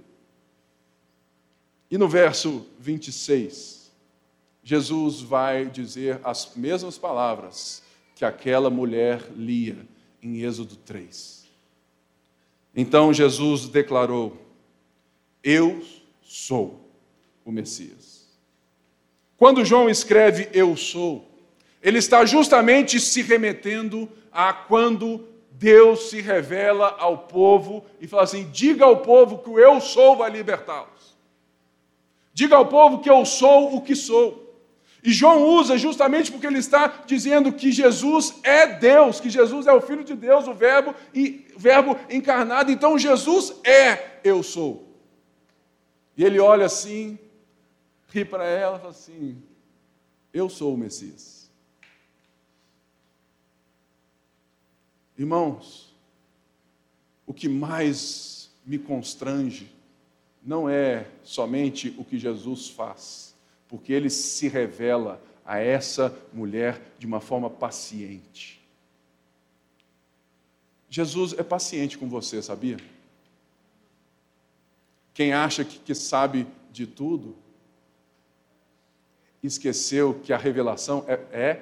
E 1.90 1.98
no 1.98 2.08
verso 2.08 2.66
26, 2.80 3.92
Jesus 4.62 5.22
vai 5.22 5.66
dizer 5.66 6.20
as 6.24 6.54
mesmas 6.56 6.98
palavras 6.98 7.82
que 8.14 8.26
aquela 8.26 8.70
mulher 8.70 9.24
lia 9.36 9.78
em 10.22 10.42
Êxodo 10.42 10.76
3. 10.76 11.48
Então 12.76 13.14
Jesus 13.14 13.70
declarou: 13.70 14.38
Eu 15.42 15.82
sou 16.22 16.92
o 17.46 17.52
Messias. 17.52 18.17
Quando 19.38 19.64
João 19.64 19.90
escreve 19.90 20.50
eu 20.52 20.76
sou, 20.76 21.26
ele 21.82 22.00
está 22.00 22.26
justamente 22.26 23.00
se 23.00 23.22
remetendo 23.22 24.10
a 24.32 24.52
quando 24.52 25.28
Deus 25.52 26.10
se 26.10 26.22
revela 26.22 26.96
ao 27.00 27.20
povo 27.20 27.86
e 28.02 28.08
fala 28.08 28.24
assim: 28.24 28.50
diga 28.52 28.86
ao 28.86 28.98
povo 28.98 29.40
que 29.40 29.50
o 29.50 29.60
eu 29.60 29.80
sou 29.80 30.16
vai 30.16 30.30
libertá-los. 30.30 31.16
Diga 32.34 32.56
ao 32.56 32.68
povo 32.68 33.00
que 33.00 33.10
eu 33.10 33.26
sou 33.26 33.76
o 33.76 33.82
que 33.82 33.96
sou. 33.96 34.48
E 35.04 35.12
João 35.12 35.44
usa 35.44 35.78
justamente 35.78 36.32
porque 36.32 36.46
ele 36.46 36.60
está 36.60 37.04
dizendo 37.06 37.52
que 37.54 37.72
Jesus 37.72 38.36
é 38.44 38.68
Deus, 38.68 39.20
que 39.20 39.30
Jesus 39.30 39.66
é 39.66 39.72
o 39.72 39.82
Filho 39.82 40.04
de 40.04 40.16
Deus, 40.16 40.48
o 40.48 40.54
Verbo 40.54 40.94
e 41.14 41.48
Verbo 41.56 41.98
encarnado. 42.10 42.72
Então 42.72 42.98
Jesus 42.98 43.54
é 43.64 44.20
eu 44.24 44.44
sou. 44.44 44.88
E 46.16 46.26
ele 46.26 46.40
olha 46.40 46.66
assim, 46.66 47.18
ri 48.10 48.26
para 48.26 48.46
ela 48.46 48.78
e 48.78 48.80
fala 48.80 48.92
assim: 48.92 49.42
Eu 50.34 50.50
sou 50.50 50.74
o 50.74 50.78
Messias. 50.78 51.50
Irmãos, 55.18 55.96
o 57.26 57.34
que 57.34 57.50
mais 57.50 58.52
me 58.66 58.78
constrange 58.78 59.72
não 60.44 60.70
é 60.70 61.10
somente 61.24 61.94
o 61.98 62.06
que 62.06 62.20
Jesus 62.20 62.70
faz, 62.70 63.36
porque 63.68 63.92
ele 63.92 64.10
se 64.10 64.48
revela 64.48 65.22
a 65.44 65.60
essa 65.60 66.16
mulher 66.32 66.82
de 67.00 67.06
uma 67.06 67.20
forma 67.20 67.50
paciente. 67.50 68.62
Jesus 70.90 71.34
é 71.34 71.44
paciente 71.44 71.98
com 71.98 72.08
você, 72.08 72.42
sabia? 72.42 72.78
Quem 75.14 75.34
acha 75.34 75.66
que, 75.66 75.80
que 75.80 75.96
sabe 75.96 76.48
de 76.72 76.86
tudo, 76.86 77.36
esqueceu 79.44 80.20
que 80.24 80.34
a 80.34 80.38
revelação 80.38 81.06
é, 81.08 81.14
é 81.32 81.62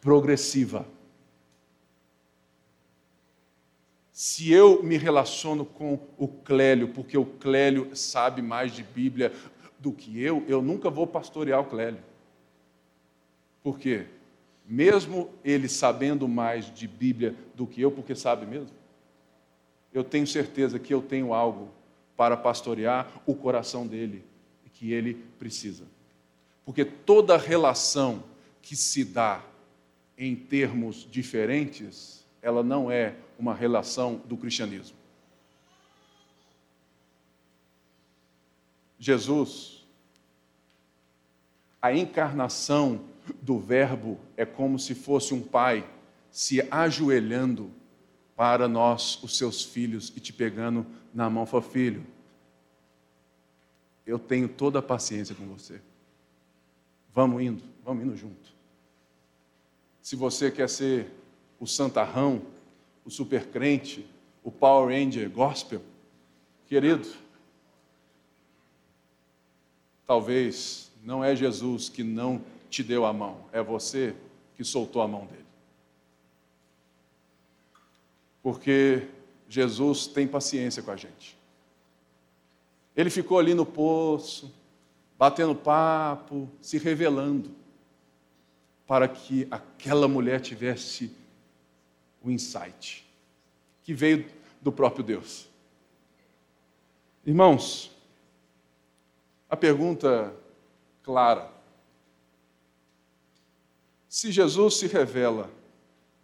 progressiva. 0.00 0.86
Se 4.12 4.52
eu 4.52 4.82
me 4.82 4.96
relaciono 4.96 5.64
com 5.64 5.98
o 6.16 6.28
Clélio, 6.28 6.88
porque 6.88 7.18
o 7.18 7.24
Clélio 7.24 7.96
sabe 7.96 8.40
mais 8.40 8.72
de 8.72 8.82
Bíblia 8.82 9.32
do 9.78 9.92
que 9.92 10.22
eu, 10.22 10.44
eu 10.46 10.62
nunca 10.62 10.88
vou 10.88 11.06
pastorear 11.06 11.60
o 11.60 11.64
Clélio. 11.64 12.00
Por 13.62 13.78
quê? 13.78 14.06
Mesmo 14.66 15.30
ele 15.44 15.68
sabendo 15.68 16.28
mais 16.28 16.72
de 16.72 16.86
Bíblia 16.86 17.34
do 17.54 17.66
que 17.66 17.80
eu, 17.80 17.90
porque 17.90 18.14
sabe 18.14 18.46
mesmo, 18.46 18.70
eu 19.92 20.04
tenho 20.04 20.26
certeza 20.26 20.78
que 20.78 20.92
eu 20.92 21.02
tenho 21.02 21.34
algo 21.34 21.68
para 22.16 22.36
pastorear 22.36 23.10
o 23.26 23.34
coração 23.34 23.86
dele, 23.86 24.24
que 24.72 24.92
ele 24.92 25.14
precisa. 25.38 25.84
Porque 26.64 26.84
toda 26.84 27.36
relação 27.36 28.24
que 28.62 28.74
se 28.74 29.04
dá 29.04 29.42
em 30.16 30.34
termos 30.34 31.06
diferentes, 31.10 32.24
ela 32.40 32.62
não 32.62 32.90
é 32.90 33.16
uma 33.38 33.54
relação 33.54 34.22
do 34.24 34.36
cristianismo. 34.36 34.96
Jesus, 38.98 39.84
a 41.82 41.92
encarnação 41.92 43.04
do 43.42 43.58
Verbo 43.58 44.18
é 44.36 44.46
como 44.46 44.78
se 44.78 44.94
fosse 44.94 45.34
um 45.34 45.42
pai 45.42 45.86
se 46.30 46.66
ajoelhando 46.70 47.70
para 48.34 48.66
nós, 48.66 49.22
os 49.22 49.36
seus 49.36 49.62
filhos, 49.62 50.12
e 50.16 50.20
te 50.20 50.32
pegando 50.32 50.86
na 51.12 51.28
mão, 51.28 51.46
falou: 51.46 51.68
Filho, 51.68 52.04
eu 54.06 54.18
tenho 54.18 54.48
toda 54.48 54.78
a 54.78 54.82
paciência 54.82 55.34
com 55.34 55.46
você. 55.46 55.80
Vamos 57.14 57.40
indo, 57.42 57.62
vamos 57.84 58.04
indo 58.04 58.16
junto. 58.16 58.52
Se 60.02 60.16
você 60.16 60.50
quer 60.50 60.68
ser 60.68 61.10
o 61.60 61.66
santarrão, 61.66 62.42
o 63.04 63.10
supercrente, 63.10 64.04
o 64.42 64.50
Power 64.50 64.88
Ranger 64.88 65.30
gospel, 65.30 65.80
querido, 66.66 67.08
talvez 70.06 70.90
não 71.04 71.22
é 71.22 71.36
Jesus 71.36 71.88
que 71.88 72.02
não 72.02 72.42
te 72.68 72.82
deu 72.82 73.06
a 73.06 73.12
mão, 73.12 73.44
é 73.52 73.62
você 73.62 74.14
que 74.56 74.64
soltou 74.64 75.00
a 75.00 75.06
mão 75.06 75.24
dele. 75.26 75.44
Porque 78.42 79.06
Jesus 79.48 80.08
tem 80.08 80.26
paciência 80.26 80.82
com 80.82 80.90
a 80.90 80.96
gente. 80.96 81.38
Ele 82.96 83.08
ficou 83.08 83.38
ali 83.38 83.54
no 83.54 83.64
poço, 83.64 84.52
batendo 85.18 85.54
papo, 85.54 86.48
se 86.60 86.78
revelando, 86.78 87.50
para 88.86 89.08
que 89.08 89.46
aquela 89.50 90.06
mulher 90.06 90.40
tivesse 90.40 91.16
o 92.22 92.30
insight 92.30 93.06
que 93.82 93.92
veio 93.94 94.26
do 94.60 94.72
próprio 94.72 95.04
Deus. 95.04 95.48
Irmãos, 97.24 97.90
a 99.48 99.56
pergunta 99.56 100.34
clara: 101.02 101.50
se 104.08 104.32
Jesus 104.32 104.78
se 104.78 104.86
revela 104.86 105.50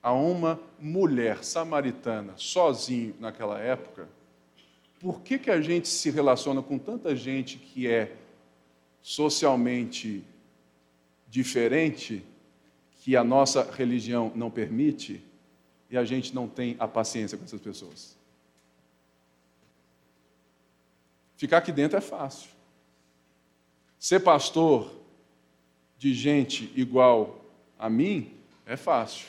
a 0.02 0.12
uma 0.12 0.58
mulher 0.78 1.44
samaritana 1.44 2.32
sozinho 2.36 3.14
naquela 3.20 3.58
época, 3.58 4.08
por 4.98 5.20
que, 5.20 5.38
que 5.38 5.50
a 5.50 5.60
gente 5.60 5.88
se 5.88 6.10
relaciona 6.10 6.62
com 6.62 6.78
tanta 6.78 7.14
gente 7.14 7.58
que 7.58 7.86
é 7.86 8.16
socialmente 9.02 10.24
diferente, 11.28 12.24
que 13.00 13.16
a 13.16 13.24
nossa 13.24 13.62
religião 13.70 14.32
não 14.34 14.50
permite, 14.50 15.24
e 15.90 15.96
a 15.96 16.04
gente 16.04 16.34
não 16.34 16.48
tem 16.48 16.76
a 16.78 16.86
paciência 16.86 17.36
com 17.36 17.44
essas 17.44 17.60
pessoas? 17.60 18.16
Ficar 21.36 21.58
aqui 21.58 21.72
dentro 21.72 21.96
é 21.96 22.00
fácil. 22.00 22.50
Ser 23.98 24.20
pastor 24.20 24.94
de 25.98 26.14
gente 26.14 26.70
igual 26.76 27.44
a 27.78 27.88
mim 27.88 28.32
é 28.66 28.76
fácil. 28.76 29.28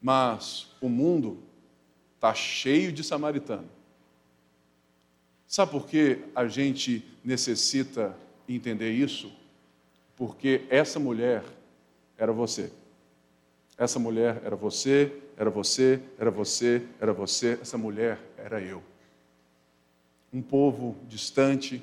Mas 0.00 0.68
o 0.80 0.88
mundo 0.88 1.42
está 2.14 2.34
cheio 2.34 2.90
de 2.90 3.04
samaritano. 3.04 3.68
Sabe 5.46 5.72
por 5.72 5.86
que 5.86 6.18
a 6.34 6.48
gente 6.48 7.04
necessita 7.26 8.16
entender 8.48 8.92
isso? 8.92 9.32
Porque 10.16 10.64
essa 10.70 11.00
mulher 11.00 11.44
era 12.16 12.32
você. 12.32 12.70
Essa 13.76 13.98
mulher 13.98 14.40
era 14.44 14.54
você, 14.54 15.12
era 15.36 15.50
você, 15.50 16.00
era 16.18 16.30
você, 16.30 16.82
era 17.00 17.12
você, 17.12 17.58
essa 17.60 17.76
mulher 17.76 18.18
era 18.38 18.60
eu. 18.60 18.82
Um 20.32 20.40
povo 20.40 20.96
distante, 21.08 21.82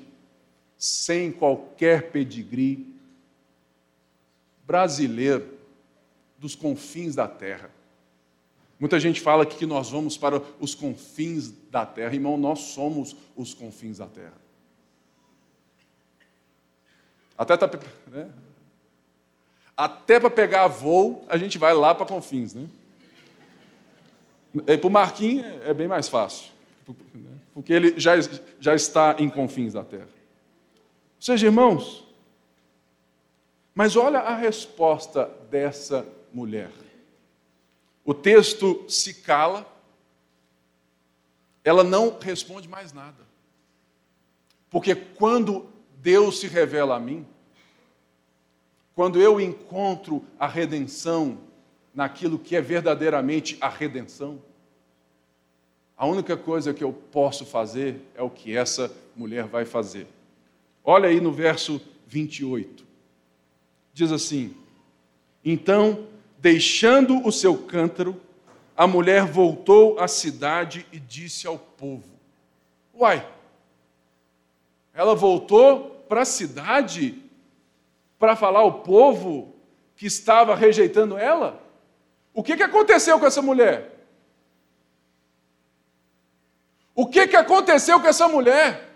sem 0.78 1.30
qualquer 1.30 2.10
pedigree, 2.10 2.92
brasileiro, 4.66 5.46
dos 6.38 6.54
confins 6.54 7.14
da 7.14 7.28
terra. 7.28 7.70
Muita 8.80 8.98
gente 8.98 9.20
fala 9.20 9.46
que 9.46 9.66
nós 9.66 9.90
vamos 9.90 10.16
para 10.16 10.42
os 10.58 10.74
confins 10.74 11.52
da 11.70 11.86
terra. 11.86 12.14
Irmão, 12.14 12.36
nós 12.36 12.60
somos 12.60 13.14
os 13.36 13.54
confins 13.54 13.98
da 13.98 14.06
terra. 14.06 14.43
Até 17.36 17.56
tá, 17.56 17.70
né? 18.08 18.30
Até 19.76 20.20
para 20.20 20.30
pegar 20.30 20.68
voo, 20.68 21.24
a 21.28 21.36
gente 21.36 21.58
vai 21.58 21.74
lá 21.74 21.94
para 21.94 22.06
confins, 22.06 22.54
né? 22.54 22.68
Para 24.64 24.86
o 24.86 24.90
Marquinhos 24.90 25.44
é 25.64 25.74
bem 25.74 25.88
mais 25.88 26.08
fácil, 26.08 26.52
porque 27.52 27.72
ele 27.72 27.98
já, 27.98 28.12
já 28.60 28.74
está 28.74 29.16
em 29.18 29.28
confins 29.28 29.72
da 29.72 29.82
terra. 29.82 30.08
Ou 31.16 31.22
seja, 31.22 31.46
irmãos, 31.46 32.06
mas 33.74 33.96
olha 33.96 34.20
a 34.20 34.36
resposta 34.36 35.28
dessa 35.50 36.06
mulher. 36.32 36.70
O 38.04 38.14
texto 38.14 38.84
se 38.88 39.14
cala, 39.14 39.66
ela 41.64 41.82
não 41.82 42.16
responde 42.20 42.68
mais 42.68 42.92
nada. 42.92 43.24
Porque 44.70 44.94
quando 44.94 45.73
Deus 46.04 46.38
se 46.38 46.46
revela 46.46 46.96
a 46.96 47.00
mim, 47.00 47.26
quando 48.94 49.20
eu 49.20 49.40
encontro 49.40 50.22
a 50.38 50.46
redenção 50.46 51.38
naquilo 51.94 52.38
que 52.38 52.54
é 52.54 52.60
verdadeiramente 52.60 53.56
a 53.60 53.68
redenção, 53.68 54.40
a 55.96 56.06
única 56.06 56.36
coisa 56.36 56.74
que 56.74 56.84
eu 56.84 56.92
posso 56.92 57.46
fazer 57.46 58.00
é 58.14 58.22
o 58.22 58.28
que 58.28 58.54
essa 58.54 58.94
mulher 59.16 59.46
vai 59.46 59.64
fazer. 59.64 60.06
Olha 60.84 61.08
aí 61.08 61.20
no 61.20 61.32
verso 61.32 61.80
28. 62.06 62.84
Diz 63.94 64.12
assim: 64.12 64.54
Então 65.42 66.06
Deixando 66.44 67.26
o 67.26 67.32
seu 67.32 67.56
cântaro, 67.56 68.20
a 68.76 68.86
mulher 68.86 69.24
voltou 69.24 69.98
à 69.98 70.06
cidade 70.06 70.86
e 70.92 71.00
disse 71.00 71.46
ao 71.46 71.58
povo: 71.58 72.04
Uai, 72.94 73.26
ela 74.92 75.14
voltou 75.14 75.93
para 76.08 76.22
a 76.22 76.26
cidade 76.26 77.22
para 78.18 78.36
falar 78.36 78.60
ao 78.60 78.80
povo 78.80 79.54
que 79.96 80.06
estava 80.06 80.54
rejeitando 80.54 81.16
ela? 81.16 81.62
O 82.32 82.42
que, 82.42 82.56
que 82.56 82.62
aconteceu 82.62 83.18
com 83.18 83.26
essa 83.26 83.42
mulher? 83.42 83.94
O 86.94 87.06
que, 87.06 87.26
que 87.26 87.36
aconteceu 87.36 88.00
com 88.00 88.06
essa 88.06 88.28
mulher? 88.28 88.90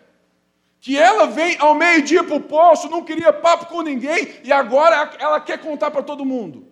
Que 0.80 0.96
ela 0.96 1.26
vem 1.26 1.58
ao 1.58 1.74
meio-dia 1.74 2.22
para 2.22 2.36
o 2.36 2.40
poço, 2.40 2.88
não 2.88 3.04
queria 3.04 3.32
papo 3.32 3.66
com 3.66 3.82
ninguém 3.82 4.40
e 4.44 4.52
agora 4.52 5.16
ela 5.18 5.40
quer 5.40 5.60
contar 5.60 5.90
para 5.90 6.02
todo 6.02 6.24
mundo. 6.24 6.66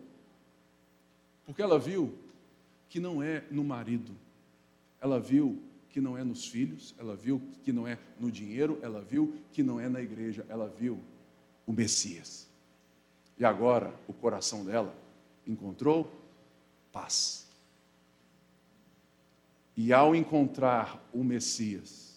Porque 1.45 1.61
ela 1.61 1.78
viu 1.78 2.16
que 2.89 3.01
não 3.01 3.22
é 3.22 3.43
no 3.51 3.64
marido, 3.64 4.16
ela 5.01 5.18
viu 5.18 5.61
que 5.97 6.01
não 6.03 6.18
é 6.18 6.22
nos 6.22 6.47
filhos, 6.47 6.94
ela 6.99 7.16
viu 7.16 7.40
que 7.64 7.72
não 7.72 7.88
é 7.88 7.99
no 8.20 8.30
dinheiro, 8.30 8.78
ela 8.82 9.01
viu 9.01 9.34
que 9.51 9.62
não 9.62 9.80
é 9.80 9.88
na 9.88 10.03
igreja, 10.03 10.44
ela 10.47 10.68
viu 10.68 11.03
o 11.66 11.72
Messias. 11.72 12.47
E 13.38 13.47
agora 13.47 13.90
o 14.07 14.12
coração 14.12 14.62
dela 14.62 14.94
encontrou 15.47 16.12
paz. 16.92 17.47
E 19.74 19.90
ao 19.90 20.14
encontrar 20.14 21.03
o 21.14 21.24
Messias, 21.24 22.14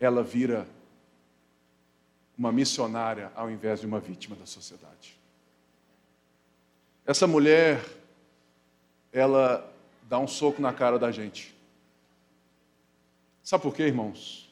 ela 0.00 0.24
vira 0.24 0.66
uma 2.36 2.50
missionária 2.50 3.30
ao 3.36 3.48
invés 3.48 3.78
de 3.78 3.86
uma 3.86 4.00
vítima 4.00 4.34
da 4.34 4.44
sociedade. 4.44 5.16
Essa 7.06 7.28
mulher, 7.28 7.80
ela 9.12 9.72
dá 10.14 10.18
um 10.20 10.28
soco 10.28 10.62
na 10.62 10.72
cara 10.72 10.96
da 10.96 11.10
gente. 11.10 11.52
Sabe 13.42 13.64
por 13.64 13.74
quê, 13.74 13.82
irmãos? 13.82 14.48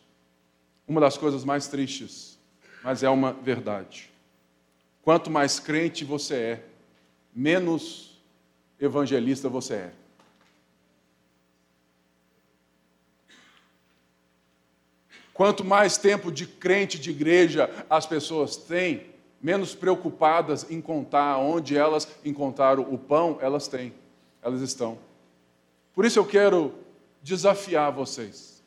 Uma 0.89 1.01
das 1.01 1.17
coisas 1.17 1.45
mais 1.45 1.69
tristes, 1.69 2.37
mas 2.83 3.05
é 3.05 3.09
uma 3.09 3.33
verdade. 3.33 4.11
Quanto 5.03 5.31
mais 5.31 5.61
crente 5.61 6.05
você 6.05 6.35
é, 6.35 6.65
menos 7.33 8.21
evangelista 8.81 9.49
você 9.49 9.75
é. 9.75 9.93
Quanto 15.33 15.65
mais 15.65 15.97
tempo 15.97 16.33
de 16.33 16.45
crente 16.45 16.99
de 16.99 17.11
igreja 17.11 17.71
as 17.89 18.05
pessoas 18.05 18.57
têm, 18.57 19.07
menos 19.41 19.77
preocupadas 19.77 20.69
em 20.69 20.81
contar 20.81 21.39
onde 21.39 21.77
elas 21.77 22.09
encontraram 22.25 22.83
o 22.93 22.99
pão, 22.99 23.39
elas 23.41 23.69
têm, 23.69 23.95
elas 24.43 24.61
estão. 24.61 25.12
Por 25.95 26.05
isso 26.05 26.18
eu 26.18 26.26
quero 26.26 26.74
desafiar 27.22 27.93
vocês. 27.93 28.62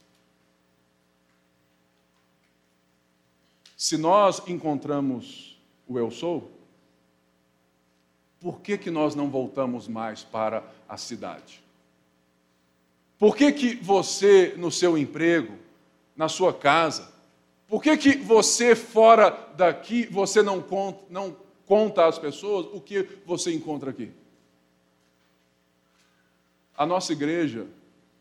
Se 3.75 3.97
nós 3.97 4.41
encontramos 4.47 5.59
o 5.87 5.99
eu 5.99 6.09
sou, 6.09 6.51
por 8.39 8.61
que, 8.61 8.77
que 8.77 8.91
nós 8.91 9.15
não 9.15 9.29
voltamos 9.29 9.87
mais 9.87 10.23
para 10.23 10.63
a 10.87 10.97
cidade? 10.97 11.63
Por 13.17 13.35
que, 13.35 13.51
que 13.51 13.75
você, 13.75 14.53
no 14.57 14.71
seu 14.71 14.97
emprego, 14.97 15.57
na 16.15 16.29
sua 16.29 16.53
casa, 16.53 17.11
por 17.67 17.81
que, 17.81 17.97
que 17.97 18.17
você 18.17 18.75
fora 18.75 19.31
daqui, 19.55 20.05
você 20.05 20.43
não 20.43 20.61
conta, 20.61 21.03
não 21.09 21.35
conta 21.65 22.05
às 22.05 22.19
pessoas 22.19 22.67
o 22.71 22.79
que 22.79 23.07
você 23.25 23.53
encontra 23.53 23.89
aqui? 23.89 24.11
A 26.77 26.85
nossa 26.85 27.13
igreja, 27.13 27.67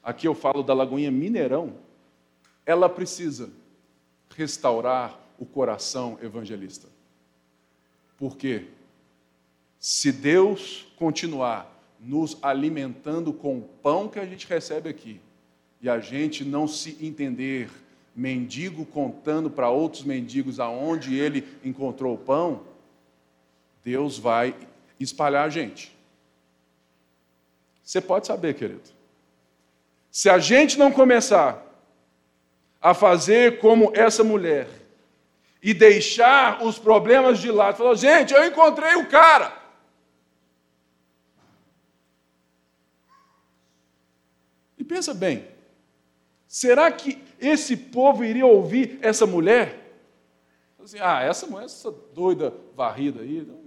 aqui 0.03 0.29
eu 0.29 0.35
falo 0.35 0.63
da 0.63 0.73
Lagoinha 0.73 1.11
Mineirão, 1.11 1.75
ela 2.65 2.89
precisa 2.89 3.51
restaurar 4.37 5.19
o 5.39 5.45
coração 5.45 6.19
evangelista. 6.23 6.89
Por 8.17 8.37
quê? 8.37 8.67
Se 9.79 10.13
Deus 10.13 10.87
continuar 10.97 11.71
nos 12.01 12.39
alimentando 12.43 13.33
com 13.33 13.59
o 13.59 13.63
pão 13.63 14.09
que 14.09 14.19
a 14.19 14.27
gente 14.27 14.47
recebe 14.47 14.89
aqui, 14.89 15.21
e 15.81 15.89
a 15.89 16.01
gente 16.01 16.45
não 16.45 16.67
se 16.67 16.97
entender 17.05 17.71
mendigo 18.17 18.87
contando 18.87 19.51
para 19.51 19.69
outros 19.69 20.05
mendigos 20.05 20.59
aonde 20.59 21.15
ele 21.15 21.47
encontrou 21.63 22.15
o 22.15 22.19
pão, 22.19 22.63
Deus 23.85 24.19
vai 24.19 24.55
espalhar 24.99 25.45
a 25.45 25.51
gente. 25.51 25.94
Você 27.85 28.01
pode 28.01 28.27
saber, 28.27 28.55
querido. 28.55 28.83
Se 30.11 30.31
a 30.31 30.39
gente 30.39 30.79
não 30.79 30.91
começar 30.91 31.63
a 32.81 32.95
fazer 32.95 33.59
como 33.59 33.93
essa 33.95 34.25
mulher 34.25 34.69
e 35.63 35.75
deixar 35.75 36.65
os 36.65 36.79
problemas 36.79 37.39
de 37.39 37.51
lado, 37.51 37.77
falar, 37.77 37.95
gente, 37.95 38.33
eu 38.33 38.45
encontrei 38.45 38.95
o 38.97 39.09
cara. 39.09 39.63
E 44.79 44.85
pensa 44.85 45.13
bem, 45.13 45.47
será 46.47 46.91
que 46.91 47.23
esse 47.39 47.77
povo 47.77 48.25
iria 48.25 48.47
ouvir 48.47 48.99
essa 49.03 49.27
mulher? 49.27 49.81
Assim, 50.83 50.99
ah, 51.01 51.23
essa 51.23 51.47
mulher, 51.47 51.65
essa 51.65 51.91
doida 51.91 52.55
varrida 52.75 53.23
aí, 53.23 53.43
não 53.43 53.65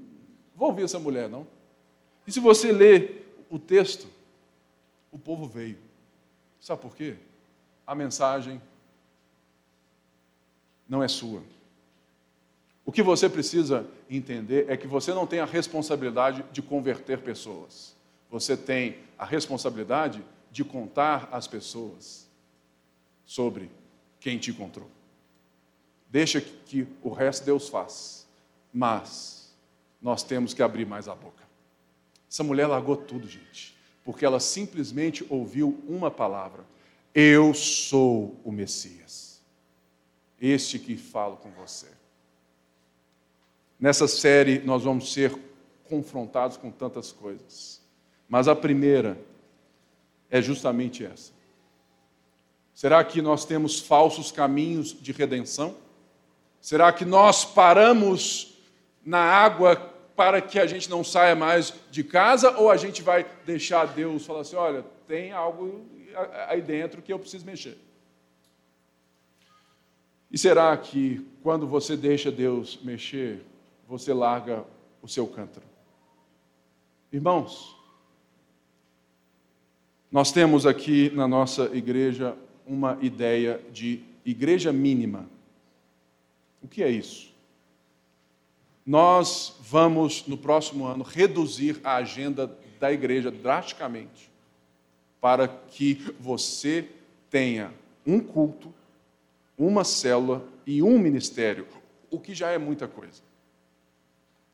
vou 0.58 0.70
ouvir 0.70 0.84
essa 0.84 0.98
mulher, 0.98 1.30
não. 1.30 1.48
E 2.26 2.32
se 2.32 2.40
você 2.40 2.72
ler 2.72 3.27
o 3.50 3.60
texto, 3.60 4.08
o 5.12 5.18
povo 5.18 5.48
veio. 5.48 5.78
Sabe 6.60 6.82
por 6.82 6.96
quê? 6.96 7.16
A 7.86 7.96
mensagem 7.96 8.62
não 10.88 11.04
é 11.04 11.08
sua. 11.08 11.42
O 12.86 12.92
que 12.92 13.04
você 13.04 13.28
precisa 13.30 13.86
entender 14.10 14.70
é 14.70 14.78
que 14.78 14.88
você 14.88 15.14
não 15.14 15.28
tem 15.28 15.40
a 15.40 15.46
responsabilidade 15.46 16.44
de 16.52 16.62
converter 16.62 17.22
pessoas. 17.22 17.96
Você 18.30 18.56
tem 18.56 18.98
a 19.18 19.26
responsabilidade 19.26 20.24
de 20.52 20.64
contar 20.64 21.28
às 21.32 21.48
pessoas 21.48 22.28
sobre 23.26 23.70
quem 24.20 24.38
te 24.38 24.52
encontrou. 24.52 24.90
Deixa 26.10 26.40
que 26.40 26.88
o 27.04 27.12
resto 27.12 27.46
Deus 27.46 27.68
faz, 27.68 28.26
mas 28.74 29.54
nós 30.02 30.24
temos 30.24 30.54
que 30.54 30.64
abrir 30.64 30.86
mais 30.86 31.08
a 31.08 31.16
boca. 31.16 31.47
Essa 32.38 32.44
mulher 32.44 32.68
largou 32.68 32.96
tudo, 32.96 33.28
gente, 33.28 33.76
porque 34.06 34.24
ela 34.24 34.40
simplesmente 34.40 35.26
ouviu 35.28 35.84
uma 35.88 36.12
palavra: 36.12 36.64
Eu 37.12 37.52
sou 37.52 38.40
o 38.44 38.52
Messias, 38.52 39.42
este 40.40 40.78
que 40.78 40.96
falo 40.96 41.38
com 41.38 41.50
você. 41.50 41.88
Nessa 43.80 44.08
série 44.08 44.60
nós 44.60 44.84
vamos 44.84 45.12
ser 45.12 45.36
confrontados 45.90 46.58
com 46.58 46.70
tantas 46.70 47.12
coisas, 47.12 47.82
mas 48.30 48.48
a 48.48 48.56
primeira 48.56 49.20
é 50.30 50.40
justamente 50.40 51.04
essa. 51.04 51.32
Será 52.72 53.04
que 53.04 53.20
nós 53.20 53.46
temos 53.46 53.80
falsos 53.80 54.32
caminhos 54.32 54.90
de 54.90 55.12
redenção? 55.12 55.76
Será 56.62 56.94
que 56.94 57.04
nós 57.04 57.44
paramos 57.44 58.60
na 59.04 59.22
água 59.24 59.97
para 60.18 60.42
que 60.42 60.58
a 60.58 60.66
gente 60.66 60.90
não 60.90 61.04
saia 61.04 61.36
mais 61.36 61.72
de 61.92 62.04
casa 62.04 62.58
ou 62.58 62.72
a 62.72 62.76
gente 62.76 63.04
vai 63.04 63.24
deixar 63.46 63.86
Deus 63.86 64.26
falar 64.26 64.42
assim: 64.42 64.56
olha, 64.56 64.84
tem 65.08 65.32
algo 65.32 65.86
aí 66.48 66.60
dentro 66.60 67.04
que 67.04 67.14
eu 67.14 67.20
preciso 67.20 67.46
mexer? 67.46 67.78
E 70.32 70.38
será 70.38 70.76
que 70.76 71.26
quando 71.44 71.68
você 71.68 71.96
deixa 71.96 72.32
Deus 72.32 72.80
mexer, 72.84 73.46
você 73.88 74.12
larga 74.12 74.66
o 75.02 75.08
seu 75.08 75.28
cântaro? 75.28 75.66
Irmãos, 77.14 77.78
nós 80.12 80.32
temos 80.32 80.66
aqui 80.66 81.12
na 81.12 81.28
nossa 81.28 81.66
igreja 81.76 82.36
uma 82.66 82.98
ideia 83.02 83.62
de 83.72 84.04
igreja 84.26 84.74
mínima. 84.74 85.30
O 86.62 86.68
que 86.68 86.82
é 86.82 86.90
isso? 86.90 87.37
Nós 88.88 89.54
vamos, 89.60 90.26
no 90.28 90.38
próximo 90.38 90.86
ano, 90.86 91.04
reduzir 91.04 91.82
a 91.84 91.96
agenda 91.96 92.58
da 92.80 92.90
igreja 92.90 93.30
drasticamente, 93.30 94.32
para 95.20 95.46
que 95.46 95.96
você 96.18 96.90
tenha 97.30 97.74
um 98.06 98.22
culto, 98.22 98.74
uma 99.58 99.84
célula 99.84 100.48
e 100.66 100.82
um 100.82 100.98
ministério, 100.98 101.68
o 102.10 102.18
que 102.18 102.34
já 102.34 102.52
é 102.52 102.58
muita 102.58 102.88
coisa. 102.88 103.22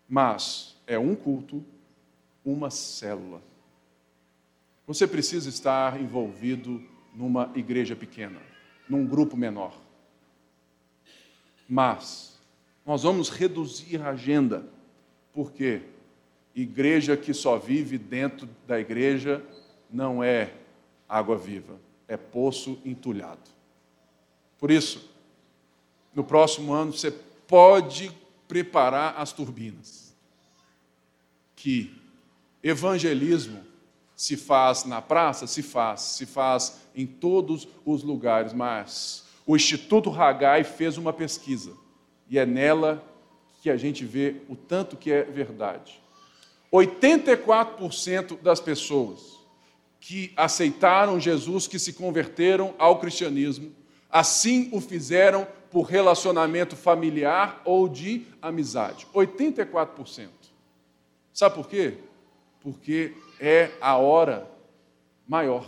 Mas 0.09 0.75
é 0.87 0.97
um 0.97 1.13
culto, 1.13 1.63
uma 2.43 2.71
célula. 2.71 3.39
Você 4.87 5.05
precisa 5.05 5.47
estar 5.47 6.01
envolvido 6.01 6.83
numa 7.13 7.51
igreja 7.53 7.95
pequena, 7.95 8.41
num 8.89 9.05
grupo 9.05 9.37
menor. 9.37 9.79
Mas 11.69 12.32
nós 12.85 13.03
vamos 13.03 13.29
reduzir 13.29 14.01
a 14.01 14.09
agenda, 14.09 14.65
porque 15.31 15.81
igreja 16.55 17.15
que 17.17 17.33
só 17.33 17.57
vive 17.57 17.97
dentro 17.97 18.47
da 18.67 18.79
igreja 18.79 19.43
não 19.89 20.23
é 20.23 20.53
água 21.07 21.37
viva, 21.37 21.79
é 22.07 22.17
poço 22.17 22.79
entulhado. 22.83 23.51
Por 24.59 24.71
isso, 24.71 25.09
no 26.13 26.23
próximo 26.23 26.73
ano 26.73 26.93
você 26.93 27.11
pode 27.47 28.11
preparar 28.47 29.15
as 29.17 29.31
turbinas. 29.31 30.15
Que 31.55 31.95
evangelismo 32.61 33.63
se 34.15 34.37
faz 34.37 34.85
na 34.85 35.01
praça? 35.01 35.47
Se 35.47 35.63
faz. 35.63 36.01
Se 36.01 36.25
faz 36.25 36.81
em 36.95 37.05
todos 37.05 37.67
os 37.85 38.03
lugares. 38.03 38.53
Mas 38.53 39.25
o 39.45 39.55
Instituto 39.55 40.09
Hagai 40.09 40.63
fez 40.63 40.97
uma 40.97 41.11
pesquisa. 41.11 41.73
E 42.29 42.39
é 42.39 42.45
nela 42.45 43.03
que 43.61 43.69
a 43.69 43.77
gente 43.77 44.05
vê 44.05 44.37
o 44.49 44.55
tanto 44.55 44.97
que 44.97 45.11
é 45.11 45.23
verdade. 45.23 46.01
84% 46.71 48.41
das 48.41 48.59
pessoas 48.59 49.39
que 49.99 50.33
aceitaram 50.35 51.19
Jesus, 51.19 51.67
que 51.67 51.79
se 51.79 51.93
converteram 51.93 52.73
ao 52.77 52.99
cristianismo, 52.99 53.71
assim 54.09 54.69
o 54.73 54.81
fizeram 54.81 55.47
por 55.71 55.83
relacionamento 55.83 56.75
familiar 56.75 57.61
ou 57.63 57.87
de 57.87 58.25
amizade. 58.41 59.07
84%. 59.13 60.27
Sabe 61.33 61.55
por 61.55 61.67
quê? 61.67 61.97
Porque 62.61 63.13
é 63.39 63.71
a 63.79 63.97
hora 63.97 64.47
maior. 65.27 65.65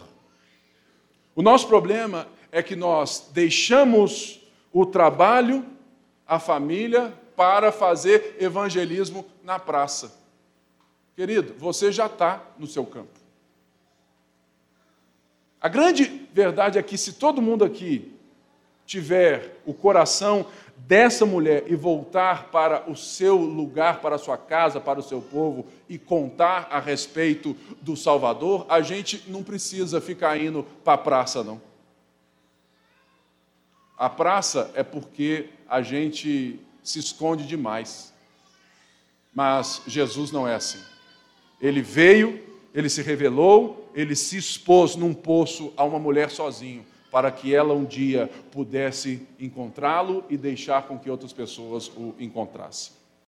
O 1.35 1.41
nosso 1.41 1.67
problema 1.67 2.27
é 2.51 2.61
que 2.61 2.75
nós 2.75 3.29
deixamos 3.33 4.41
o 4.71 4.85
trabalho, 4.85 5.65
a 6.27 6.39
família, 6.39 7.13
para 7.35 7.71
fazer 7.71 8.37
evangelismo 8.39 9.25
na 9.43 9.59
praça. 9.59 10.17
Querido, 11.15 11.53
você 11.57 11.91
já 11.91 12.07
está 12.07 12.41
no 12.57 12.67
seu 12.67 12.85
campo. 12.85 13.19
A 15.59 15.67
grande 15.67 16.27
verdade 16.33 16.77
é 16.77 16.83
que 16.83 16.97
se 16.97 17.13
todo 17.13 17.41
mundo 17.41 17.63
aqui 17.63 18.13
tiver 18.85 19.57
o 19.65 19.73
coração 19.73 20.45
dessa 20.75 21.25
mulher 21.25 21.63
e 21.67 21.75
voltar 21.75 22.51
para 22.51 22.89
o 22.89 22.95
seu 22.95 23.35
lugar, 23.37 23.99
para 23.99 24.15
a 24.15 24.19
sua 24.19 24.37
casa, 24.37 24.79
para 24.79 24.99
o 24.99 25.03
seu 25.03 25.21
povo 25.21 25.65
e 25.89 25.97
contar 25.97 26.67
a 26.69 26.79
respeito 26.79 27.55
do 27.81 27.95
Salvador, 27.95 28.65
a 28.69 28.81
gente 28.81 29.23
não 29.27 29.43
precisa 29.43 29.99
ficar 29.99 30.39
indo 30.39 30.63
para 30.83 30.93
a 30.93 30.97
praça, 30.97 31.43
não. 31.43 31.59
A 33.97 34.09
praça 34.09 34.71
é 34.75 34.83
porque 34.83 35.49
a 35.67 35.81
gente 35.81 36.59
se 36.83 36.99
esconde 36.99 37.45
demais. 37.45 38.13
Mas 39.33 39.81
Jesus 39.87 40.31
não 40.31 40.47
é 40.47 40.55
assim. 40.55 40.79
Ele 41.61 41.81
veio, 41.81 42.41
ele 42.73 42.89
se 42.89 43.01
revelou, 43.01 43.91
ele 43.95 44.15
se 44.15 44.37
expôs 44.37 44.95
num 44.95 45.13
poço 45.13 45.73
a 45.75 45.83
uma 45.83 45.99
mulher 45.99 46.29
sozinho 46.29 46.85
para 47.11 47.31
que 47.31 47.55
ela 47.55 47.73
um 47.73 47.85
dia 47.85 48.29
pudesse 48.51 49.25
encontrá-lo 49.39 50.25
e 50.29 50.35
deixar 50.35 50.83
com 50.83 50.99
que 50.99 51.09
outras 51.09 51.31
pessoas 51.31 51.87
o 51.87 52.13
encontrassem. 52.19 52.93